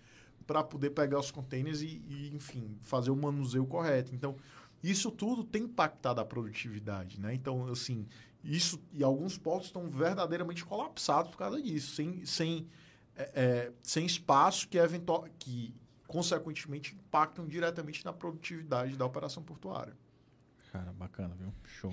[0.46, 4.14] para poder pegar os containers e, e, enfim, fazer o manuseio correto.
[4.14, 4.36] Então,
[4.84, 7.34] isso tudo tem impactado a produtividade, né?
[7.34, 8.06] Então, assim,
[8.44, 12.68] isso e alguns portos estão verdadeiramente colapsados por causa disso, sem, sem,
[13.16, 15.74] é, é, sem espaço que, eventual, que
[16.06, 19.94] consequentemente impactam diretamente na produtividade da operação portuária.
[20.70, 21.52] Cara, bacana, viu?
[21.64, 21.92] Show,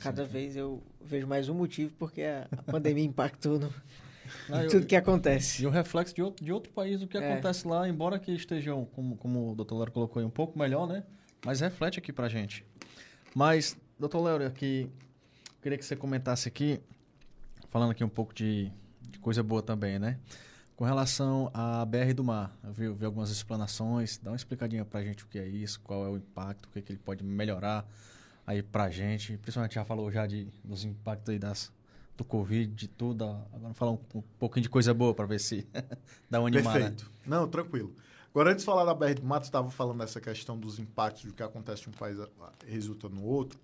[0.00, 3.66] Cada vez eu vejo mais um motivo porque a, a pandemia impactou no,
[4.50, 5.62] ah, tudo eu, que acontece.
[5.62, 7.32] E o reflexo de outro, de outro país, o que é.
[7.32, 10.88] acontece lá, embora que estejam, como, como o doutor Léo colocou aí, um pouco melhor,
[10.88, 11.04] né?
[11.44, 12.64] Mas reflete aqui pra gente.
[13.34, 14.90] Mas, doutor Léo, aqui
[15.62, 16.80] queria que você comentasse aqui,
[17.70, 18.70] falando aqui um pouco de,
[19.00, 20.18] de coisa boa também, né?
[20.74, 25.04] Com relação à BR do Mar, eu vi, vi, algumas explanações, dá uma explicadinha pra
[25.04, 27.22] gente o que é isso, qual é o impacto, o que, é que ele pode
[27.22, 27.86] melhorar
[28.44, 29.38] aí pra gente.
[29.38, 31.70] Principalmente já falou já de, dos impactos aí das,
[32.16, 33.24] do Covid, de tudo.
[33.52, 35.64] Agora falar um, um pouquinho de coisa boa para ver se
[36.28, 36.80] dá uma animada.
[36.80, 37.12] Perfeito.
[37.24, 37.94] Não, tranquilo.
[38.30, 41.32] Agora, antes de falar da BR do Mar, estava falando dessa questão dos impactos do
[41.32, 42.18] que acontece em um país
[42.66, 43.60] resulta no outro.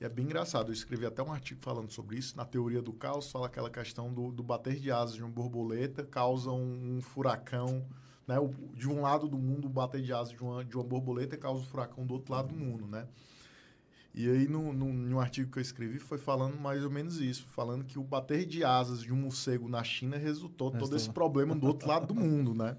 [0.00, 0.68] E é bem engraçado.
[0.68, 2.36] Eu escrevi até um artigo falando sobre isso.
[2.36, 6.04] Na teoria do caos, fala aquela questão do, do bater de asas de uma borboleta
[6.04, 7.86] causa um, um furacão.
[8.26, 8.38] Né?
[8.38, 11.36] O, de um lado do mundo, o bater de asas de uma, de uma borboleta
[11.36, 13.06] causa um furacão do outro lado do mundo, né?
[14.14, 17.46] E aí, no, no, no artigo que eu escrevi, foi falando mais ou menos isso.
[17.48, 21.54] Falando que o bater de asas de um morcego na China resultou todo esse problema
[21.54, 22.78] do outro lado do mundo, né?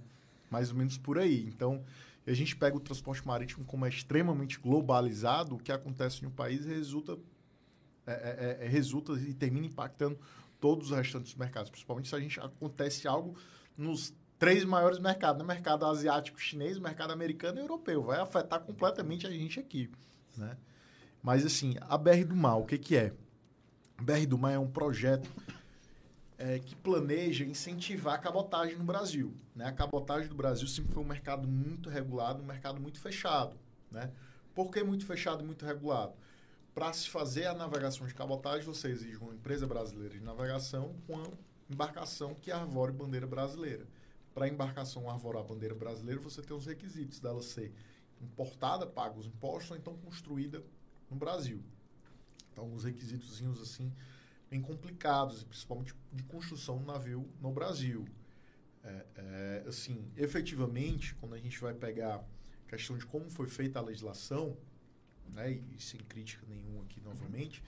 [0.49, 1.45] Mais ou menos por aí.
[1.48, 1.84] Então,
[2.28, 6.28] e a gente pega o transporte marítimo como é extremamente globalizado, o que acontece em
[6.28, 7.18] um país resulta,
[8.06, 10.20] é, é, é, é, resulta e termina impactando
[10.60, 13.38] todos os restantes mercados, principalmente se a gente acontece algo
[13.78, 15.48] nos três maiores mercados, né?
[15.48, 18.04] mercado asiático, chinês, mercado americano e europeu.
[18.04, 19.90] Vai afetar completamente a gente aqui,
[20.36, 20.58] né?
[21.24, 23.14] Mas, assim, a BR do Mar, o que, que é?
[23.98, 25.30] A BR do Mar é um projeto
[26.38, 29.34] é, que planeja incentivar a cabotagem no Brasil.
[29.55, 29.65] Né?
[29.65, 33.57] A cabotagem do Brasil sempre foi um mercado muito regulado, um mercado muito fechado.
[33.91, 34.11] Né?
[34.53, 36.14] Por que muito fechado e muito regulado?
[36.76, 41.14] Para se fazer a navegação de cabotagem, você exige uma empresa brasileira de navegação com
[41.14, 41.27] uma
[41.69, 43.88] embarcação que arvore bandeira brasileira.
[44.34, 47.73] Para a embarcação arvorar bandeira brasileira, você tem os requisitos dela ser
[48.22, 50.64] importada, paga os impostos, ou então construída
[51.09, 51.64] no Brasil.
[52.51, 53.31] Então, alguns requisitos
[53.61, 53.91] assim
[54.49, 58.06] bem complicados, principalmente de construção do navio no Brasil.
[58.84, 62.15] É, é, assim, efetivamente, quando a gente vai pegar
[62.65, 64.57] a questão de como foi feita a legislação,
[65.30, 67.61] né, e sem crítica nenhuma aqui novamente,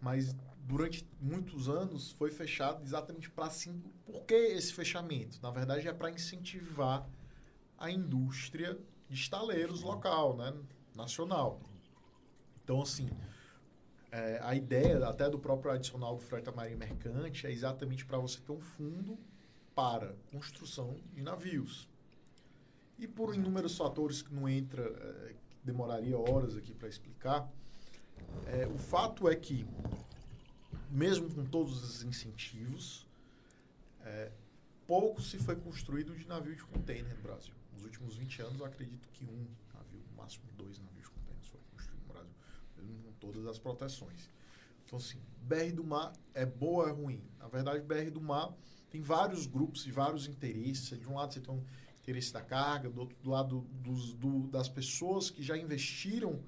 [0.00, 3.82] mas durante muitos anos foi fechado exatamente para assim.
[4.04, 5.38] Por que esse fechamento?
[5.42, 7.08] Na verdade, é para incentivar
[7.78, 8.78] a indústria
[9.08, 10.54] de estaleiros local, né,
[10.94, 11.60] nacional.
[12.62, 13.08] Então, assim,
[14.12, 18.40] é, a ideia até do próprio adicional do frete marinha mercante é exatamente para você
[18.40, 19.18] ter um fundo
[19.74, 21.88] para construção de navios.
[22.98, 27.48] E por inúmeros fatores que não entra, é, demoraria horas aqui para explicar,
[28.46, 29.64] é, o fato é que,
[30.90, 33.06] mesmo com todos os incentivos,
[34.02, 34.32] é,
[34.86, 37.54] pouco se foi construído de navio de container no Brasil.
[37.72, 41.64] Nos últimos 20 anos, acredito que um navio, no máximo dois navios de container foram
[41.70, 42.34] construídos no Brasil
[42.82, 44.28] mesmo com todas as proteções.
[44.84, 47.22] Então, assim, BR do Mar é boa ou é ruim?
[47.38, 48.52] Na verdade, BR do Mar
[48.90, 50.98] tem vários grupos e vários interesses.
[50.98, 51.62] De um lado, você tem um
[52.02, 56.42] interesse da carga, do outro lado, dos, do, das pessoas que já investiram,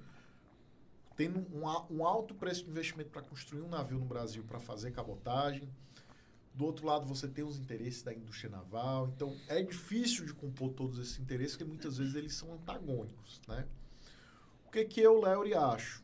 [1.16, 4.90] tendo um, um alto preço de investimento para construir um navio no Brasil para fazer
[4.90, 5.69] cabotagem.
[6.55, 9.09] Do outro lado, você tem os interesses da indústria naval.
[9.15, 13.66] Então, é difícil de compor todos esses interesses, porque muitas vezes eles são antagônicos, né?
[14.66, 16.02] O que, que eu, Léo, acho?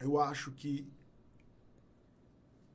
[0.00, 0.86] Eu acho que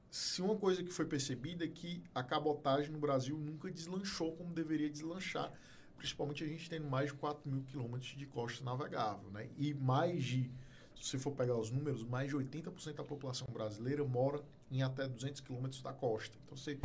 [0.10, 4.54] se uma coisa que foi percebida é que a cabotagem no Brasil nunca deslanchou como
[4.54, 5.52] deveria deslanchar,
[5.98, 9.48] principalmente a gente tendo mais de 4 mil quilômetros de costa navegável, né?
[9.58, 10.52] E mais de,
[10.96, 15.08] se você for pegar os números, mais de 80% da população brasileira mora em até
[15.08, 16.38] 200 quilômetros da costa.
[16.44, 16.78] Então, você,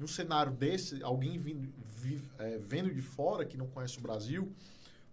[0.00, 4.00] em um cenário desse, alguém vindo, vi, é, vendo de fora, que não conhece o
[4.00, 4.52] Brasil,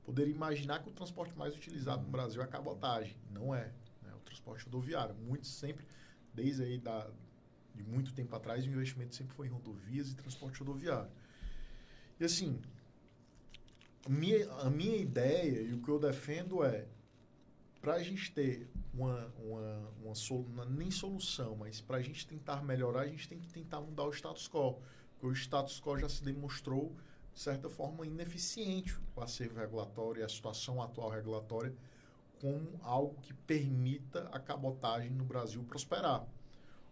[0.03, 3.15] poderia imaginar que o transporte mais utilizado no Brasil é a cabotagem.
[3.31, 3.72] Não é
[4.49, 5.15] transporte rodoviário.
[5.15, 5.85] Muito sempre,
[6.34, 7.09] desde aí da,
[7.76, 11.11] de muito tempo atrás, o investimento sempre foi em rodovias e transporte rodoviário.
[12.19, 12.61] E assim,
[14.05, 16.88] a minha, a minha ideia e o que eu defendo é
[17.81, 22.61] para a gente ter uma, uma, uma, solu, nem solução, mas para a gente tentar
[22.63, 24.81] melhorar, a gente tem que tentar mudar o status quo.
[25.13, 26.93] Porque o status quo já se demonstrou,
[27.34, 31.73] de certa forma, ineficiente o acervo regulatório e a situação atual regulatória
[32.40, 36.26] como algo que permita a cabotagem no Brasil prosperar.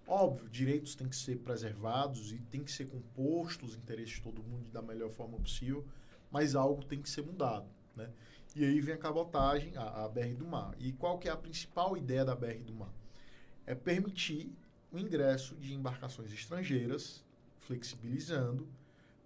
[0.05, 4.43] Óbvio, direitos têm que ser preservados e tem que ser compostos os interesses de todo
[4.43, 5.85] mundo da melhor forma possível,
[6.31, 8.09] mas algo tem que ser mudado, né?
[8.55, 10.73] E aí vem a cabotagem, a, a BR do Mar.
[10.79, 12.93] E qual que é a principal ideia da BR do Mar?
[13.65, 14.51] É permitir
[14.91, 17.23] o ingresso de embarcações estrangeiras,
[17.59, 18.67] flexibilizando,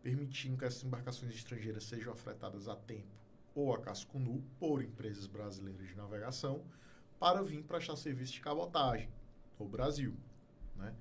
[0.01, 3.20] permitindo que essas embarcações estrangeiras sejam afetadas a tempo
[3.55, 6.63] ou a casco nu por empresas brasileiras de navegação
[7.19, 9.09] para vir prestar serviço de cabotagem
[9.59, 10.15] no Brasil,
[10.75, 10.93] né?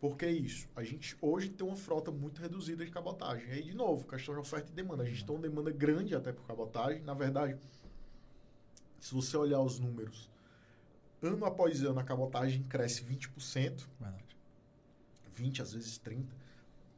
[0.00, 0.68] Por que isso?
[0.76, 3.50] A gente hoje tem uma frota muito reduzida de cabotagem.
[3.50, 5.02] Aí, de novo, questão de oferta e demanda.
[5.02, 7.02] A gente tem uma demanda grande até por cabotagem.
[7.02, 7.58] Na verdade,
[9.00, 10.30] se você olhar os números,
[11.20, 13.88] ano após ano a cabotagem cresce 20%.
[13.98, 14.36] Verdade.
[15.34, 16.26] 20, às vezes 30%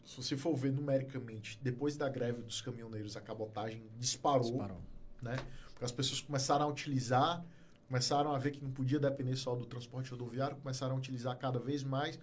[0.04, 4.80] se você for ver numericamente, depois da greve dos caminhoneiros, a cabotagem disparou, disparou.
[5.22, 5.36] Né?
[5.70, 7.44] Porque as pessoas começaram a utilizar,
[7.86, 11.58] começaram a ver que não podia depender só do transporte rodoviário, começaram a utilizar cada
[11.58, 12.18] vez mais.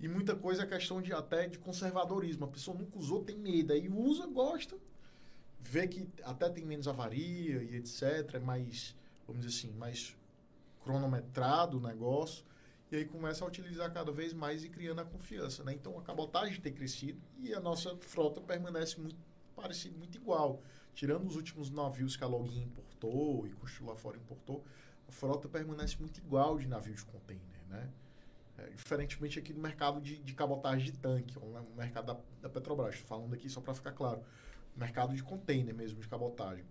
[0.00, 2.44] E muita coisa é questão de até de conservadorismo.
[2.44, 3.72] A pessoa nunca usou, tem medo.
[3.72, 4.76] Aí usa, gosta,
[5.60, 8.34] vê que até tem menos avaria e etc.
[8.34, 8.94] É mais,
[9.26, 10.16] vamos dizer assim, mais
[10.84, 12.44] cronometrado o negócio
[12.90, 15.62] e aí começa a utilizar cada vez mais e criando a confiança.
[15.62, 15.74] Né?
[15.74, 19.16] Então a cabotagem tem crescido e a nossa frota permanece muito
[19.54, 20.62] parecido, muito igual.
[20.94, 24.64] Tirando os últimos navios que a Login importou e construiu lá fora importou,
[25.06, 27.62] a frota permanece muito igual de navio de container.
[27.68, 27.90] Né?
[28.56, 32.94] É, diferentemente aqui do mercado de, de cabotagem de tanque, o mercado da, da Petrobras.
[32.94, 34.22] Estou falando aqui só para ficar claro.
[34.74, 36.64] Mercado de container mesmo, de cabotagem.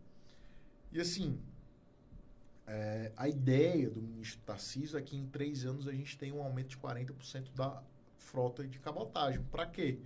[0.92, 1.40] E assim,
[2.68, 6.44] é, a ideia do ministro Tarcísio é que em três anos a gente tem um
[6.44, 7.82] aumento de 40% da
[8.18, 9.42] frota de cabotagem.
[9.44, 10.00] Para quê?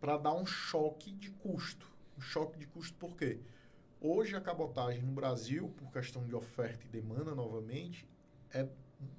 [0.00, 1.90] Para dar um choque de custo.
[2.16, 3.40] Um choque de custo por quê?
[4.00, 8.08] Hoje a cabotagem no Brasil, por questão de oferta e demanda novamente,
[8.52, 8.68] é,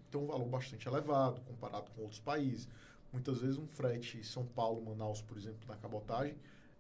[0.10, 2.70] tem um valor bastante elevado comparado com outros países.
[3.12, 6.38] Muitas vezes um frete São Paulo, Manaus, por exemplo, na cabotagem,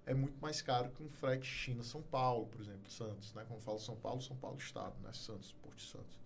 [0.08, 3.44] é muito mais caro que um frete China, São Paulo, por exemplo, Santos, né?
[3.46, 5.12] Quando eu falo São Paulo, São Paulo Estado, né?
[5.12, 6.20] Santos, Porto de Santos.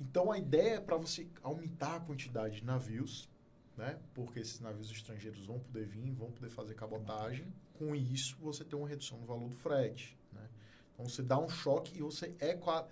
[0.00, 3.28] Então a ideia é para você aumentar a quantidade de navios,
[3.76, 4.00] né?
[4.14, 7.46] Porque esses navios estrangeiros vão poder vir, vão poder fazer cabotagem.
[7.74, 10.48] Com isso, você tem uma redução no valor do frete, né?
[10.94, 12.88] Então você dá um choque e você equa...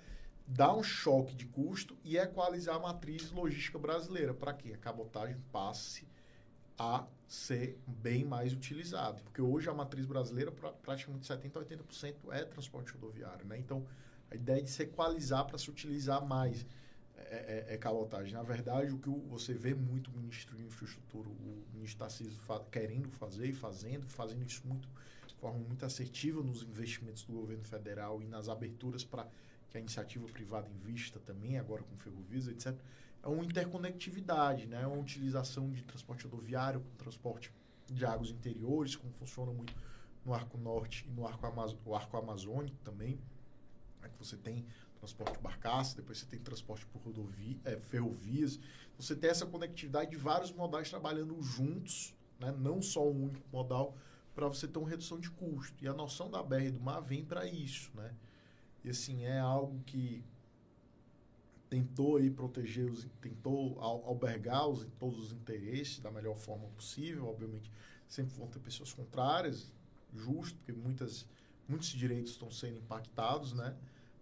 [0.47, 5.39] dá um choque de custo e equalizar a matriz logística brasileira para que a cabotagem
[5.51, 6.07] passe
[6.79, 9.23] a ser bem mais utilizado.
[9.23, 13.47] Porque hoje a matriz brasileira, pra, praticamente 70% a 80% é transporte rodoviário.
[13.47, 13.59] Né?
[13.59, 13.87] Então,
[14.31, 16.67] a ideia é de se equalizar para se utilizar mais
[17.17, 18.35] é, é, é, cabotagem.
[18.35, 22.61] Na verdade, o que você vê muito o ministro de infraestrutura, o ministro Tarcísio fa
[22.71, 24.89] querendo fazer e fazendo, fazendo isso muito,
[25.27, 29.27] de forma muito assertiva nos investimentos do governo federal e nas aberturas para
[29.71, 32.77] que a iniciativa privada invista também, agora com ferrovias, etc.,
[33.23, 34.83] é uma interconectividade, né?
[34.83, 37.53] É uma utilização de transporte rodoviário com transporte
[37.87, 39.75] de águas interiores, como funciona muito
[40.25, 43.21] no Arco Norte e no Arco, Amazo o Arco Amazônico também,
[44.03, 44.65] é que você tem
[44.97, 48.61] transporte de barcaça, depois você tem transporte por rodovia, é, ferrovias.
[48.97, 52.53] Você tem essa conectividade de vários modais trabalhando juntos, né?
[52.53, 53.97] não só um único modal,
[54.35, 55.85] para você ter uma redução de custo.
[55.85, 57.91] E a noção da BR do mar vem para isso.
[57.95, 58.15] Né?
[58.85, 60.25] E assim, é algo que
[61.73, 67.27] tentou aí proteger, os, tentou albergar os, todos os interesses da melhor forma possível.
[67.27, 67.73] Obviamente,
[68.07, 69.73] sempre vão ter pessoas contrárias,
[70.13, 71.27] justo, porque muitas,
[71.67, 73.75] muitos direitos estão sendo impactados, né?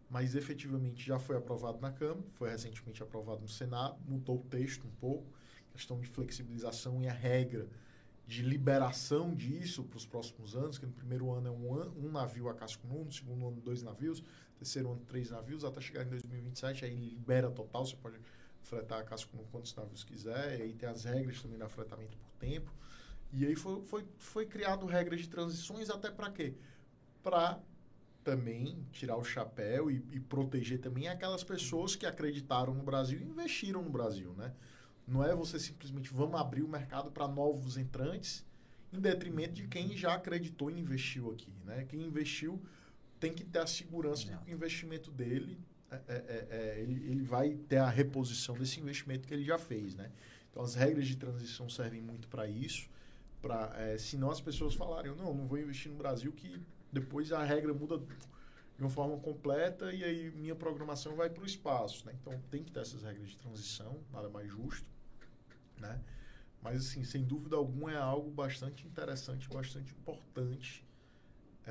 [0.08, 4.86] Mas efetivamente já foi aprovado na Câmara, foi recentemente aprovado no Senado, mudou o texto
[4.86, 5.26] um pouco,
[5.72, 7.68] questão de flexibilização e a regra
[8.28, 12.48] de liberação disso para os próximos anos, que no primeiro ano é um, um navio
[12.48, 14.22] a casco nu, no segundo ano dois navios,
[14.60, 18.18] terceiro ano três navios, até chegar em 2027 aí libera total, você pode
[18.62, 22.16] fretar a casco nu quantos navios quiser, e aí tem as regras também da fretamento
[22.18, 22.70] por tempo.
[23.32, 26.54] E aí foi, foi, foi criado regras de transições até para quê?
[27.22, 27.58] Para
[28.22, 33.24] também tirar o chapéu e, e, proteger também aquelas pessoas que acreditaram no Brasil e
[33.24, 34.52] investiram no Brasil, né?
[35.08, 38.44] Não é você simplesmente vamos abrir o mercado para novos entrantes
[38.92, 41.86] em detrimento de quem já acreditou e investiu aqui, né?
[41.88, 42.60] Quem investiu
[43.20, 45.60] tem que ter a segurança de que o investimento dele
[45.90, 49.58] é, é, é, é, ele, ele vai ter a reposição desse investimento que ele já
[49.58, 50.10] fez, né?
[50.50, 52.88] Então as regras de transição servem muito para isso,
[53.40, 56.60] para é, senão as pessoas falarem não, não vou investir no Brasil que
[56.92, 61.46] depois a regra muda de uma forma completa e aí minha programação vai para o
[61.46, 62.14] espaço, né?
[62.20, 64.90] Então tem que ter essas regras de transição, nada mais justo
[65.80, 66.00] né?
[66.62, 70.84] Mas, assim, sem dúvida alguma, é algo bastante interessante, bastante importante,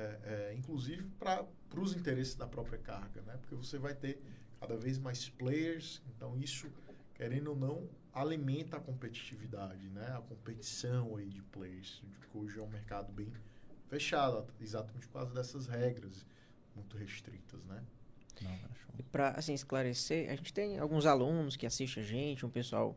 [0.00, 1.46] é, é, inclusive para
[1.76, 3.36] os interesses da própria carga, né?
[3.40, 4.22] Porque você vai ter
[4.58, 6.70] cada vez mais players, então isso,
[7.14, 10.14] querendo ou não, alimenta a competitividade, né?
[10.16, 13.32] A competição aí de players, que hoje é um mercado bem
[13.88, 16.24] fechado, exatamente por causa dessas regras
[16.74, 17.82] muito restritas, né?
[18.98, 22.96] e para assim esclarecer, a gente tem alguns alunos que assistem a gente, um pessoal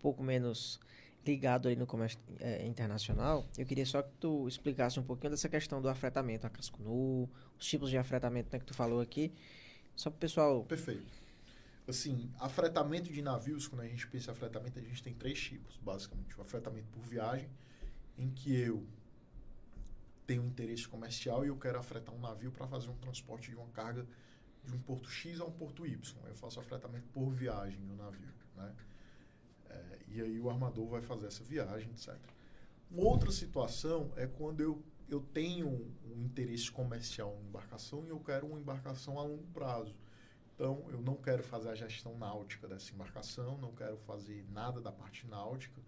[0.00, 0.80] pouco menos
[1.24, 5.48] ligado aí no comércio é, internacional, eu queria só que tu explicasse um pouquinho dessa
[5.48, 7.28] questão do afretamento a casco nu,
[7.58, 9.32] os tipos de afretamento né, que tu falou aqui,
[9.94, 10.64] só para o pessoal...
[10.64, 11.22] Perfeito.
[11.86, 15.78] Assim, afretamento de navios, quando a gente pensa em afretamento, a gente tem três tipos,
[15.78, 16.38] basicamente.
[16.38, 17.48] O afretamento por viagem,
[18.16, 18.86] em que eu
[20.26, 23.66] tenho interesse comercial e eu quero afretar um navio para fazer um transporte de uma
[23.68, 24.06] carga
[24.64, 25.98] de um porto X a um porto Y.
[26.26, 28.72] Eu faço afretamento por viagem do navio, né?
[30.14, 32.14] E aí o armador vai fazer essa viagem, etc.
[32.94, 35.68] Outra situação é quando eu, eu tenho
[36.04, 39.94] um interesse comercial em embarcação e eu quero uma embarcação a longo prazo.
[40.54, 44.92] Então, eu não quero fazer a gestão náutica dessa embarcação, não quero fazer nada da
[44.92, 45.80] parte náutica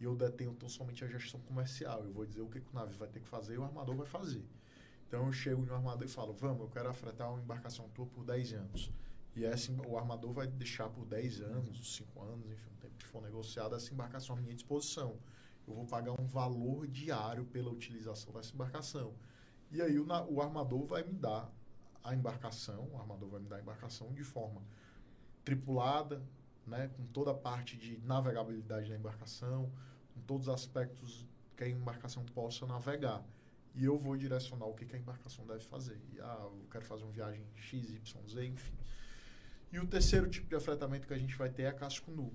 [0.00, 2.04] e eu detenho tão somente a gestão comercial.
[2.04, 3.96] Eu vou dizer o que, que o navio vai ter que fazer e o armador
[3.96, 4.44] vai fazer.
[5.08, 8.24] Então, eu chego no armador e falo, vamos, eu quero afretar uma embarcação tua por
[8.24, 8.92] 10 anos.
[9.36, 13.06] E essa, o armador vai deixar por 10 anos, 5 anos, enfim, o tempo que
[13.06, 15.18] for negociado, essa embarcação à minha disposição.
[15.66, 19.14] Eu vou pagar um valor diário pela utilização dessa embarcação.
[19.70, 21.52] E aí o, o armador vai me dar
[22.02, 24.62] a embarcação, o armador vai me dar a embarcação de forma
[25.44, 26.22] tripulada,
[26.66, 29.70] né, com toda a parte de navegabilidade da embarcação,
[30.14, 31.26] com todos os aspectos
[31.56, 33.24] que a embarcação possa navegar.
[33.74, 36.00] E eu vou direcionar o que, que a embarcação deve fazer.
[36.12, 38.77] E, ah, eu quero fazer uma viagem X, Y, Z, enfim.
[39.70, 42.32] E o terceiro tipo de afretamento que a gente vai ter é casco nu,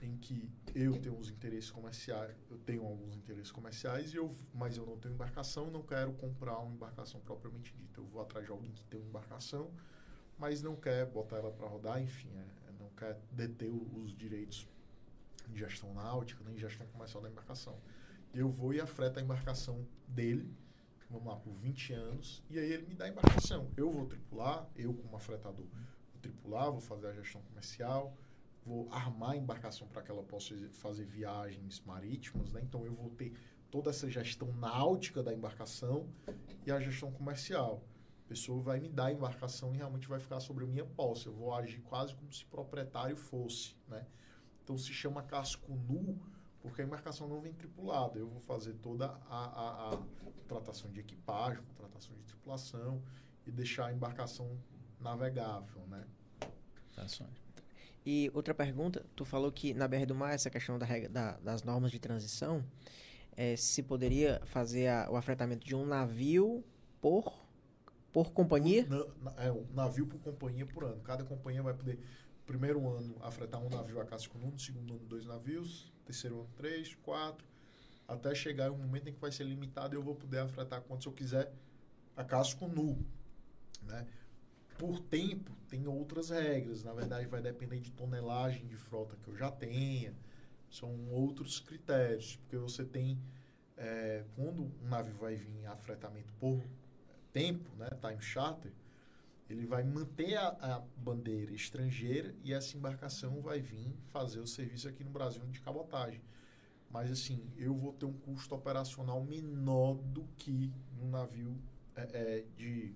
[0.00, 4.76] em que eu tenho os interesses comerciais, eu tenho alguns interesses comerciais, e eu, mas
[4.76, 8.00] eu não tenho embarcação, não quero comprar uma embarcação propriamente dita.
[8.00, 9.70] Eu vou atrás de alguém que tem uma embarcação,
[10.38, 14.68] mas não quer botar ela para rodar, enfim, é, é, não quer deter os direitos
[15.48, 17.76] de gestão náutica, nem gestão comercial da embarcação.
[18.32, 20.54] Eu vou e afreto a embarcação dele,
[21.10, 23.70] vamos lá, por 20 anos, e aí ele me dá a embarcação.
[23.76, 25.66] Eu vou tripular, eu como afretador,
[26.28, 28.16] tripular, vou fazer a gestão comercial,
[28.64, 32.60] vou armar a embarcação para que ela possa fazer viagens marítimas, né?
[32.62, 33.32] Então eu vou ter
[33.70, 36.08] toda essa gestão náutica da embarcação
[36.64, 37.82] e a gestão comercial.
[38.24, 41.26] A pessoa vai me dar a embarcação e realmente vai ficar sobre a minha posse.
[41.26, 44.04] Eu vou agir quase como se proprietário fosse, né?
[44.64, 46.18] Então se chama casco nu
[46.60, 48.18] porque a embarcação não vem tripulada.
[48.18, 49.98] Eu vou fazer toda a, a, a
[50.48, 53.00] tratação de equipagem, contratação de tripulação
[53.46, 54.58] e deixar a embarcação
[54.98, 56.04] navegável, né?
[58.04, 61.32] E outra pergunta, tu falou que na BR do Mar, essa questão da regra, da,
[61.38, 62.64] das normas de transição,
[63.36, 66.64] é, se poderia fazer a, o afretamento de um navio
[67.00, 67.46] por,
[68.12, 68.86] por companhia?
[68.86, 71.00] Na, na, é, um navio por companhia por ano.
[71.02, 71.98] Cada companhia vai poder,
[72.46, 76.48] primeiro ano, afretar um navio a casco nu, no segundo ano, dois navios, terceiro ano,
[76.56, 77.44] três, quatro,
[78.06, 81.06] até chegar um momento em que vai ser limitado e eu vou poder afretar quantos
[81.06, 81.52] eu quiser
[82.16, 82.96] a casco nu,
[83.82, 84.06] né?
[84.78, 86.82] Por tempo, tem outras regras.
[86.82, 90.14] Na verdade, vai depender de tonelagem de frota que eu já tenha.
[90.70, 92.36] São outros critérios.
[92.36, 93.18] Porque você tem...
[93.78, 96.62] É, quando um navio vai vir em afretamento por
[97.30, 98.72] tempo, né, time charter,
[99.48, 104.88] ele vai manter a, a, bandeira estrangeira e essa embarcação vai vir fazer o serviço
[104.88, 106.20] aqui no Brasil de cabotagem.
[106.90, 111.56] Mas assim, eu vou ter um custo operacional menor do que um navio
[111.94, 112.94] é, é, de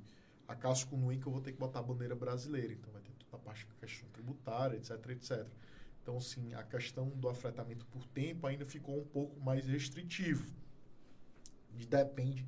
[0.51, 2.73] a casco nu que eu vou ter que botar a bandeira brasileira.
[2.73, 5.47] Então vai ter toda a parte da questão tributária, etc, etc.
[6.03, 10.45] Então, sim, a questão do afretamento por tempo ainda ficou um pouco mais restritivo.
[11.79, 12.45] E depende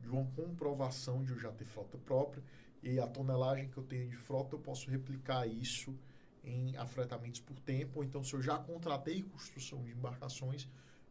[0.00, 2.42] de uma comprovação de eu já ter frota própria
[2.82, 5.94] e a tonelagem que eu tenho de frota, eu posso replicar isso
[6.42, 7.98] em afretamentos por tempo.
[7.98, 10.66] Ou então, se eu já contratei construção de embarcações,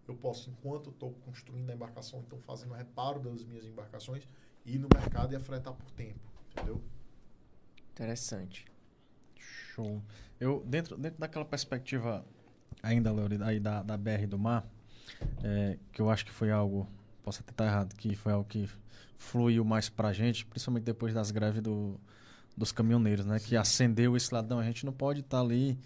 [0.08, 4.28] eu posso, enquanto eu estou construindo a embarcação, então fazendo reparo das minhas embarcações,
[4.66, 6.31] ir no mercado e afretar por tempo.
[6.52, 6.82] Entendeu?
[7.94, 8.66] Interessante.
[9.38, 10.02] Show.
[10.40, 12.26] Eu, dentro, dentro daquela perspectiva
[12.82, 14.66] ainda, Leonida, aí da, da BR do Mar,
[15.44, 16.88] é, que eu acho que foi algo,
[17.24, 18.68] posso até estar errado, que foi algo que
[19.18, 22.00] fluiu mais pra gente, principalmente depois das greves do,
[22.58, 23.40] dos caminhoneiros, né?
[23.40, 23.50] Sim.
[23.50, 25.78] Que acendeu esse lado, não, a gente não pode estar tá ali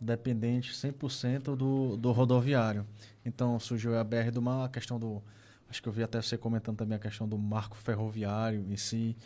[0.00, 2.86] dependente 100% do, do rodoviário.
[3.24, 5.22] Então surgiu a BR do Mar, a questão do...
[5.68, 9.16] Acho que eu vi até você comentando também a questão do marco ferroviário em si.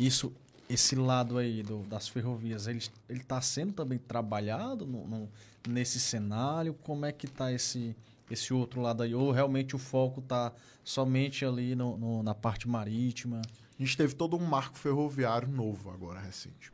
[0.00, 0.32] Isso
[0.68, 5.28] esse lado aí do, das ferrovias, ele está sendo também trabalhado no, no,
[5.66, 6.74] nesse cenário?
[6.74, 7.96] Como é que está esse,
[8.30, 9.14] esse outro lado aí?
[9.14, 10.52] Ou realmente o foco está
[10.84, 13.40] somente ali no, no, na parte marítima?
[13.78, 16.70] A gente teve todo um marco ferroviário novo agora, recente.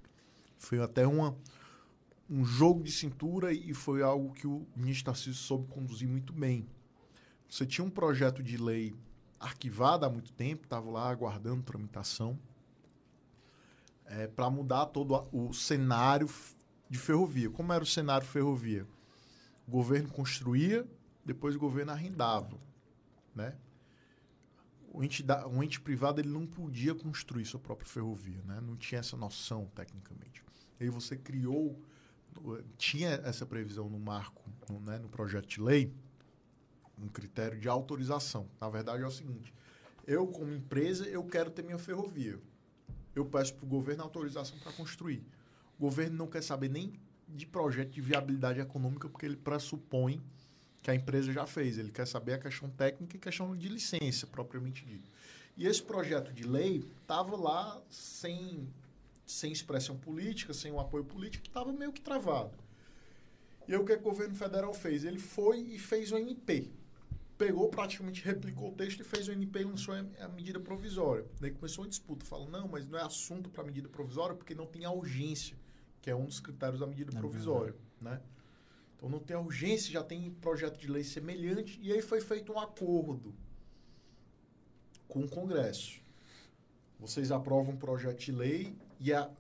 [0.57, 1.37] Foi até uma,
[2.29, 6.67] um jogo de cintura e foi algo que o ministro Tarcísio soube conduzir muito bem.
[7.49, 8.93] Você tinha um projeto de lei
[9.39, 12.37] arquivado há muito tempo, estava lá aguardando tramitação
[14.07, 16.29] é, para mudar todo o cenário
[16.89, 17.51] de ferrovia.
[17.51, 18.87] Como era o cenário ferrovia?
[19.67, 20.87] O governo construía,
[21.25, 22.59] depois o governo arrendava,
[23.35, 23.57] né?
[24.93, 28.61] O ente, o ente privado ele não podia construir sua própria ferrovia, né?
[28.61, 30.45] Não tinha essa noção tecnicamente.
[30.79, 31.77] E aí você criou,
[32.77, 35.93] tinha essa previsão no marco, no, né, no projeto de lei,
[36.97, 38.49] um critério de autorização.
[38.61, 39.53] Na verdade é o seguinte:
[40.07, 42.39] eu como empresa eu quero ter minha ferrovia
[43.15, 45.23] eu peço para o governo autorização para construir.
[45.79, 46.93] O governo não quer saber nem
[47.29, 50.23] de projeto de viabilidade econômica, porque ele pressupõe
[50.83, 51.79] que a empresa já fez.
[51.79, 55.09] Ele quer saber a questão técnica e questão de licença, propriamente dito.
[55.57, 58.69] E esse projeto de lei estava lá sem,
[59.25, 62.53] sem expressão política, sem o um apoio político, estava meio que travado.
[63.67, 65.05] E aí o é que o governo federal fez?
[65.05, 66.71] Ele foi e fez o MP,
[67.37, 71.27] pegou, praticamente replicou o texto e fez o NP e lançou a medida provisória.
[71.41, 74.67] Daí começou uma disputa, falando, não, mas não é assunto para medida provisória porque não
[74.67, 75.57] tem a urgência,
[76.01, 78.21] que é um dos critérios da medida é provisória, né?
[78.97, 82.53] Então não tem a urgência, já tem projeto de lei semelhante e aí foi feito
[82.53, 83.35] um acordo
[85.09, 86.01] com o Congresso.
[86.99, 89.31] Vocês aprovam um projeto de lei e a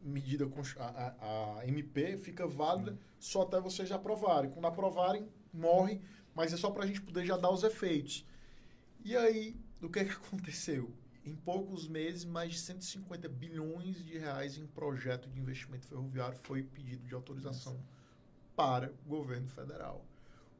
[0.00, 4.50] medida a, a, a MP fica válida só até vocês aprovarem.
[4.50, 6.00] Quando aprovarem, morre
[6.38, 8.24] mas é só para a gente poder já dar os efeitos.
[9.04, 10.94] E aí, o que, é que aconteceu?
[11.24, 16.62] Em poucos meses, mais de 150 bilhões de reais em projeto de investimento ferroviário foi
[16.62, 17.86] pedido de autorização Nossa.
[18.54, 20.06] para o governo federal.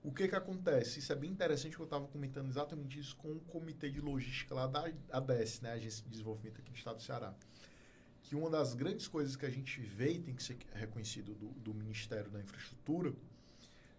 [0.03, 0.99] O que, que acontece?
[0.99, 4.57] Isso é bem interessante, que eu estava comentando exatamente isso com o comitê de logística
[4.57, 7.33] lá da ADES, né, Agência de Desenvolvimento aqui do Estado do Ceará.
[8.25, 11.51] Que uma das grandes coisas que a gente vê e tem que ser reconhecido do,
[11.51, 13.15] do Ministério da Infraestrutura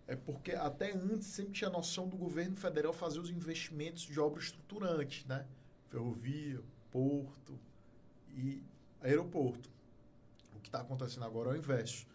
[0.10, 4.20] é porque até antes sempre tinha a noção do governo federal fazer os investimentos de
[4.20, 5.46] obra estruturante, né?
[5.88, 6.60] Ferrovia,
[6.92, 7.60] porto
[8.36, 8.60] e
[9.04, 9.70] aeroporto.
[10.56, 12.08] O que está acontecendo agora é o inverso.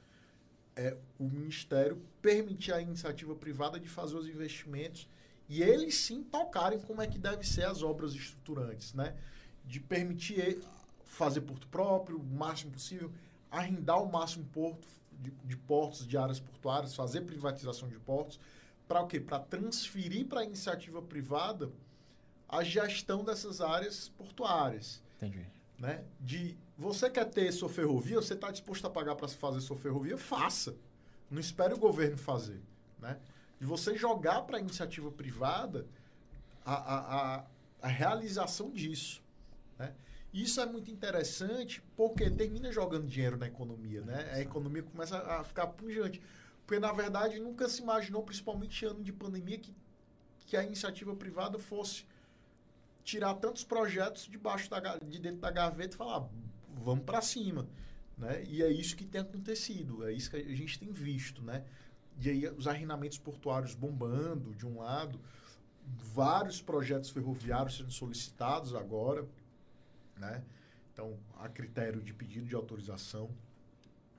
[0.75, 5.09] É o Ministério permitir à iniciativa privada de fazer os investimentos
[5.49, 9.15] e eles sim tocarem como é que deve ser as obras estruturantes, né?
[9.65, 10.61] De permitir e-
[11.05, 13.12] fazer porto próprio, o máximo possível,
[13.53, 14.85] arrendar o máximo porto
[15.20, 18.39] de, de portos, de áreas portuárias, fazer privatização de portos,
[18.86, 19.20] para o quê?
[19.20, 21.70] Para transferir para a iniciativa privada
[22.49, 25.47] a gestão dessas áreas portuárias Entendi.
[25.78, 26.05] né?
[26.20, 30.19] De você quer ter sua ferrovia, você está disposto a pagar para fazer sua ferrovia,
[30.19, 30.74] faça.
[31.31, 32.61] Não espere o governo fazer,
[32.99, 33.19] né?
[33.59, 35.86] De você jogar para a iniciativa privada
[36.65, 37.45] a, a, a,
[37.82, 39.23] a realização disso,
[39.78, 39.95] né?
[40.35, 44.32] Isso é muito interessante porque termina jogando dinheiro na economia, né?
[44.32, 46.20] A economia começa a ficar pujante.
[46.66, 49.73] Porque, na verdade, nunca se imaginou, principalmente em ano de pandemia, que,
[50.40, 52.05] que a iniciativa privada fosse
[53.05, 56.28] tirar tantos projetos debaixo da, de dentro da gaveta e falar,
[56.82, 57.69] vamos para cima,
[58.19, 58.43] né?
[58.48, 61.65] E é isso que tem acontecido, é isso que a gente tem visto, né?
[62.20, 65.20] E aí os arrendamentos portuários bombando de um lado,
[65.86, 69.28] vários projetos ferroviários sendo solicitados agora,
[70.16, 70.43] né?
[70.93, 73.31] Então, a critério de pedido de autorização.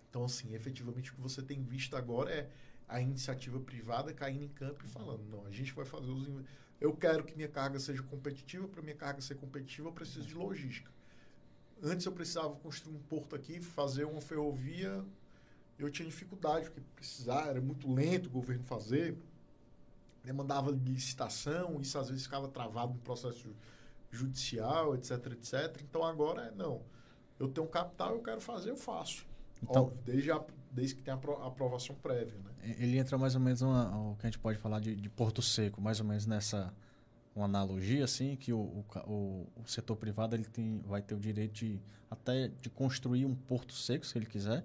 [0.10, 2.50] Então, assim, efetivamente o que você tem visto agora é
[2.88, 6.28] a iniciativa privada caindo em campo e falando, não, a gente vai fazer os
[6.80, 10.36] eu quero que minha carga seja competitiva, para minha carga ser competitiva eu preciso de
[10.36, 10.92] logística.
[11.82, 15.04] Antes eu precisava construir um porto aqui, fazer uma ferrovia,
[15.78, 19.18] eu tinha dificuldade, porque precisar, era muito lento o governo fazer,
[20.24, 23.56] demandava licitação, isso às vezes ficava travado no processo
[24.16, 25.82] judicial, etc, etc.
[25.84, 26.82] Então agora é não.
[27.40, 29.26] Eu tenho capital, eu quero fazer, eu faço.
[29.62, 32.76] Então- Óbvio, desde, a, desde que a apro- aprovação prévia, né?
[32.80, 35.42] Ele entra mais ou menos uma, o que a gente pode falar de, de Porto
[35.42, 36.74] Seco, mais ou menos nessa
[37.36, 38.58] uma analogia, assim, que o,
[39.06, 43.36] o, o, setor privado ele tem, vai ter o direito de até de construir um
[43.36, 44.64] porto seco, se ele quiser,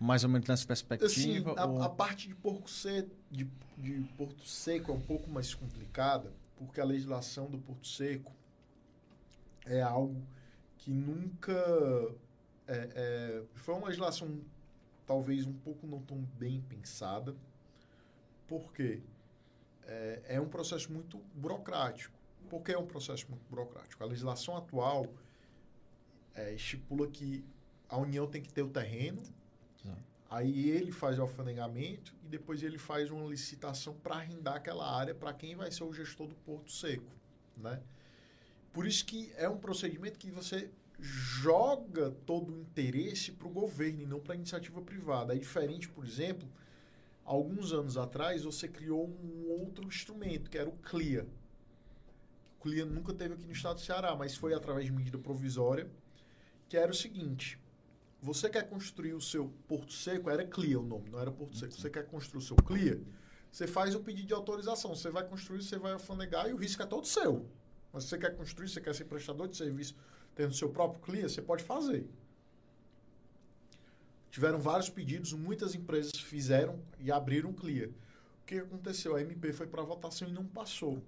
[0.00, 1.54] mais ou menos nessa Assim, perspectiva.
[1.58, 3.46] a, ou- a parte de Porto, Seco, de,
[3.76, 8.32] de Porto Seco é um pouco mais complicada, porque a legislação do Porto Seco
[9.66, 10.20] é algo
[10.78, 11.52] que nunca.
[12.66, 14.40] é- é, foi uma legislação
[15.06, 17.34] talvez um pouco não tão bem pensada,
[18.48, 19.00] porque
[19.84, 22.14] é, é um processo muito burocrático.
[22.48, 24.02] Por que é um processo muito burocrático?
[24.02, 25.06] A legislação atual
[26.34, 27.44] é, estipula que
[27.88, 29.22] a União tem que ter o terreno,
[30.28, 35.14] Aí ele faz o alfandegamento e depois ele faz uma licitação para arrendar aquela área
[35.14, 37.10] para quem vai ser o gestor do Porto Seco,
[37.56, 37.80] né?
[38.76, 40.70] Por isso que é um procedimento que você
[41.00, 45.34] joga todo o interesse para o governo e não para a iniciativa privada.
[45.34, 46.46] É diferente, por exemplo,
[47.24, 51.26] alguns anos atrás você criou um outro instrumento, que era o CLIA.
[52.58, 55.90] O CLIA nunca teve aqui no estado do Ceará, mas foi através de medida provisória,
[56.68, 57.58] que era o seguinte:
[58.20, 61.72] você quer construir o seu Porto Seco, era CLIA o nome, não era Porto Seco.
[61.72, 63.00] Você quer construir o seu CLIA,
[63.50, 64.94] você faz o pedido de autorização.
[64.94, 67.48] Você vai construir, você vai alfanegar e o risco é todo seu.
[67.96, 69.96] Mas se você quer construir, você quer ser prestador de serviço
[70.34, 72.06] tendo seu próprio CLIA, você pode fazer.
[74.30, 77.88] Tiveram vários pedidos, muitas empresas fizeram e abriram CLIA.
[77.88, 79.16] O que aconteceu?
[79.16, 81.02] A MP foi para votação e não passou.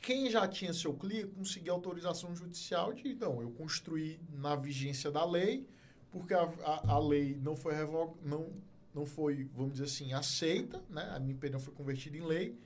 [0.00, 5.26] Quem já tinha seu CLIA conseguiu autorização judicial de, não, eu construí na vigência da
[5.26, 5.68] lei,
[6.10, 8.16] porque a, a, a lei não foi revog...
[8.24, 8.50] não,
[8.94, 11.06] não foi, vamos dizer assim, aceita, né?
[11.12, 12.58] A MP não foi convertida em lei,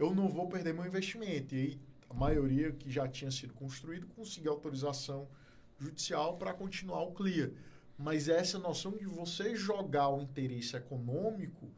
[0.00, 1.54] eu não vou perder meu investimento.
[1.54, 5.28] E aí, a maioria que já tinha sido construído conseguiu autorização
[5.78, 7.52] judicial para continuar o CLIA.
[7.98, 11.70] Mas essa noção de você jogar o interesse econômico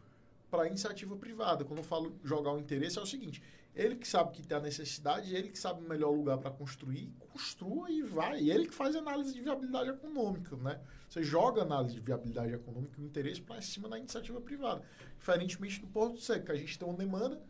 [0.48, 1.64] para a iniciativa privada.
[1.64, 3.42] Quando eu falo jogar o interesse, é o seguinte:
[3.74, 7.12] ele que sabe que tem a necessidade, ele que sabe o melhor lugar para construir,
[7.18, 8.40] construa e vai.
[8.40, 10.78] E ele que faz análise de viabilidade econômica, né?
[11.08, 14.84] Você joga análise de viabilidade econômica e o interesse para cima da iniciativa privada.
[15.18, 17.42] Diferentemente do Porto Seco, que a gente tem uma demanda,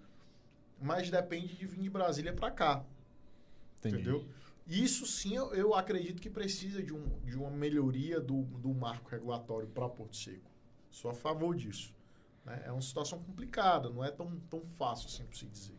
[0.82, 2.84] mas depende de vir de Brasília para cá.
[3.78, 3.96] Entendi.
[3.96, 4.28] Entendeu?
[4.66, 9.10] Isso sim eu, eu acredito que precisa de, um, de uma melhoria do, do marco
[9.10, 10.50] regulatório para Porto Seco.
[10.90, 11.94] Sou a favor disso.
[12.44, 12.62] Né?
[12.66, 15.76] É uma situação complicada, não é tão, tão fácil assim para se dizer.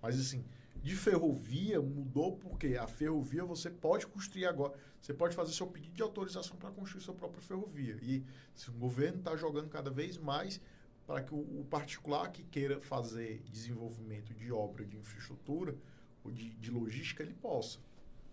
[0.00, 0.44] Mas assim,
[0.82, 4.74] de ferrovia mudou porque a ferrovia você pode construir agora.
[5.00, 7.98] Você pode fazer seu pedido de autorização para construir sua própria ferrovia.
[8.02, 8.24] E
[8.54, 10.60] se o governo está jogando cada vez mais
[11.06, 15.76] para que o, o, particular que queira fazer desenvolvimento de obra de infraestrutura
[16.24, 17.78] ou de, de logística, ele possa.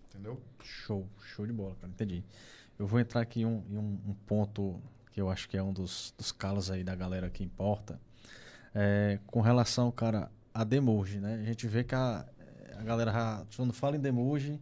[0.08, 0.40] Entendeu?
[0.62, 1.92] Show, show de bola, cara.
[1.92, 2.24] Entendi.
[2.78, 4.80] Eu vou entrar aqui em um, em um, um ponto
[5.12, 8.00] que eu acho que é um dos, dos calos aí da galera que importa,
[8.74, 11.38] é, com relação, cara, a demurge, né?
[11.40, 12.26] A gente vê que a,
[12.76, 14.60] a galera, já, quando fala em demurge,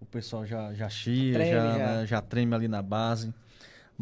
[0.00, 1.86] o pessoal já, já chia, Treme, já, já.
[1.86, 3.34] né, já treme ali na base.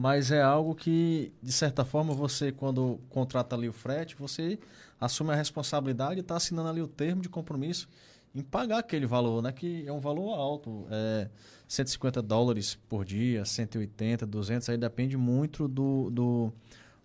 [0.00, 4.56] Mas é algo que, de certa forma, você, quando contrata ali o frete, você
[5.00, 7.88] assume a responsabilidade e está assinando ali o termo de compromisso
[8.32, 9.50] em pagar aquele valor, né?
[9.50, 10.86] Que é um valor alto.
[10.88, 11.28] É
[11.66, 16.52] 150 dólares por dia, 180, 200, aí depende muito do, do,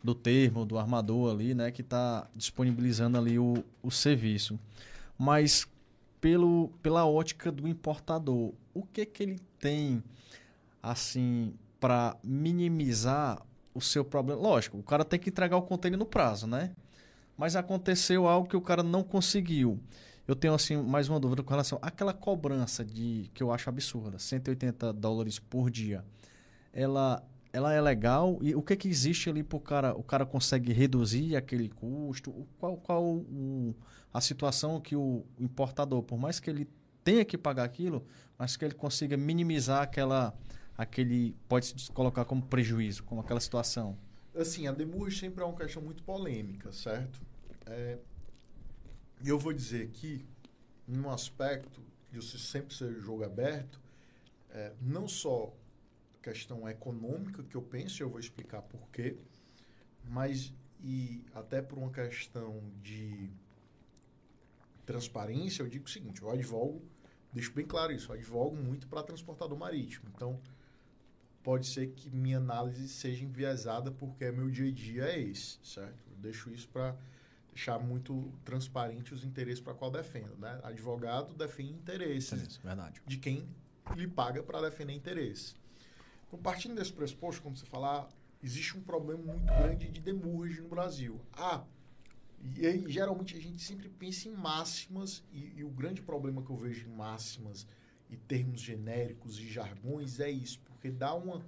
[0.03, 1.71] do termo, do armador ali, né?
[1.71, 4.59] Que está disponibilizando ali o, o serviço.
[5.17, 5.67] Mas
[6.21, 10.03] pelo, pela ótica do importador, o que que ele tem,
[10.79, 14.41] assim, para minimizar o seu problema?
[14.41, 16.71] Lógico, o cara tem que entregar o container no prazo, né?
[17.37, 19.77] Mas aconteceu algo que o cara não conseguiu.
[20.25, 24.17] Eu tenho assim mais uma dúvida com relação àquela cobrança de que eu acho absurda,
[24.17, 26.05] 180 dólares por dia.
[26.71, 29.93] Ela ela é legal e o que que existe ali para o cara?
[29.93, 32.47] O cara consegue reduzir aquele custo?
[32.57, 33.75] Qual qual o,
[34.13, 36.65] a situação que o importador, por mais que ele
[37.03, 38.05] tenha que pagar aquilo,
[38.37, 40.33] mas que ele consiga minimizar aquela
[40.77, 43.97] aquele pode se colocar como prejuízo, como aquela situação.
[44.35, 47.21] Assim, a demurge sempre é uma questão muito polêmica, certo?
[47.65, 47.97] É,
[49.23, 50.25] eu vou dizer aqui,
[50.87, 51.81] num aspecto,
[52.11, 53.79] de sempre ser jogo aberto,
[54.49, 55.53] é, não só
[56.21, 59.17] questão econômica que eu penso, eu vou explicar por quê,
[60.05, 63.29] mas e até por uma questão de
[64.85, 66.81] transparência, eu digo o seguinte, eu advogo,
[67.31, 70.09] deixo bem claro isso, eu advogo muito para transportador marítimo.
[70.13, 70.39] Então,
[71.43, 76.09] pode ser que minha análise seja enviesada porque meu dia a dia é esse, certo?
[76.09, 76.95] Eu deixo isso para
[77.51, 80.59] deixar muito transparente os interesses para qual defendo, né?
[80.63, 83.01] Advogado defende interesses Verdade.
[83.05, 83.47] de quem
[83.95, 85.55] lhe paga para defender interesse.
[86.27, 88.07] Então, partindo desse pressuposto, como você falar,
[88.41, 91.21] existe um problema muito grande de demurge no Brasil.
[91.33, 91.63] Ah,
[92.55, 96.49] e aí, geralmente a gente sempre pensa em máximas, e, e o grande problema que
[96.49, 97.67] eu vejo em máximas
[98.09, 101.41] e termos genéricos e jargões é isso, porque dá uma,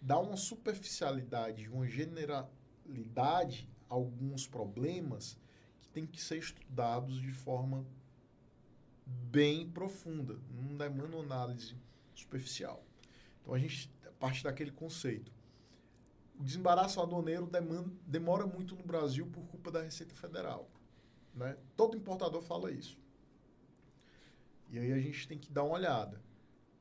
[0.00, 5.36] dá uma superficialidade, uma generalidade a alguns problemas
[5.80, 7.84] que tem que ser estudados de forma
[9.04, 11.74] bem profunda, não demanda análise
[12.14, 12.84] superficial.
[13.42, 13.90] Então a gente
[14.20, 15.32] parte daquele conceito.
[16.38, 20.70] O desembaraço aduaneiro demanda, demora muito no Brasil por culpa da Receita Federal.
[21.34, 21.56] Né?
[21.76, 22.96] Todo importador fala isso.
[24.70, 26.20] E aí a gente tem que dar uma olhada.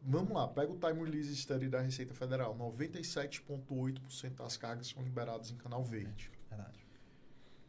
[0.08, 2.56] Vamos lá, pega o time release study da Receita Federal.
[2.56, 6.32] 97,8% das cargas são liberadas em canal verde.
[6.48, 6.86] Verdade.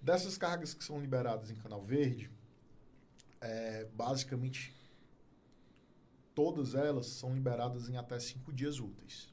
[0.03, 2.31] Dessas cargas que são liberadas em canal verde,
[3.41, 4.75] é, basicamente
[6.35, 9.33] todas elas são liberadas em até cinco dias úteis.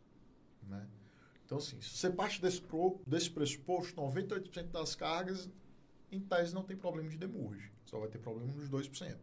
[0.64, 0.88] Né?
[1.46, 5.50] Então, assim, se você parte desse, pro, desse pressuposto, 98% das cargas,
[6.10, 7.70] em tese, não tem problema de demurge.
[7.86, 9.18] Só vai ter problema nos 2%.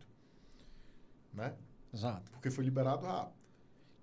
[1.32, 1.56] Né?
[1.94, 2.30] Exato.
[2.32, 3.39] Porque foi liberado rápido.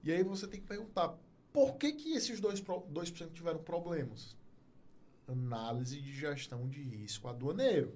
[0.04, 1.18] E aí você tem que perguntar,
[1.52, 4.36] por que, que esses 2%, pro- 2 tiveram problemas?
[5.28, 7.94] Análise de gestão de risco aduaneiro.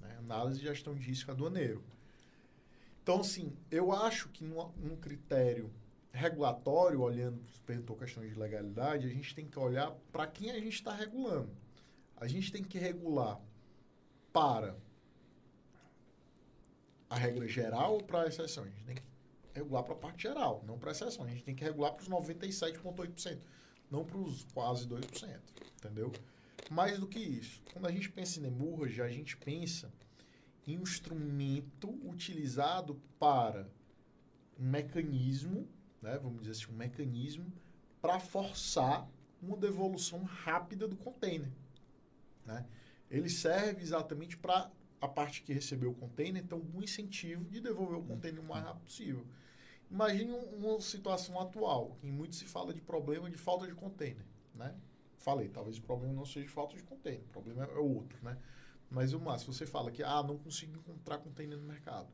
[0.00, 0.16] Né?
[0.18, 1.82] Análise de gestão de risco aduaneiro.
[3.02, 5.72] Então, assim, eu acho que num, critério
[6.12, 10.74] regulatório, olhando, perguntou questões de legalidade, a gente tem que olhar para quem a gente
[10.74, 11.50] está regulando.
[12.16, 13.40] A gente tem que regular
[14.32, 14.76] para
[17.08, 18.64] a regra geral ou para a exceção?
[18.64, 19.02] A gente tem que
[19.58, 21.24] regular para a parte geral, não para exceção.
[21.24, 23.38] A gente tem que regular para os 97,8%,
[23.90, 25.38] não para os quase 2%,
[25.76, 26.12] entendeu?
[26.70, 29.90] Mais do que isso, quando a gente pensa em demurrage, a gente pensa
[30.66, 33.66] em um instrumento utilizado para
[34.58, 35.66] um mecanismo,
[36.02, 37.50] né, vamos dizer assim, um mecanismo
[38.02, 39.08] para forçar
[39.40, 41.50] uma devolução rápida do container.
[42.44, 42.66] Né?
[43.10, 44.70] Ele serve exatamente para
[45.00, 48.64] a parte que recebeu o container ter algum incentivo de devolver o container o mais
[48.64, 49.26] rápido possível.
[49.90, 54.24] Imagine um- uma situação atual, em muito se fala de problema de falta de container,
[54.54, 54.74] né?
[55.16, 58.38] Falei, talvez o problema não seja falta de container, o problema é outro, né?
[58.90, 62.08] Mas o se você fala que ah, não consigo encontrar container no mercado.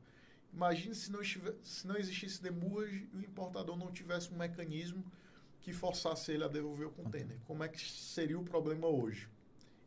[0.52, 5.04] Imagine se não, estiver, se não existisse demurrage e o importador não tivesse um mecanismo
[5.60, 7.38] que forçasse ele a devolver o container.
[7.46, 9.28] Como é que seria o problema hoje?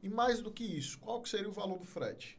[0.02, 2.38] E mais do que isso, qual que seria o valor do frete?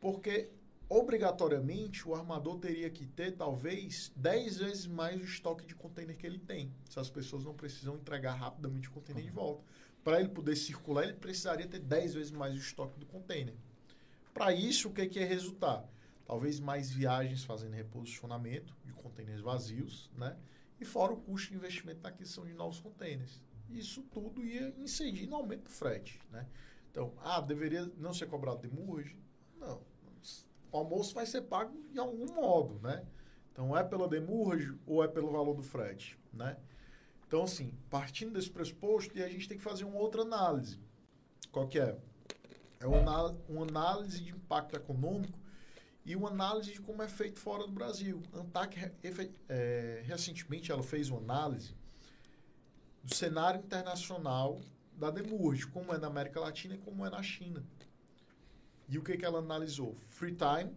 [0.00, 0.50] Porque
[0.88, 6.26] obrigatoriamente o armador teria que ter talvez 10 vezes mais o estoque de container que
[6.26, 6.72] ele tem.
[6.88, 9.64] Se as pessoas não precisam entregar rapidamente o container de volta.
[10.02, 13.54] Para ele poder circular, ele precisaria ter 10 vezes mais o estoque do container.
[14.34, 15.88] Para isso, o que, que é resultar?
[16.26, 20.36] Talvez mais viagens fazendo reposicionamento de containers vazios, né?
[20.80, 23.40] E fora o custo de investimento na aquisição de novos containers.
[23.70, 26.46] Isso tudo ia incidir no aumento do frete, né?
[26.90, 29.16] Então, ah, deveria não ser cobrado demurge?
[29.58, 29.82] Não.
[30.74, 33.06] O almoço vai ser pago de algum modo, né?
[33.52, 36.56] Então, é pela demurge ou é pelo valor do frete, né?
[37.28, 40.80] Então, assim, partindo desse pressuposto, a gente tem que fazer uma outra análise.
[41.52, 41.96] Qual que é?
[42.80, 45.38] É uma, uma análise de impacto econômico
[46.04, 48.20] e uma análise de como é feito fora do Brasil.
[48.32, 48.90] A ANTAC,
[49.48, 51.72] é, recentemente, ela fez uma análise
[53.00, 54.58] do cenário internacional
[54.92, 57.64] da Demurge, como é na América Latina e como é na China.
[58.88, 59.96] E o que, que ela analisou?
[60.08, 60.72] Free time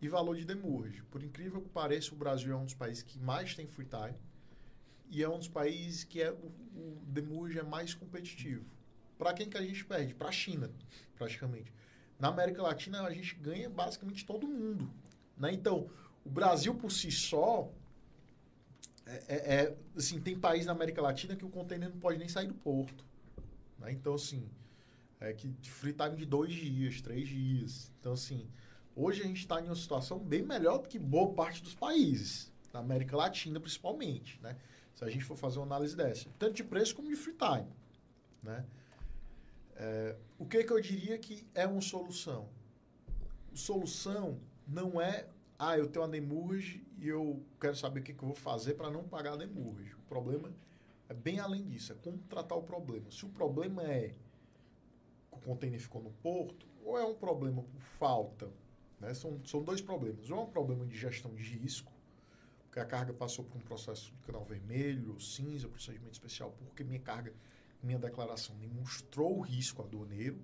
[0.00, 1.02] e valor de Demurge.
[1.04, 4.18] Por incrível que pareça, o Brasil é um dos países que mais tem free time
[5.08, 8.64] e é um dos países que é, o, o Demurge é mais competitivo.
[9.18, 10.14] Para quem que a gente perde?
[10.14, 10.70] Para a China,
[11.16, 11.72] praticamente.
[12.18, 14.90] Na América Latina, a gente ganha basicamente todo mundo.
[15.36, 15.52] Né?
[15.52, 15.88] Então,
[16.24, 17.70] o Brasil por si só
[19.06, 22.28] é, é, é, assim, tem país na América Latina que o container não pode nem
[22.28, 23.04] sair do porto.
[23.78, 23.92] Né?
[23.92, 24.48] Então, assim,
[25.22, 27.92] é que free time de dois dias, três dias.
[28.00, 28.48] Então, assim,
[28.96, 32.52] hoje a gente está em uma situação bem melhor do que boa parte dos países,
[32.72, 34.56] da América Latina principalmente, né?
[34.94, 36.28] Se a gente for fazer uma análise dessa.
[36.38, 37.70] Tanto de preço como de free time,
[38.42, 38.66] né?
[39.76, 42.48] É, o que, que eu diria que é uma solução?
[43.54, 45.26] Solução não é,
[45.58, 48.74] ah, eu tenho uma demurge e eu quero saber o que, que eu vou fazer
[48.74, 49.94] para não pagar a demurge.
[49.94, 50.52] O problema
[51.08, 53.10] é bem além disso, é como tratar o problema.
[53.10, 54.14] Se o problema é
[55.42, 58.50] container ficou no porto, ou é um problema por falta,
[59.00, 59.14] né?
[59.14, 60.30] são, são dois problemas.
[60.30, 61.92] Ou é um problema de gestão de risco,
[62.64, 67.00] porque a carga passou por um processo de canal vermelho, cinza, procedimento especial, porque minha
[67.00, 67.32] carga,
[67.82, 70.40] minha declaração demonstrou o risco aduaneiro,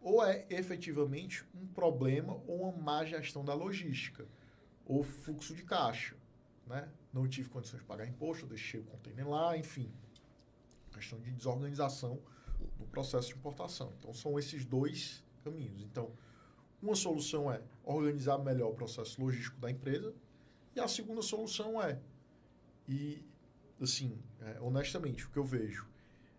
[0.00, 4.26] ou é efetivamente um problema ou uma má gestão da logística,
[4.86, 6.16] ou fluxo de caixa
[6.68, 6.88] né?
[7.12, 9.90] Não tive condições de pagar imposto, deixei o container lá, enfim.
[10.92, 12.20] Questão de desorganização
[12.78, 13.92] do processo de importação.
[13.98, 15.80] Então, são esses dois caminhos.
[15.82, 16.12] Então,
[16.82, 20.14] uma solução é organizar melhor o processo logístico da empresa
[20.74, 22.00] e a segunda solução é,
[22.88, 23.24] e
[23.80, 25.86] assim, é, honestamente, o que eu vejo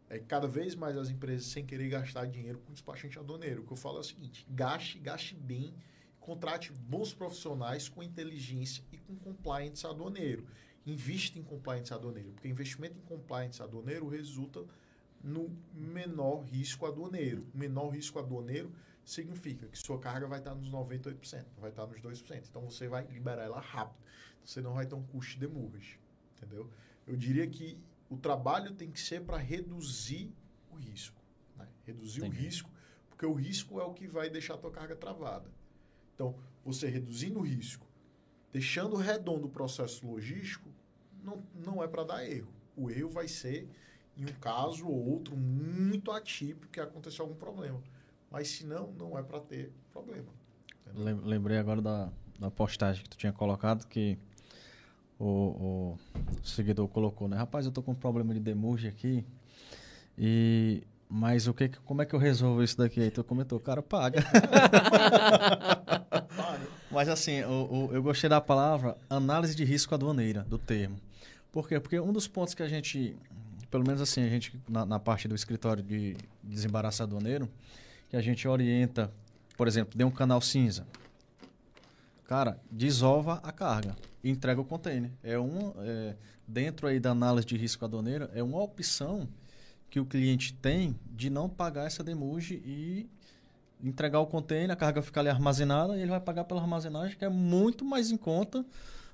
[0.09, 3.61] é cada vez mais as empresas sem querer gastar dinheiro com despachante aduaneiro.
[3.61, 5.73] O que eu falo é o seguinte, gaste, gaste bem
[6.19, 10.45] contrate bons profissionais com inteligência e com compliance aduaneiro.
[10.85, 14.63] Invista em compliance aduaneiro, porque investimento em compliance aduaneiro resulta
[15.23, 17.45] no menor risco aduaneiro.
[17.53, 18.71] O menor risco aduaneiro
[19.03, 22.47] significa que sua carga vai estar nos 98%, não vai estar nos 2%.
[22.49, 23.99] Então você vai liberar ela rápido.
[24.43, 25.97] Você não vai ter um custo de demurras,
[26.35, 26.69] entendeu?
[27.05, 27.77] Eu diria que
[28.09, 30.33] o trabalho tem que ser para reduzir
[30.71, 31.21] o risco.
[31.55, 31.67] Né?
[31.85, 32.37] Reduzir Entendi.
[32.37, 32.71] o risco,
[33.09, 35.49] porque o risco é o que vai deixar a tua carga travada.
[36.15, 37.87] Então, você reduzindo o risco,
[38.51, 40.69] deixando redondo o processo logístico,
[41.23, 42.53] não, não é para dar erro.
[42.75, 43.69] O erro vai ser
[44.19, 47.81] em um caso ou outro muito atípico que aconteceu algum problema.
[48.29, 50.27] Mas se não, não é para ter problema.
[50.85, 51.21] Entendeu?
[51.23, 54.17] Lembrei agora da, da postagem que tu tinha colocado que
[55.17, 55.97] o, o
[56.43, 57.37] seguidor colocou, né?
[57.37, 59.25] Rapaz, eu tô com um problema de demurge aqui
[60.17, 63.01] e mas o que, como é que eu resolvo isso daqui?
[63.01, 64.23] Aí tu comentou, cara, paga.
[66.91, 70.97] Mas assim, o, o, eu gostei da palavra análise de risco aduaneira, do termo.
[71.51, 71.79] Por quê?
[71.79, 73.15] Porque um dos pontos que a gente,
[73.69, 77.49] pelo menos assim, a gente, na, na parte do escritório de desembaraço aduaneiro,
[78.09, 79.11] que a gente orienta,
[79.55, 80.85] por exemplo, dê um canal cinza.
[82.25, 85.11] Cara, desova a carga e entrega o container.
[85.23, 86.15] É um, é,
[86.47, 89.27] dentro aí da análise de risco aduaneiro, é uma opção
[89.89, 93.07] que o cliente tem de não pagar essa demurge e
[93.83, 97.25] entregar o container, a carga ficar ali armazenada e ele vai pagar pela armazenagem, que
[97.25, 98.65] é muito mais em conta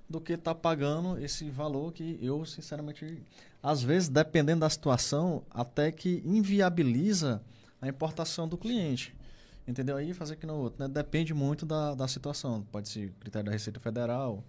[0.09, 3.21] do que tá pagando esse valor que eu, sinceramente,
[3.65, 7.41] às vezes, dependendo da situação, até que inviabiliza
[7.81, 9.15] a importação do cliente.
[9.67, 9.97] Entendeu?
[9.97, 10.83] Aí fazer aqui no outro.
[10.83, 10.87] Né?
[10.87, 12.61] Depende muito da, da situação.
[12.71, 14.43] Pode ser critério da Receita Federal,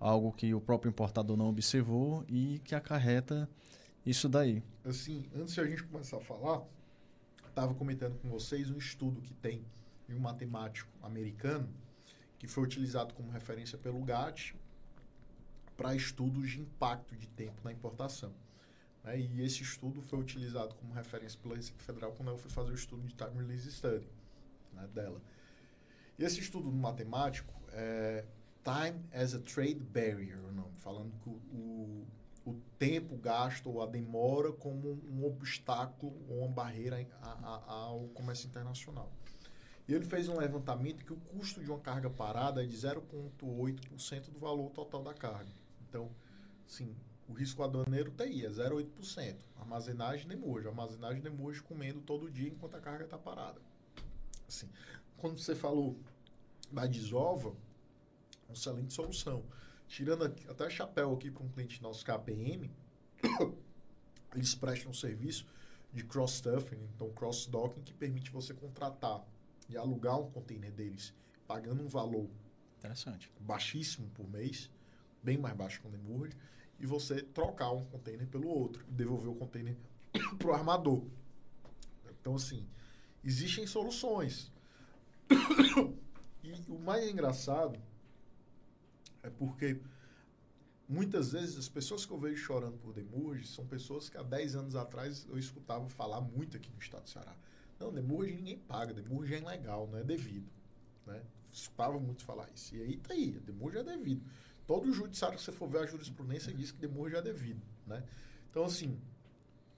[0.00, 3.48] algo que o próprio importador não observou e que acarreta
[4.04, 4.64] isso daí.
[4.84, 6.60] Assim, antes de a gente começar a falar,
[7.48, 9.64] estava comentando com vocês um estudo que tem
[10.08, 11.68] de um matemático americano
[12.36, 14.56] que foi utilizado como referência pelo GATT
[15.80, 18.34] para estudos de impacto de tempo na importação.
[19.02, 19.18] Né?
[19.18, 22.74] E esse estudo foi utilizado como referência pela Receita Federal quando ela foi fazer o
[22.74, 24.06] estudo de Time Release Study
[24.74, 25.22] né, dela.
[26.18, 28.26] E esse estudo matemático é
[28.62, 32.06] Time as a Trade Barrier, o nome, falando que o,
[32.44, 37.08] o tempo gasto ou a demora como um obstáculo ou uma barreira
[37.66, 39.10] ao comércio internacional.
[39.88, 44.30] E ele fez um levantamento que o custo de uma carga parada é de 0,8%
[44.30, 45.59] do valor total da carga.
[45.90, 46.08] Então,
[46.66, 46.96] sim,
[47.28, 49.36] O risco aduaneiro TI é 0,8%.
[49.56, 50.66] Armazenagem demurge.
[50.66, 53.60] Armazenagem demurge comendo todo dia enquanto a carga está parada.
[54.48, 54.68] Assim,
[55.16, 55.96] quando você falou
[56.72, 57.50] da desova,
[58.48, 59.44] uma excelente solução.
[59.86, 62.68] Tirando aqui, até chapéu aqui para um cliente nosso KPM,
[64.34, 65.46] eles prestam um serviço
[65.92, 69.24] de cross-stuffing, então cross-docking, que permite você contratar
[69.68, 71.14] e alugar um container deles,
[71.46, 72.28] pagando um valor
[72.78, 73.30] Interessante.
[73.38, 74.68] baixíssimo por mês,
[75.22, 76.36] bem mais baixo que o Demurge,
[76.78, 79.76] e você trocar um container pelo outro devolver o container
[80.38, 81.04] para o armador.
[82.20, 82.66] Então, assim,
[83.22, 84.52] existem soluções.
[86.42, 87.78] E o mais engraçado
[89.22, 89.78] é porque
[90.88, 94.56] muitas vezes as pessoas que eu vejo chorando por Demurge são pessoas que há 10
[94.56, 97.36] anos atrás eu escutava falar muito aqui no estado do Ceará.
[97.78, 100.50] Não, Demurge ninguém paga, Demurge é ilegal, não é devido.
[101.06, 101.22] Né?
[101.52, 102.74] Escutava muito falar isso.
[102.74, 104.22] E aí tá aí, Demurge é devido.
[104.70, 107.60] Todo judiciário que você for ver a jurisprudência diz que Demurge é devido.
[107.88, 108.04] Né?
[108.48, 108.96] Então, assim,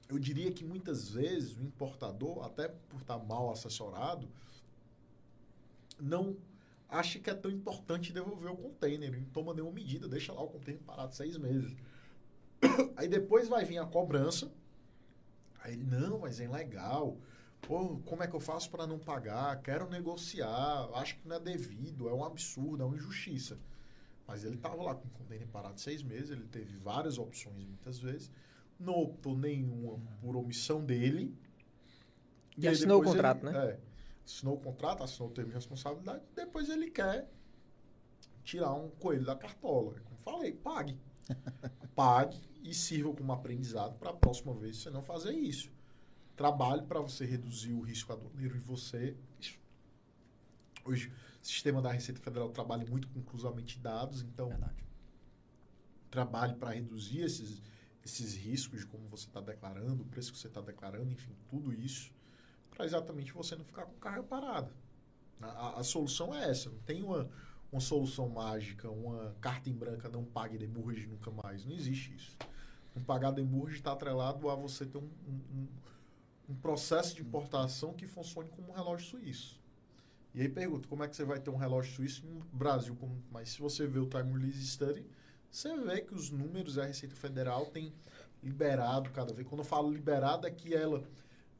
[0.06, 4.28] eu diria que muitas vezes o importador, até por estar mal assessorado,
[5.98, 6.36] não
[6.90, 10.48] acha que é tão importante devolver o container, não toma nenhuma medida, deixa lá o
[10.48, 11.74] container parado seis meses.
[12.94, 14.52] Aí depois vai vir a cobrança,
[15.62, 17.16] aí ele, não, mas é ilegal,
[17.62, 19.62] pô, como é que eu faço para não pagar?
[19.62, 23.58] Quero negociar, acho que não é devido, é um absurdo, é uma injustiça.
[24.26, 27.98] Mas ele estava lá com o container parado seis meses, ele teve várias opções muitas
[27.98, 28.30] vezes,
[28.78, 31.36] não optou nenhuma por omissão dele.
[32.56, 33.66] E aí assinou o contrato, ele- né?
[33.70, 33.80] É,
[34.24, 37.28] assinou o contrato, assinou o termo de responsabilidade, depois ele quer
[38.44, 40.00] tirar um coelho da cartola.
[40.00, 40.98] Como falei, pague.
[41.94, 45.70] pague e sirva como aprendizado para a próxima vez você não fazer isso.
[46.36, 49.16] Trabalhe para você reduzir o risco aduaneiro de você.
[50.84, 51.12] Hoje,
[51.42, 54.84] sistema da Receita Federal trabalha muito com cruzamento de dados, então Verdade.
[56.10, 57.60] trabalhe para reduzir esses,
[58.04, 61.72] esses riscos de como você está declarando, o preço que você está declarando, enfim, tudo
[61.72, 62.10] isso,
[62.70, 64.72] para exatamente você não ficar com carga parada.
[65.40, 67.28] A, a- a solução é essa, não tem uma,
[67.70, 71.64] uma solução mágica, uma carta em branca, não pague demurge nunca mais.
[71.64, 72.36] Não existe isso.
[72.94, 75.68] Não pagar demurge está atrelado a você ter um, um- um-
[76.50, 79.60] um processo de importação que funcione como um relógio suíço.
[80.34, 82.96] E aí pergunta, como é que você vai ter um relógio suíço no Brasil?
[82.96, 85.06] Como, mas se você vê o Time Release Study,
[85.50, 87.92] você vê que os números da Receita Federal tem
[88.42, 89.46] liberado cada vez.
[89.46, 91.04] Quando eu falo liberado, é que ela,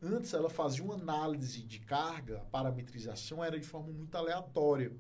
[0.03, 4.91] antes ela fazia uma análise de carga, a parametrização era de forma muito aleatória.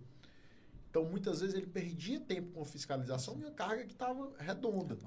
[0.90, 4.98] Então, muitas vezes ele perdia tempo com a fiscalização de uma carga que estava redonda.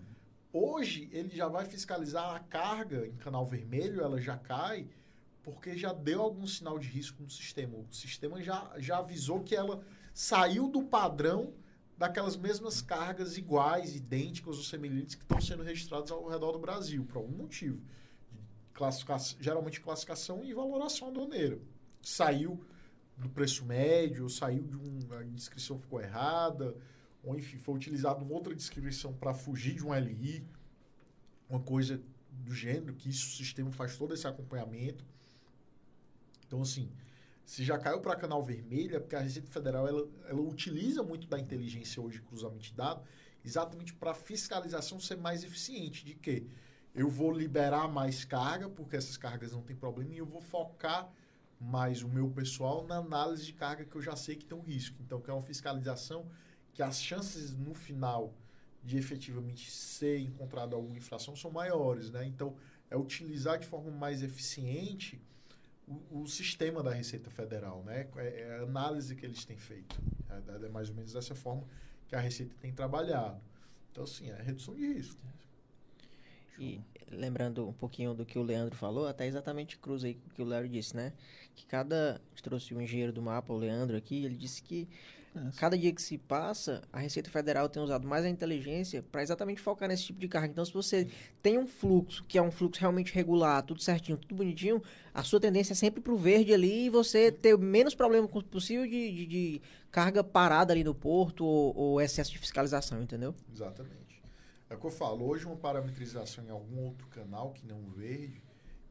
[0.51, 4.87] Hoje, ele já vai fiscalizar a carga em canal vermelho, ela já cai,
[5.45, 7.77] porque já deu algum sinal de risco no sistema.
[7.77, 11.53] O sistema já, já avisou que ela saiu do padrão
[11.95, 17.05] daquelas mesmas cargas iguais, idênticas ou semelhantes que estão sendo registradas ao redor do Brasil,
[17.05, 17.79] por algum motivo.
[18.73, 21.59] Classificação, geralmente classificação e valoração aduaneira.
[22.01, 22.65] Saiu
[23.15, 26.75] do preço médio, saiu de um, a descrição ficou errada,
[27.23, 30.43] ou enfim, foi utilizada uma outra descrição para fugir de um LI,
[31.47, 32.01] uma coisa
[32.31, 35.05] do gênero, que isso o sistema faz todo esse acompanhamento.
[36.55, 36.89] Então, assim,
[37.43, 41.27] se já caiu para canal vermelho, é porque a Receita Federal ela, ela utiliza muito
[41.27, 43.05] da inteligência hoje cruzamento de dados,
[43.43, 46.05] exatamente para a fiscalização ser mais eficiente.
[46.05, 46.47] De que
[46.93, 51.11] eu vou liberar mais carga, porque essas cargas não tem problema, e eu vou focar
[51.59, 54.61] mais o meu pessoal na análise de carga que eu já sei que tem um
[54.61, 54.95] risco.
[55.01, 56.25] Então, que é uma fiscalização
[56.73, 58.33] que as chances no final
[58.81, 62.25] de efetivamente ser encontrada alguma infração são maiores, né?
[62.25, 62.55] Então,
[62.89, 65.21] é utilizar de forma mais eficiente
[65.87, 68.07] o, o sistema da Receita Federal, né?
[68.17, 69.99] É, é a análise que eles têm feito.
[70.29, 71.63] É, é mais ou menos dessa forma
[72.07, 73.39] que a Receita tem trabalhado.
[73.91, 75.21] Então, assim, é redução de risco.
[76.57, 76.81] E
[77.11, 80.41] lembrando um pouquinho do que o Leandro falou, até exatamente cruza aí com o que
[80.41, 81.13] o Léo disse, né?
[81.55, 82.15] Que cada.
[82.15, 84.87] A gente trouxe o engenheiro do mapa, o Leandro aqui, ele disse que
[85.57, 89.61] cada dia que se passa, a Receita Federal tem usado mais a inteligência para exatamente
[89.61, 90.47] focar nesse tipo de carga.
[90.47, 91.07] Então, se você
[91.41, 94.81] tem um fluxo que é um fluxo realmente regular, tudo certinho, tudo bonitinho,
[95.13, 99.11] a sua tendência é sempre pro verde ali e você ter menos problema possível de,
[99.11, 103.33] de, de carga parada ali no porto ou, ou excesso de fiscalização, entendeu?
[103.51, 104.21] Exatamente.
[104.69, 107.89] É o que eu falo, hoje uma parametrização em algum outro canal que não o
[107.91, 108.41] verde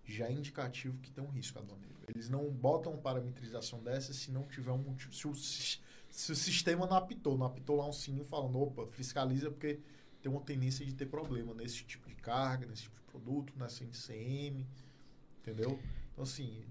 [0.07, 1.95] já é indicativo que tem um risco aduaneiro.
[2.09, 5.13] Eles não botam uma parametrização dessa se não tiver um motivo.
[5.15, 5.35] Se o,
[6.15, 9.81] se o sistema não apitou, não apitou lá um sininho falando, opa, fiscaliza porque
[10.23, 13.83] tem uma tendência de ter problema nesse tipo de carga, nesse tipo de produto, nessa
[13.83, 14.65] NCM,
[15.41, 15.77] entendeu?
[16.13, 16.65] Então, assim,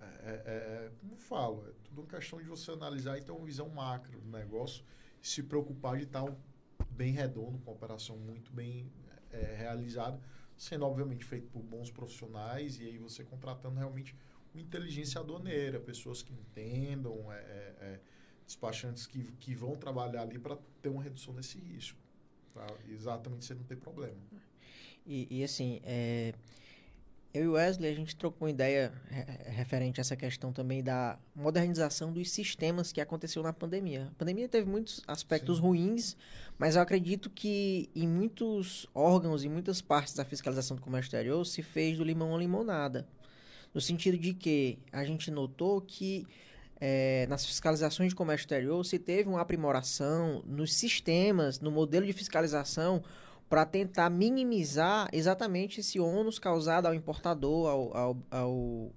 [0.00, 3.30] é, é- é- como eu falo, é tudo uma questão de você analisar e ter
[3.30, 4.84] uma visão macro do negócio
[5.22, 6.24] e se preocupar de estar
[6.90, 8.92] bem redondo, com a operação muito bem
[9.30, 10.20] é, realizada,
[10.56, 14.16] sendo obviamente feito por bons profissionais e aí você contratando realmente
[14.52, 18.00] uma inteligência aduaneira, pessoas que entendam, é, é, é,
[18.46, 21.98] despachantes que, que vão trabalhar ali para ter uma redução desse risco.
[22.52, 24.16] Pra exatamente você não ter problema.
[25.06, 26.34] E, e assim, é,
[27.34, 30.82] eu e o Wesley, a gente trocou uma ideia re- referente a essa questão também
[30.82, 34.08] da modernização dos sistemas que aconteceu na pandemia.
[34.12, 35.62] A pandemia teve muitos aspectos Sim.
[35.62, 36.16] ruins,
[36.58, 41.42] mas eu acredito que em muitos órgãos, em muitas partes da fiscalização do comércio exterior,
[41.46, 43.08] se fez do limão à limonada.
[43.72, 46.26] No sentido de que a gente notou que
[46.84, 52.12] eh, nas fiscalizações de comércio exterior se teve uma aprimoração nos sistemas, no modelo de
[52.12, 53.04] fiscalização,
[53.48, 58.92] para tentar minimizar exatamente esse ônus causado ao importador, ao, ao, ao,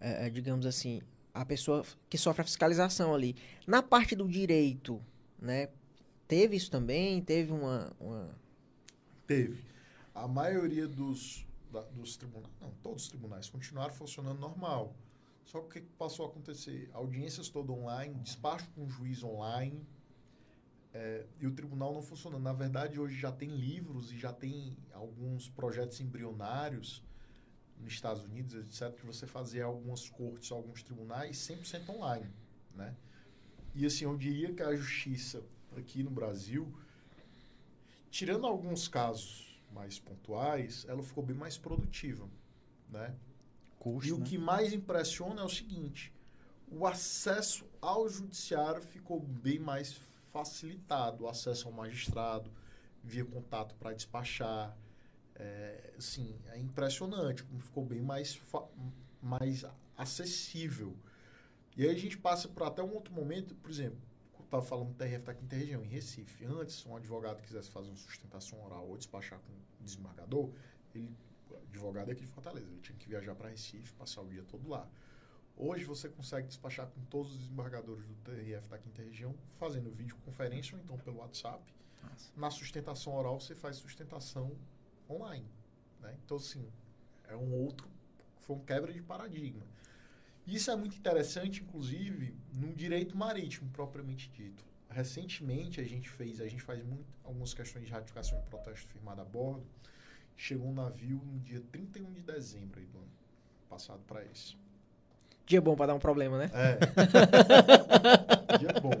[0.00, 1.02] eh, digamos assim,
[1.34, 3.34] a pessoa que sofre a fiscalização ali.
[3.66, 5.02] Na parte do direito,
[5.40, 5.70] né,
[6.28, 8.30] teve isso também, teve uma, uma-
[9.26, 9.64] Teve.
[10.14, 14.94] A maioria dos, da- dos tribunais, não, todos os tribunais continuaram funcionando normal.
[15.44, 16.88] Só que o que passou a acontecer?
[16.92, 19.86] Audiências todas online, despacho com juiz online,
[20.94, 22.42] é, e o tribunal não funcionando.
[22.42, 27.02] Na verdade, hoje já tem livros e já tem alguns projetos embrionários
[27.78, 32.30] nos Estados Unidos, etc., que você fazia algumas cortes, alguns tribunais 100% online,
[32.74, 32.94] né?
[33.74, 35.42] E assim, eu diria que a justiça
[35.76, 36.72] aqui no Brasil,
[38.10, 42.28] tirando alguns casos mais pontuais, ela ficou bem mais produtiva,
[42.90, 43.16] né?
[43.82, 44.24] Custo, E o né?
[44.24, 46.12] que mais impressiona é o seguinte:
[46.70, 50.00] o acesso ao judiciário ficou bem mais
[50.32, 52.48] facilitado, o acesso ao magistrado,
[53.02, 54.78] via contato para despachar.
[55.34, 58.40] É, assim, é impressionante como ficou bem mais,
[59.20, 59.64] mais
[59.96, 60.96] acessível.
[61.76, 63.98] E aí a gente passa por até um outro momento, por exemplo,
[64.38, 66.44] eu estava falando do TRF da quinta região, em Recife.
[66.44, 70.50] Antes, um advogado quisesse fazer uma sustentação oral ou despachar com um desembargador,
[70.94, 71.31] ele, o
[71.72, 74.86] advogado aqui de Fortaleza, ele tinha que viajar para Recife, passar o dia todo lá.
[75.56, 80.76] Hoje você consegue despachar com todos os desembargadores do TRF da quinta região, fazendo videoconferência
[80.76, 81.62] ou então pelo WhatsApp.
[82.36, 84.56] Na sustentação oral você faz sustentação
[85.08, 85.48] online.
[86.00, 86.16] Né?
[86.24, 86.66] Então, assim,
[87.28, 87.88] é um outro,
[88.40, 89.66] foi um quebra de paradigma.
[90.46, 94.64] Isso é muito interessante, inclusive, no direito marítimo, propriamente dito.
[94.88, 99.20] Recentemente, a gente fez, a gente faz muito, algumas questões de ratificação de protesto firmado
[99.20, 99.64] a bordo.
[100.36, 103.08] Chegou um navio no dia 31 de dezembro aí do ano
[103.68, 104.56] passado para esse.
[105.46, 106.50] dia bom para dar um problema, né?
[106.52, 106.78] É.
[108.58, 108.92] Dia bom.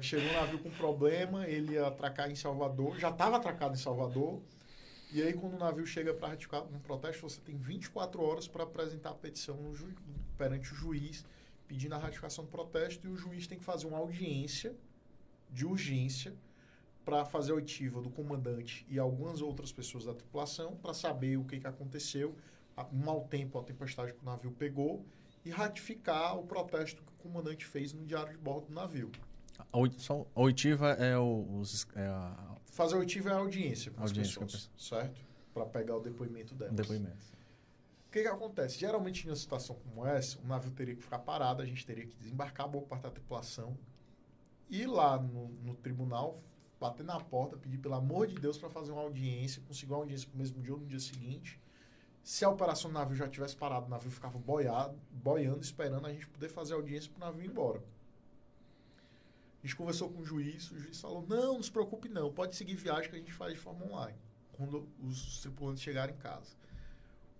[0.00, 4.40] Chegou um navio com problema, ele ia atracar em Salvador, já estava atracado em Salvador.
[5.12, 8.62] E aí, quando o navio chega para ratificar um protesto, você tem 24 horas para
[8.64, 9.92] apresentar a petição no ju-
[10.38, 11.24] perante o juiz,
[11.68, 14.74] pedindo a ratificação do protesto, e o juiz tem que fazer uma audiência
[15.50, 16.32] de urgência
[17.04, 21.44] para fazer a oitiva do comandante e algumas outras pessoas da tripulação para saber o
[21.44, 22.36] que, que aconteceu,
[22.76, 25.04] a- o mau tempo, a tempestade que o navio pegou
[25.44, 29.10] e ratificar o protesto que o comandante fez no diário de bordo do navio.
[29.72, 34.42] A oitiva é, o, os, é a- Fazer a oitiva é a audiência com Audiência
[34.42, 35.20] as pessoas, certo?
[35.52, 36.74] Para pegar o depoimento delas.
[36.74, 37.32] depoimento.
[38.08, 38.78] O que, que acontece?
[38.78, 42.06] Geralmente, em uma situação como essa, o navio teria que ficar parado, a gente teria
[42.06, 43.76] que desembarcar boa parte da tripulação,
[44.70, 46.42] ir lá no, no tribunal,
[46.82, 50.28] bater na porta, pedir pelo amor de Deus para fazer uma audiência, conseguir uma audiência
[50.32, 51.60] no mesmo dia ou no dia seguinte.
[52.24, 56.12] Se a operação do navio já tivesse parado, o navio ficava boiado, boiando, esperando a
[56.12, 57.82] gente poder fazer a audiência para o navio ir embora.
[59.62, 62.56] A gente conversou com o juiz, o juiz falou: não, não se preocupe, não, pode
[62.56, 64.18] seguir viagem que a gente faz de forma online,
[64.52, 66.56] quando os tripulantes chegarem em casa.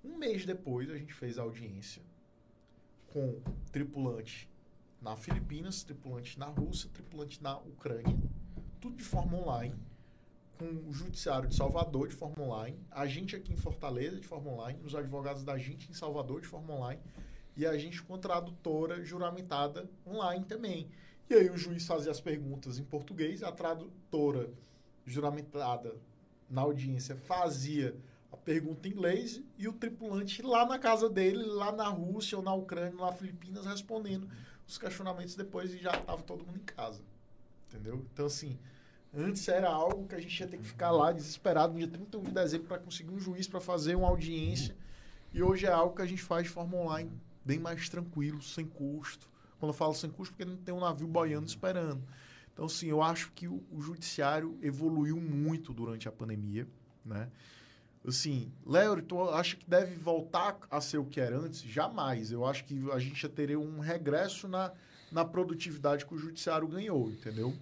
[0.05, 2.02] Um mês depois, a gente fez a audiência
[3.12, 3.40] com
[3.73, 4.48] tripulante
[5.01, 8.16] na Filipinas, tripulante na Rússia, tripulante na Ucrânia,
[8.82, 9.76] tudo de forma online,
[10.59, 14.50] com o judiciário de Salvador de forma online, a gente aqui em Fortaleza de forma
[14.50, 17.00] online, os advogados da gente em Salvador de forma online,
[17.56, 20.88] e a gente com tradutora juramentada online também.
[21.30, 24.50] E aí o juiz fazia as perguntas em português, a tradutora
[25.06, 25.94] juramentada
[26.50, 27.96] na audiência fazia
[28.32, 32.44] a pergunta em inglês e o tripulante lá na casa dele, lá na Rússia ou
[32.44, 34.28] na Ucrânia, ou na Filipinas, respondendo
[34.66, 37.02] os questionamentos depois e já estava todo mundo em casa.
[37.68, 38.04] Entendeu?
[38.12, 38.59] Então, assim,
[39.14, 42.22] antes era algo que a gente ia ter que ficar lá desesperado no dia 31
[42.22, 44.74] de dezembro para conseguir um juiz para fazer uma audiência.
[45.32, 47.10] E hoje é algo que a gente faz de forma online,
[47.44, 49.28] bem mais tranquilo, sem custo.
[49.59, 52.02] Quando eu falo sem custo, porque não tem um navio boiando esperando.
[52.52, 56.66] Então, assim, eu acho que o, o judiciário evoluiu muito durante a pandemia,
[57.05, 57.28] né?
[58.06, 61.62] Assim, Léo, tu acha que deve voltar a ser o que era antes?
[61.62, 62.32] Jamais.
[62.32, 64.72] Eu acho que a gente já teria um regresso na,
[65.10, 67.55] na produtividade que o judiciário ganhou, entendeu?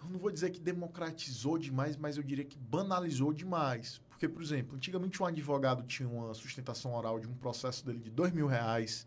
[0.00, 4.00] Eu não vou dizer que democratizou demais, mas eu diria que banalizou demais.
[4.08, 8.10] Porque, por exemplo, antigamente um advogado tinha uma sustentação oral de um processo dele de
[8.10, 9.06] dois mil reais,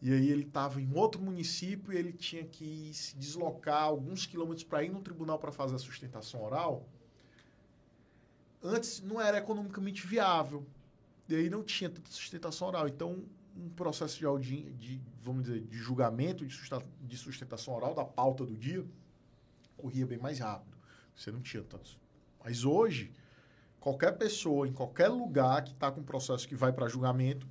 [0.00, 4.62] e aí ele estava em outro município e ele tinha que se deslocar alguns quilômetros
[4.62, 6.86] para ir no tribunal para fazer a sustentação oral.
[8.62, 10.66] Antes não era economicamente viável.
[11.26, 12.86] E aí não tinha tanta sustentação oral.
[12.86, 13.24] Então,
[13.56, 18.54] um processo de, audi de vamos dizer, de julgamento de sustentação oral da pauta do
[18.54, 18.84] dia
[19.76, 20.76] corria bem mais rápido.
[21.14, 21.98] Você não tinha tantos.
[22.42, 23.12] Mas hoje,
[23.80, 27.46] qualquer pessoa, em qualquer lugar que está com um processo que vai para julgamento,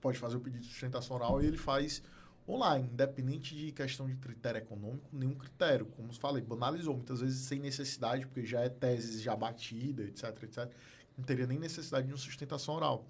[0.00, 2.02] pode fazer o pedido de sustentação oral e ele faz
[2.46, 5.86] online, independente de questão de critério econômico, nenhum critério.
[5.86, 10.70] Como falei, banalizou, muitas vezes sem necessidade, porque já é tese já batida, etc, etc.
[11.16, 13.06] Não teria nem necessidade de uma sustentação oral.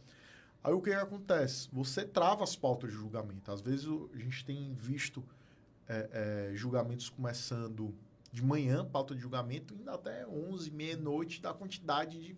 [0.62, 1.68] Aí o que, que acontece?
[1.72, 3.50] Você trava as pautas de julgamento.
[3.50, 5.22] Às vezes a gente tem visto
[5.88, 7.94] é, é, julgamentos começando
[8.32, 12.36] de manhã, pauta de julgamento, indo até 11, meia-noite, da quantidade de,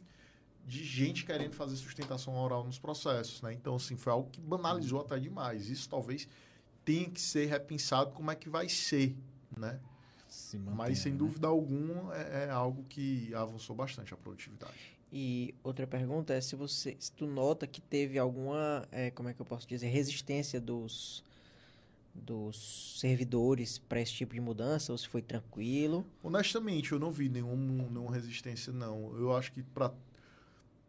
[0.66, 3.40] de gente querendo fazer sustentação oral nos processos.
[3.40, 3.54] Né?
[3.54, 5.70] Então, assim, foi algo que banalizou até demais.
[5.70, 6.28] Isso talvez
[6.84, 9.16] tenha que ser repensado como é que vai ser,
[9.56, 9.80] né?
[10.74, 11.18] Mas, sem né?
[11.18, 14.96] dúvida alguma, é, é, algo que avançou bastante a produtividade.
[15.10, 19.34] E outra pergunta é se você se tu nota que teve alguma, é, como é
[19.34, 21.24] que eu posso dizer, resistência dos
[22.22, 26.06] dos servidores para esse tipo de mudança ou se foi tranquilo?
[26.22, 29.16] Honestamente, eu não vi nenhum, nenhuma resistência, não.
[29.16, 29.92] Eu acho que para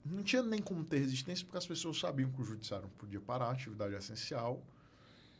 [0.05, 3.19] não tinha nem como ter resistência porque as pessoas sabiam que o judiciário não podia
[3.19, 4.63] parar, a atividade é essencial.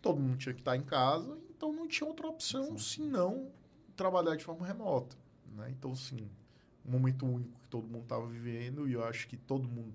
[0.02, 3.04] Todo mundo tinha que estar em casa, então não tinha outra opção Sim.
[3.04, 3.52] senão
[3.96, 5.16] trabalhar de forma remota.
[5.56, 5.72] Né?
[5.72, 6.30] Então, sim,
[6.86, 9.94] um momento único que todo mundo estava vivendo e eu acho que todo mundo,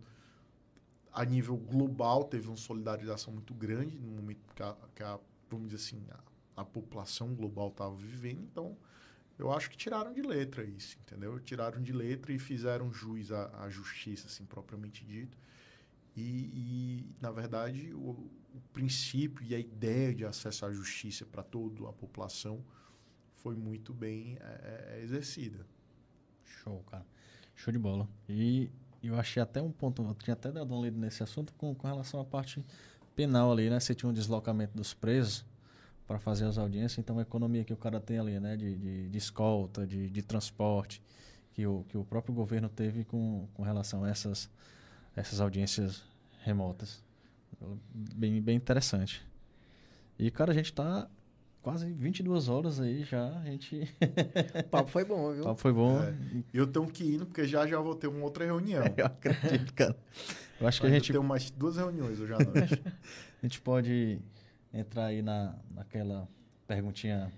[1.13, 5.19] a nível global, teve uma solidarização muito grande no momento que a, que a
[5.57, 8.43] vamos dizer assim, a, a população global estava vivendo.
[8.51, 8.77] Então,
[9.39, 11.39] eu acho que tiraram de letra isso, entendeu?
[11.41, 15.37] Tiraram de letra e fizeram juiz à, à justiça, assim, propriamente dito.
[16.15, 16.23] E,
[16.55, 18.11] e na verdade, o,
[18.55, 22.63] o, princípio e a ideia de acesso à justiça para toda a população
[23.37, 25.67] foi muito bem é, é, exercida.
[26.45, 27.07] Show, cara.
[27.55, 28.09] Show de bola.
[28.29, 28.71] E
[29.03, 31.87] eu achei até um ponto, eu tinha até dado um lido nesse assunto com, com
[31.87, 32.63] relação à parte
[33.15, 33.79] penal ali, né?
[33.81, 35.45] Você tinha um deslocamento dos presos
[36.07, 38.57] para fazer as audiências, então a economia que o cara tem ali, né?
[38.57, 41.03] De, de, de escolta, de, de transporte,
[41.53, 44.51] que o, que o próprio governo teve com, com relação a essas,
[45.15, 46.03] essas audiências
[46.43, 47.03] remotas.
[47.95, 49.25] Bem, bem interessante.
[50.19, 51.09] E, cara, a gente está
[51.63, 53.89] quase 22 horas aí já, a gente...
[54.59, 55.43] o papo foi bom, viu?
[55.43, 56.03] O papo foi bom.
[56.03, 56.15] É,
[56.53, 58.83] eu tenho que ir, porque já já vou ter uma outra reunião.
[58.97, 59.97] eu acredito, cara.
[60.61, 61.13] Eu acho Mas que a gente...
[61.13, 62.83] Tenho mais duas reuniões hoje à noite.
[63.43, 64.19] a gente pode
[64.75, 66.29] entrar aí na, naquela
[66.67, 67.31] perguntinha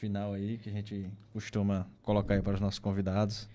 [0.00, 3.48] final aí, que a gente costuma colocar aí para os nossos convidados.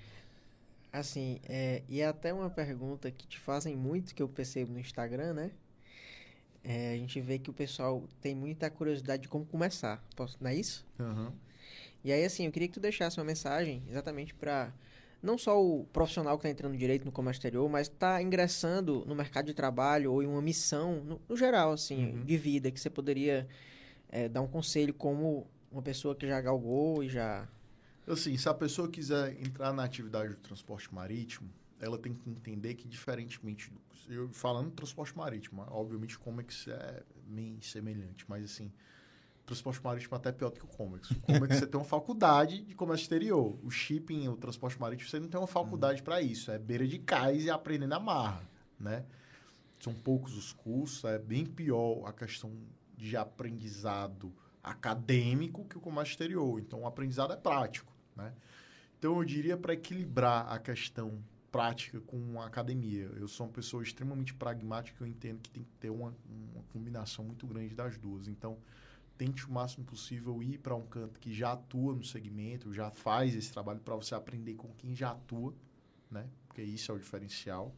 [0.91, 4.80] Assim, é, e é até uma pergunta que te fazem muito, que eu percebo no
[4.80, 5.52] Instagram, né?
[6.63, 10.03] É, a gente vê que o pessoal tem muita curiosidade de como começar.
[10.15, 10.85] Posso, não é isso?
[10.99, 11.31] Uhum.
[12.03, 14.73] E aí, assim, eu queria que tu deixasse uma mensagem exatamente para
[15.21, 19.15] não só o profissional que está entrando direito no comércio exterior, mas está ingressando no
[19.15, 22.25] mercado de trabalho ou em uma missão, no, no geral, assim, uhum.
[22.25, 23.47] de vida, que você poderia
[24.09, 27.47] é, dar um conselho como uma pessoa que já galgou e já...
[28.07, 31.49] Assim, se a pessoa quiser entrar na atividade do transporte marítimo,
[31.81, 33.81] ela tem que entender que, diferentemente, do,
[34.13, 38.71] eu falando do transporte marítimo, obviamente o Comex é bem semelhante, mas assim,
[39.51, 41.11] transporte marítimo é até pior do que o Comex.
[41.11, 43.57] O Comex você tem uma faculdade de comércio exterior.
[43.63, 46.05] O shipping, o transporte marítimo, você não tem uma faculdade uhum.
[46.05, 46.51] para isso.
[46.51, 48.49] É beira de cais e aprender na marra,
[48.79, 49.05] né?
[49.79, 52.51] São poucos os cursos, é bem pior a questão
[52.95, 54.31] de aprendizado
[54.63, 56.59] acadêmico que o comércio exterior.
[56.59, 58.33] Então, o aprendizado é prático, né?
[58.97, 61.21] Então, eu diria para equilibrar a questão
[61.52, 63.11] prática com a academia.
[63.18, 66.15] Eu sou uma pessoa extremamente pragmática, eu entendo que tem que ter uma,
[66.53, 68.28] uma combinação muito grande das duas.
[68.28, 68.57] Então,
[69.18, 73.36] tente o máximo possível ir para um canto que já atua no segmento, já faz
[73.36, 75.53] esse trabalho para você aprender com quem já atua,
[76.10, 76.28] né?
[76.48, 77.76] Porque isso é o diferencial.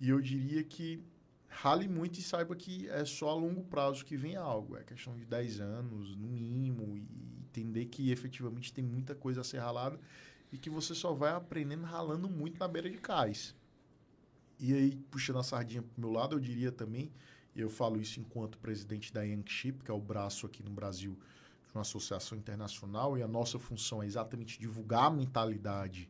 [0.00, 1.02] E eu diria que
[1.48, 4.76] rale muito e saiba que é só a longo prazo que vem algo.
[4.76, 7.06] É questão de 10 anos, no mínimo, e
[7.44, 9.98] entender que efetivamente tem muita coisa a ser ralada
[10.52, 13.56] e que você só vai aprendendo ralando muito na beira de cais.
[14.60, 17.10] E aí, puxando a sardinha para o meu lado, eu diria também,
[17.56, 21.18] e eu falo isso enquanto presidente da Yankship, que é o braço aqui no Brasil
[21.66, 26.08] de uma associação internacional, e a nossa função é exatamente divulgar a mentalidade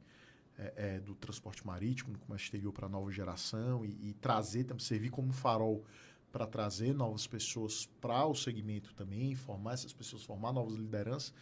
[0.58, 4.66] é, é, do transporte marítimo, no comércio exterior para a nova geração e, e trazer,
[4.80, 5.84] servir como farol
[6.30, 11.32] para trazer novas pessoas para o segmento também, formar essas pessoas, formar novas lideranças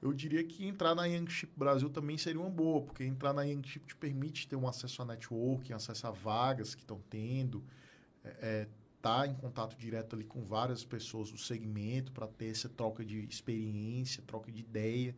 [0.00, 3.42] eu diria que entrar na Young Chip Brasil também seria uma boa, porque entrar na
[3.42, 7.64] Young Chip te permite ter um acesso a networking, acesso a vagas que estão tendo,
[8.24, 8.68] é, é,
[9.02, 13.24] tá em contato direto ali com várias pessoas do segmento para ter essa troca de
[13.24, 15.16] experiência, troca de ideia,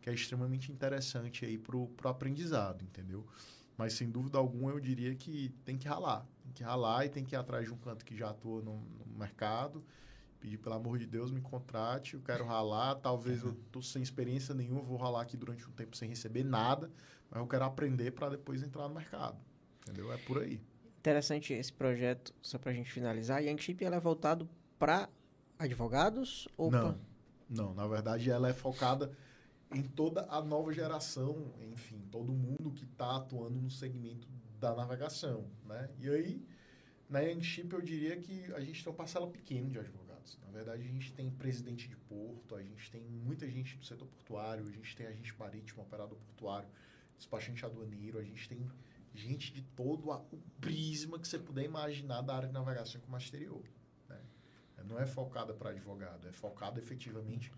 [0.00, 3.26] que é extremamente interessante aí pro, pro aprendizado, entendeu?
[3.76, 7.24] Mas sem dúvida alguma eu diria que tem que ralar, tem que ralar e tem
[7.24, 9.84] que ir atrás de um canto que já atua no, no mercado
[10.42, 14.52] pedir, pelo amor de Deus, me contrate, eu quero ralar, talvez eu tô sem experiência
[14.52, 16.90] nenhuma, vou ralar aqui durante um tempo sem receber nada,
[17.30, 19.38] mas eu quero aprender para depois entrar no mercado.
[19.82, 20.12] Entendeu?
[20.12, 20.60] É por aí.
[20.98, 23.38] Interessante esse projeto, só para a gente finalizar.
[23.38, 24.48] A Youngship ela é voltado
[24.78, 25.08] para
[25.58, 27.00] advogados ou Não, pra...
[27.48, 27.74] não.
[27.74, 29.12] Na verdade, ela é focada
[29.72, 34.28] em toda a nova geração, enfim, todo mundo que está atuando no segmento
[34.58, 35.88] da navegação, né?
[35.98, 36.46] E aí,
[37.08, 40.01] na Youngship, eu diria que a gente tem uma parcela pequena de advogados
[40.42, 44.06] na verdade, a gente tem presidente de porto, a gente tem muita gente do setor
[44.06, 46.68] portuário, a gente tem agente marítimo, operador portuário,
[47.16, 48.70] despachante aduaneiro, a gente tem
[49.14, 53.16] gente de todo a, o prisma que você puder imaginar da área de navegação com
[53.16, 53.62] exterior.
[54.08, 54.20] Né?
[54.84, 57.52] Não é focada para advogado, é focada efetivamente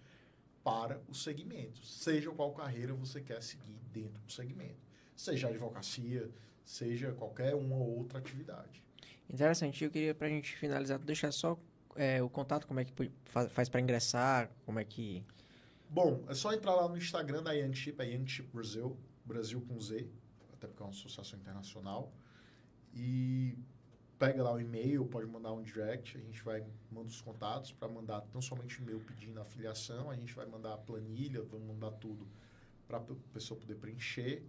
[0.63, 4.81] para o segmento, seja qual carreira você quer seguir dentro do segmento,
[5.15, 6.31] seja advocacia,
[6.65, 8.83] seja qualquer uma ou outra atividade.
[9.29, 11.59] Interessante, eu queria para a gente finalizar, deixar só
[11.97, 14.51] é, o contato, como é que faz para ingressar?
[14.65, 15.25] Como é que.
[15.89, 20.09] Bom, é só entrar lá no Instagram da Youngship, é Youngship Brasil, Brasil com Z,
[20.53, 22.13] até porque é uma associação internacional.
[22.93, 23.57] E
[24.19, 27.89] pega lá o e-mail, pode mandar um direct, a gente vai manda os contatos para
[27.89, 31.91] mandar não somente e-mail pedindo a afiliação, a gente vai mandar a planilha, vamos mandar
[31.93, 32.27] tudo
[32.87, 33.03] para a
[33.33, 34.43] pessoa poder preencher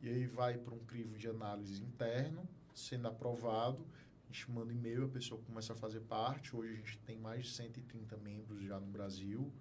[0.00, 3.86] e aí vai para um crivo de análise interno, sendo aprovado
[4.32, 6.56] a gente manda e-mail, a pessoa começa a fazer parte.
[6.56, 9.52] Hoje a gente tem mais de 130 membros já no Brasil.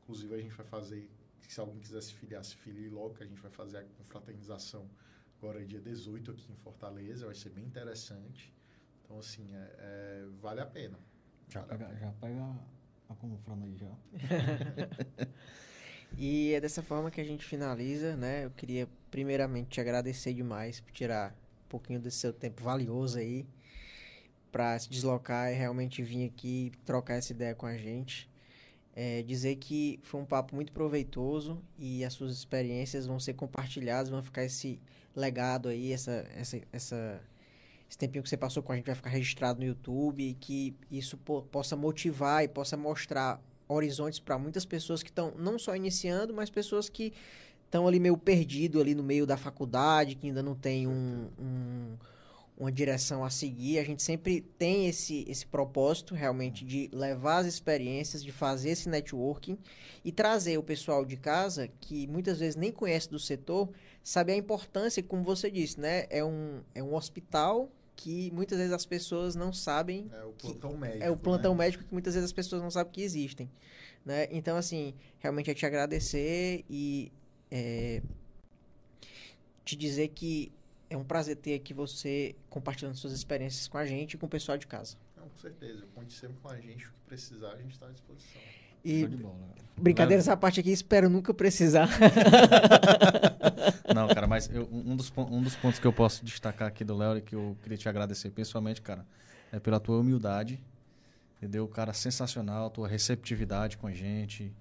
[0.00, 3.26] Inclusive, a gente vai fazer, se alguém quiser se filiar, se filie logo, que a
[3.26, 4.88] gente vai fazer a confraternização
[5.38, 7.26] agora é dia 18 aqui em Fortaleza.
[7.26, 8.54] Vai ser bem interessante.
[9.02, 10.96] Então, assim, é, é vale a pena.
[11.48, 12.00] Já, vale pega, a pena.
[12.00, 12.58] já pega
[13.08, 15.26] a confrana aí já.
[16.16, 18.44] e é dessa forma que a gente finaliza, né?
[18.44, 21.32] Eu queria primeiramente te agradecer demais por tirar
[21.64, 23.44] um pouquinho desse seu tempo valioso aí
[24.52, 28.30] para se deslocar e realmente vir aqui trocar essa ideia com a gente.
[28.94, 34.10] É, dizer que foi um papo muito proveitoso e as suas experiências vão ser compartilhadas,
[34.10, 34.78] vão ficar esse
[35.16, 37.20] legado aí, essa, essa, essa,
[37.88, 40.76] esse tempinho que você passou com a gente vai ficar registrado no YouTube e que
[40.90, 45.74] isso po possa motivar e possa mostrar horizontes para muitas pessoas que estão não só
[45.74, 47.14] iniciando, mas pessoas que
[47.64, 51.96] estão ali meio perdido ali no meio da faculdade, que ainda não tem um, um
[52.56, 53.78] uma direção a seguir.
[53.78, 58.88] A gente sempre tem esse, esse propósito realmente de levar as experiências, de fazer esse
[58.88, 59.58] networking
[60.04, 63.68] e trazer o pessoal de casa que muitas vezes nem conhece do setor,
[64.02, 66.06] saber a importância, como você disse, né?
[66.10, 70.10] É um, é um hospital que muitas vezes as pessoas não sabem.
[70.12, 71.04] É o plantão médico.
[71.04, 71.64] É o plantão né?
[71.64, 73.50] médico que muitas vezes as pessoas não sabem que existem.
[74.04, 74.26] Né?
[74.30, 77.12] Então, assim, realmente é te agradecer e
[77.50, 78.02] é,
[79.64, 80.50] te dizer que
[80.92, 84.28] é um prazer ter aqui você compartilhando suas experiências com a gente e com o
[84.28, 84.96] pessoal de casa.
[85.16, 85.84] Não, com certeza.
[85.94, 86.86] Conte sempre com a gente.
[86.86, 88.42] O que precisar, a gente está à disposição.
[88.84, 89.08] E
[89.76, 91.88] brincadeiras à parte aqui, espero nunca precisar.
[93.94, 96.96] Não, cara, mas eu, um, dos, um dos pontos que eu posso destacar aqui do
[96.96, 99.06] Léo e que eu queria te agradecer pessoalmente, cara,
[99.52, 100.60] é pela tua humildade,
[101.38, 101.66] entendeu?
[101.68, 104.52] Cara, sensacional, tua receptividade com a gente,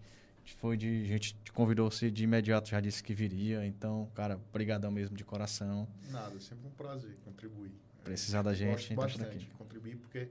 [0.54, 1.04] foi de.
[1.04, 3.66] A gente te convidou você de imediato, já disse que viria.
[3.66, 5.88] Então, cara, brigadão mesmo de coração.
[6.10, 7.72] Nada, sempre um prazer contribuir.
[8.04, 10.30] Precisar da gente, Gosto bastante de contribuir, porque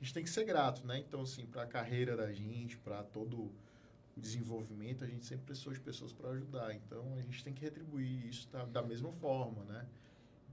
[0.00, 0.98] a gente tem que ser grato, né?
[0.98, 3.50] Então, assim, para a carreira da gente, para todo
[4.16, 6.74] o desenvolvimento, a gente sempre precisou de pessoas para ajudar.
[6.74, 9.86] Então, a gente tem que retribuir isso da, da mesma forma, né?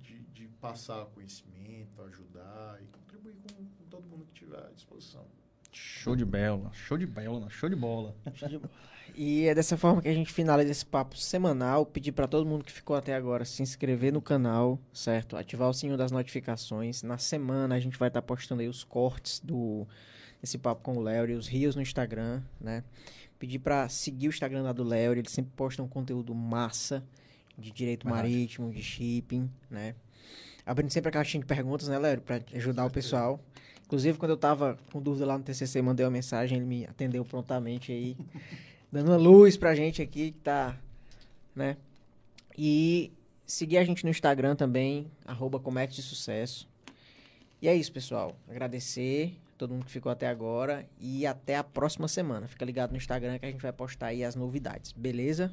[0.02, 5.26] De, de, passar conhecimento, ajudar e contribuir com, com todo mundo que tiver à disposição.
[5.72, 8.16] Show de bola, show de bola, show de bola.
[8.34, 8.72] Show de bola.
[9.18, 11.86] E é dessa forma que a gente finaliza esse papo semanal.
[11.86, 15.38] Pedir para todo mundo que ficou até agora se inscrever no canal, certo?
[15.38, 17.02] Ativar o sininho das notificações.
[17.02, 19.88] Na semana a gente vai estar tá postando aí os cortes do
[20.44, 22.84] esse papo com o Léo e os rios no Instagram, né?
[23.40, 27.02] Pedir para seguir o Instagram lá do Léo, ele sempre posta um conteúdo massa
[27.58, 29.96] de direito marítimo, de shipping, né?
[30.66, 33.40] Abrindo sempre a caixinha de perguntas, né, Léo, para ajudar o pessoal.
[33.86, 37.24] Inclusive, quando eu tava com dúvida lá no TCC, mandei uma mensagem, ele me atendeu
[37.24, 38.18] prontamente aí.
[38.96, 40.78] dando uma luz pra gente aqui que tá,
[41.54, 41.76] né?
[42.58, 43.12] E
[43.46, 46.66] seguir a gente no Instagram também, arroba Comex de Sucesso.
[47.62, 48.38] E é isso, pessoal.
[48.50, 52.48] Agradecer a todo mundo que ficou até agora e até a próxima semana.
[52.48, 55.52] Fica ligado no Instagram que a gente vai postar aí as novidades, beleza?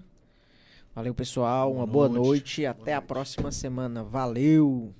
[0.94, 1.70] Valeu, pessoal.
[1.70, 2.22] Boa uma boa noite.
[2.28, 2.60] noite.
[2.62, 3.08] Boa Até a noite.
[3.08, 4.04] próxima semana.
[4.04, 4.94] Valeu!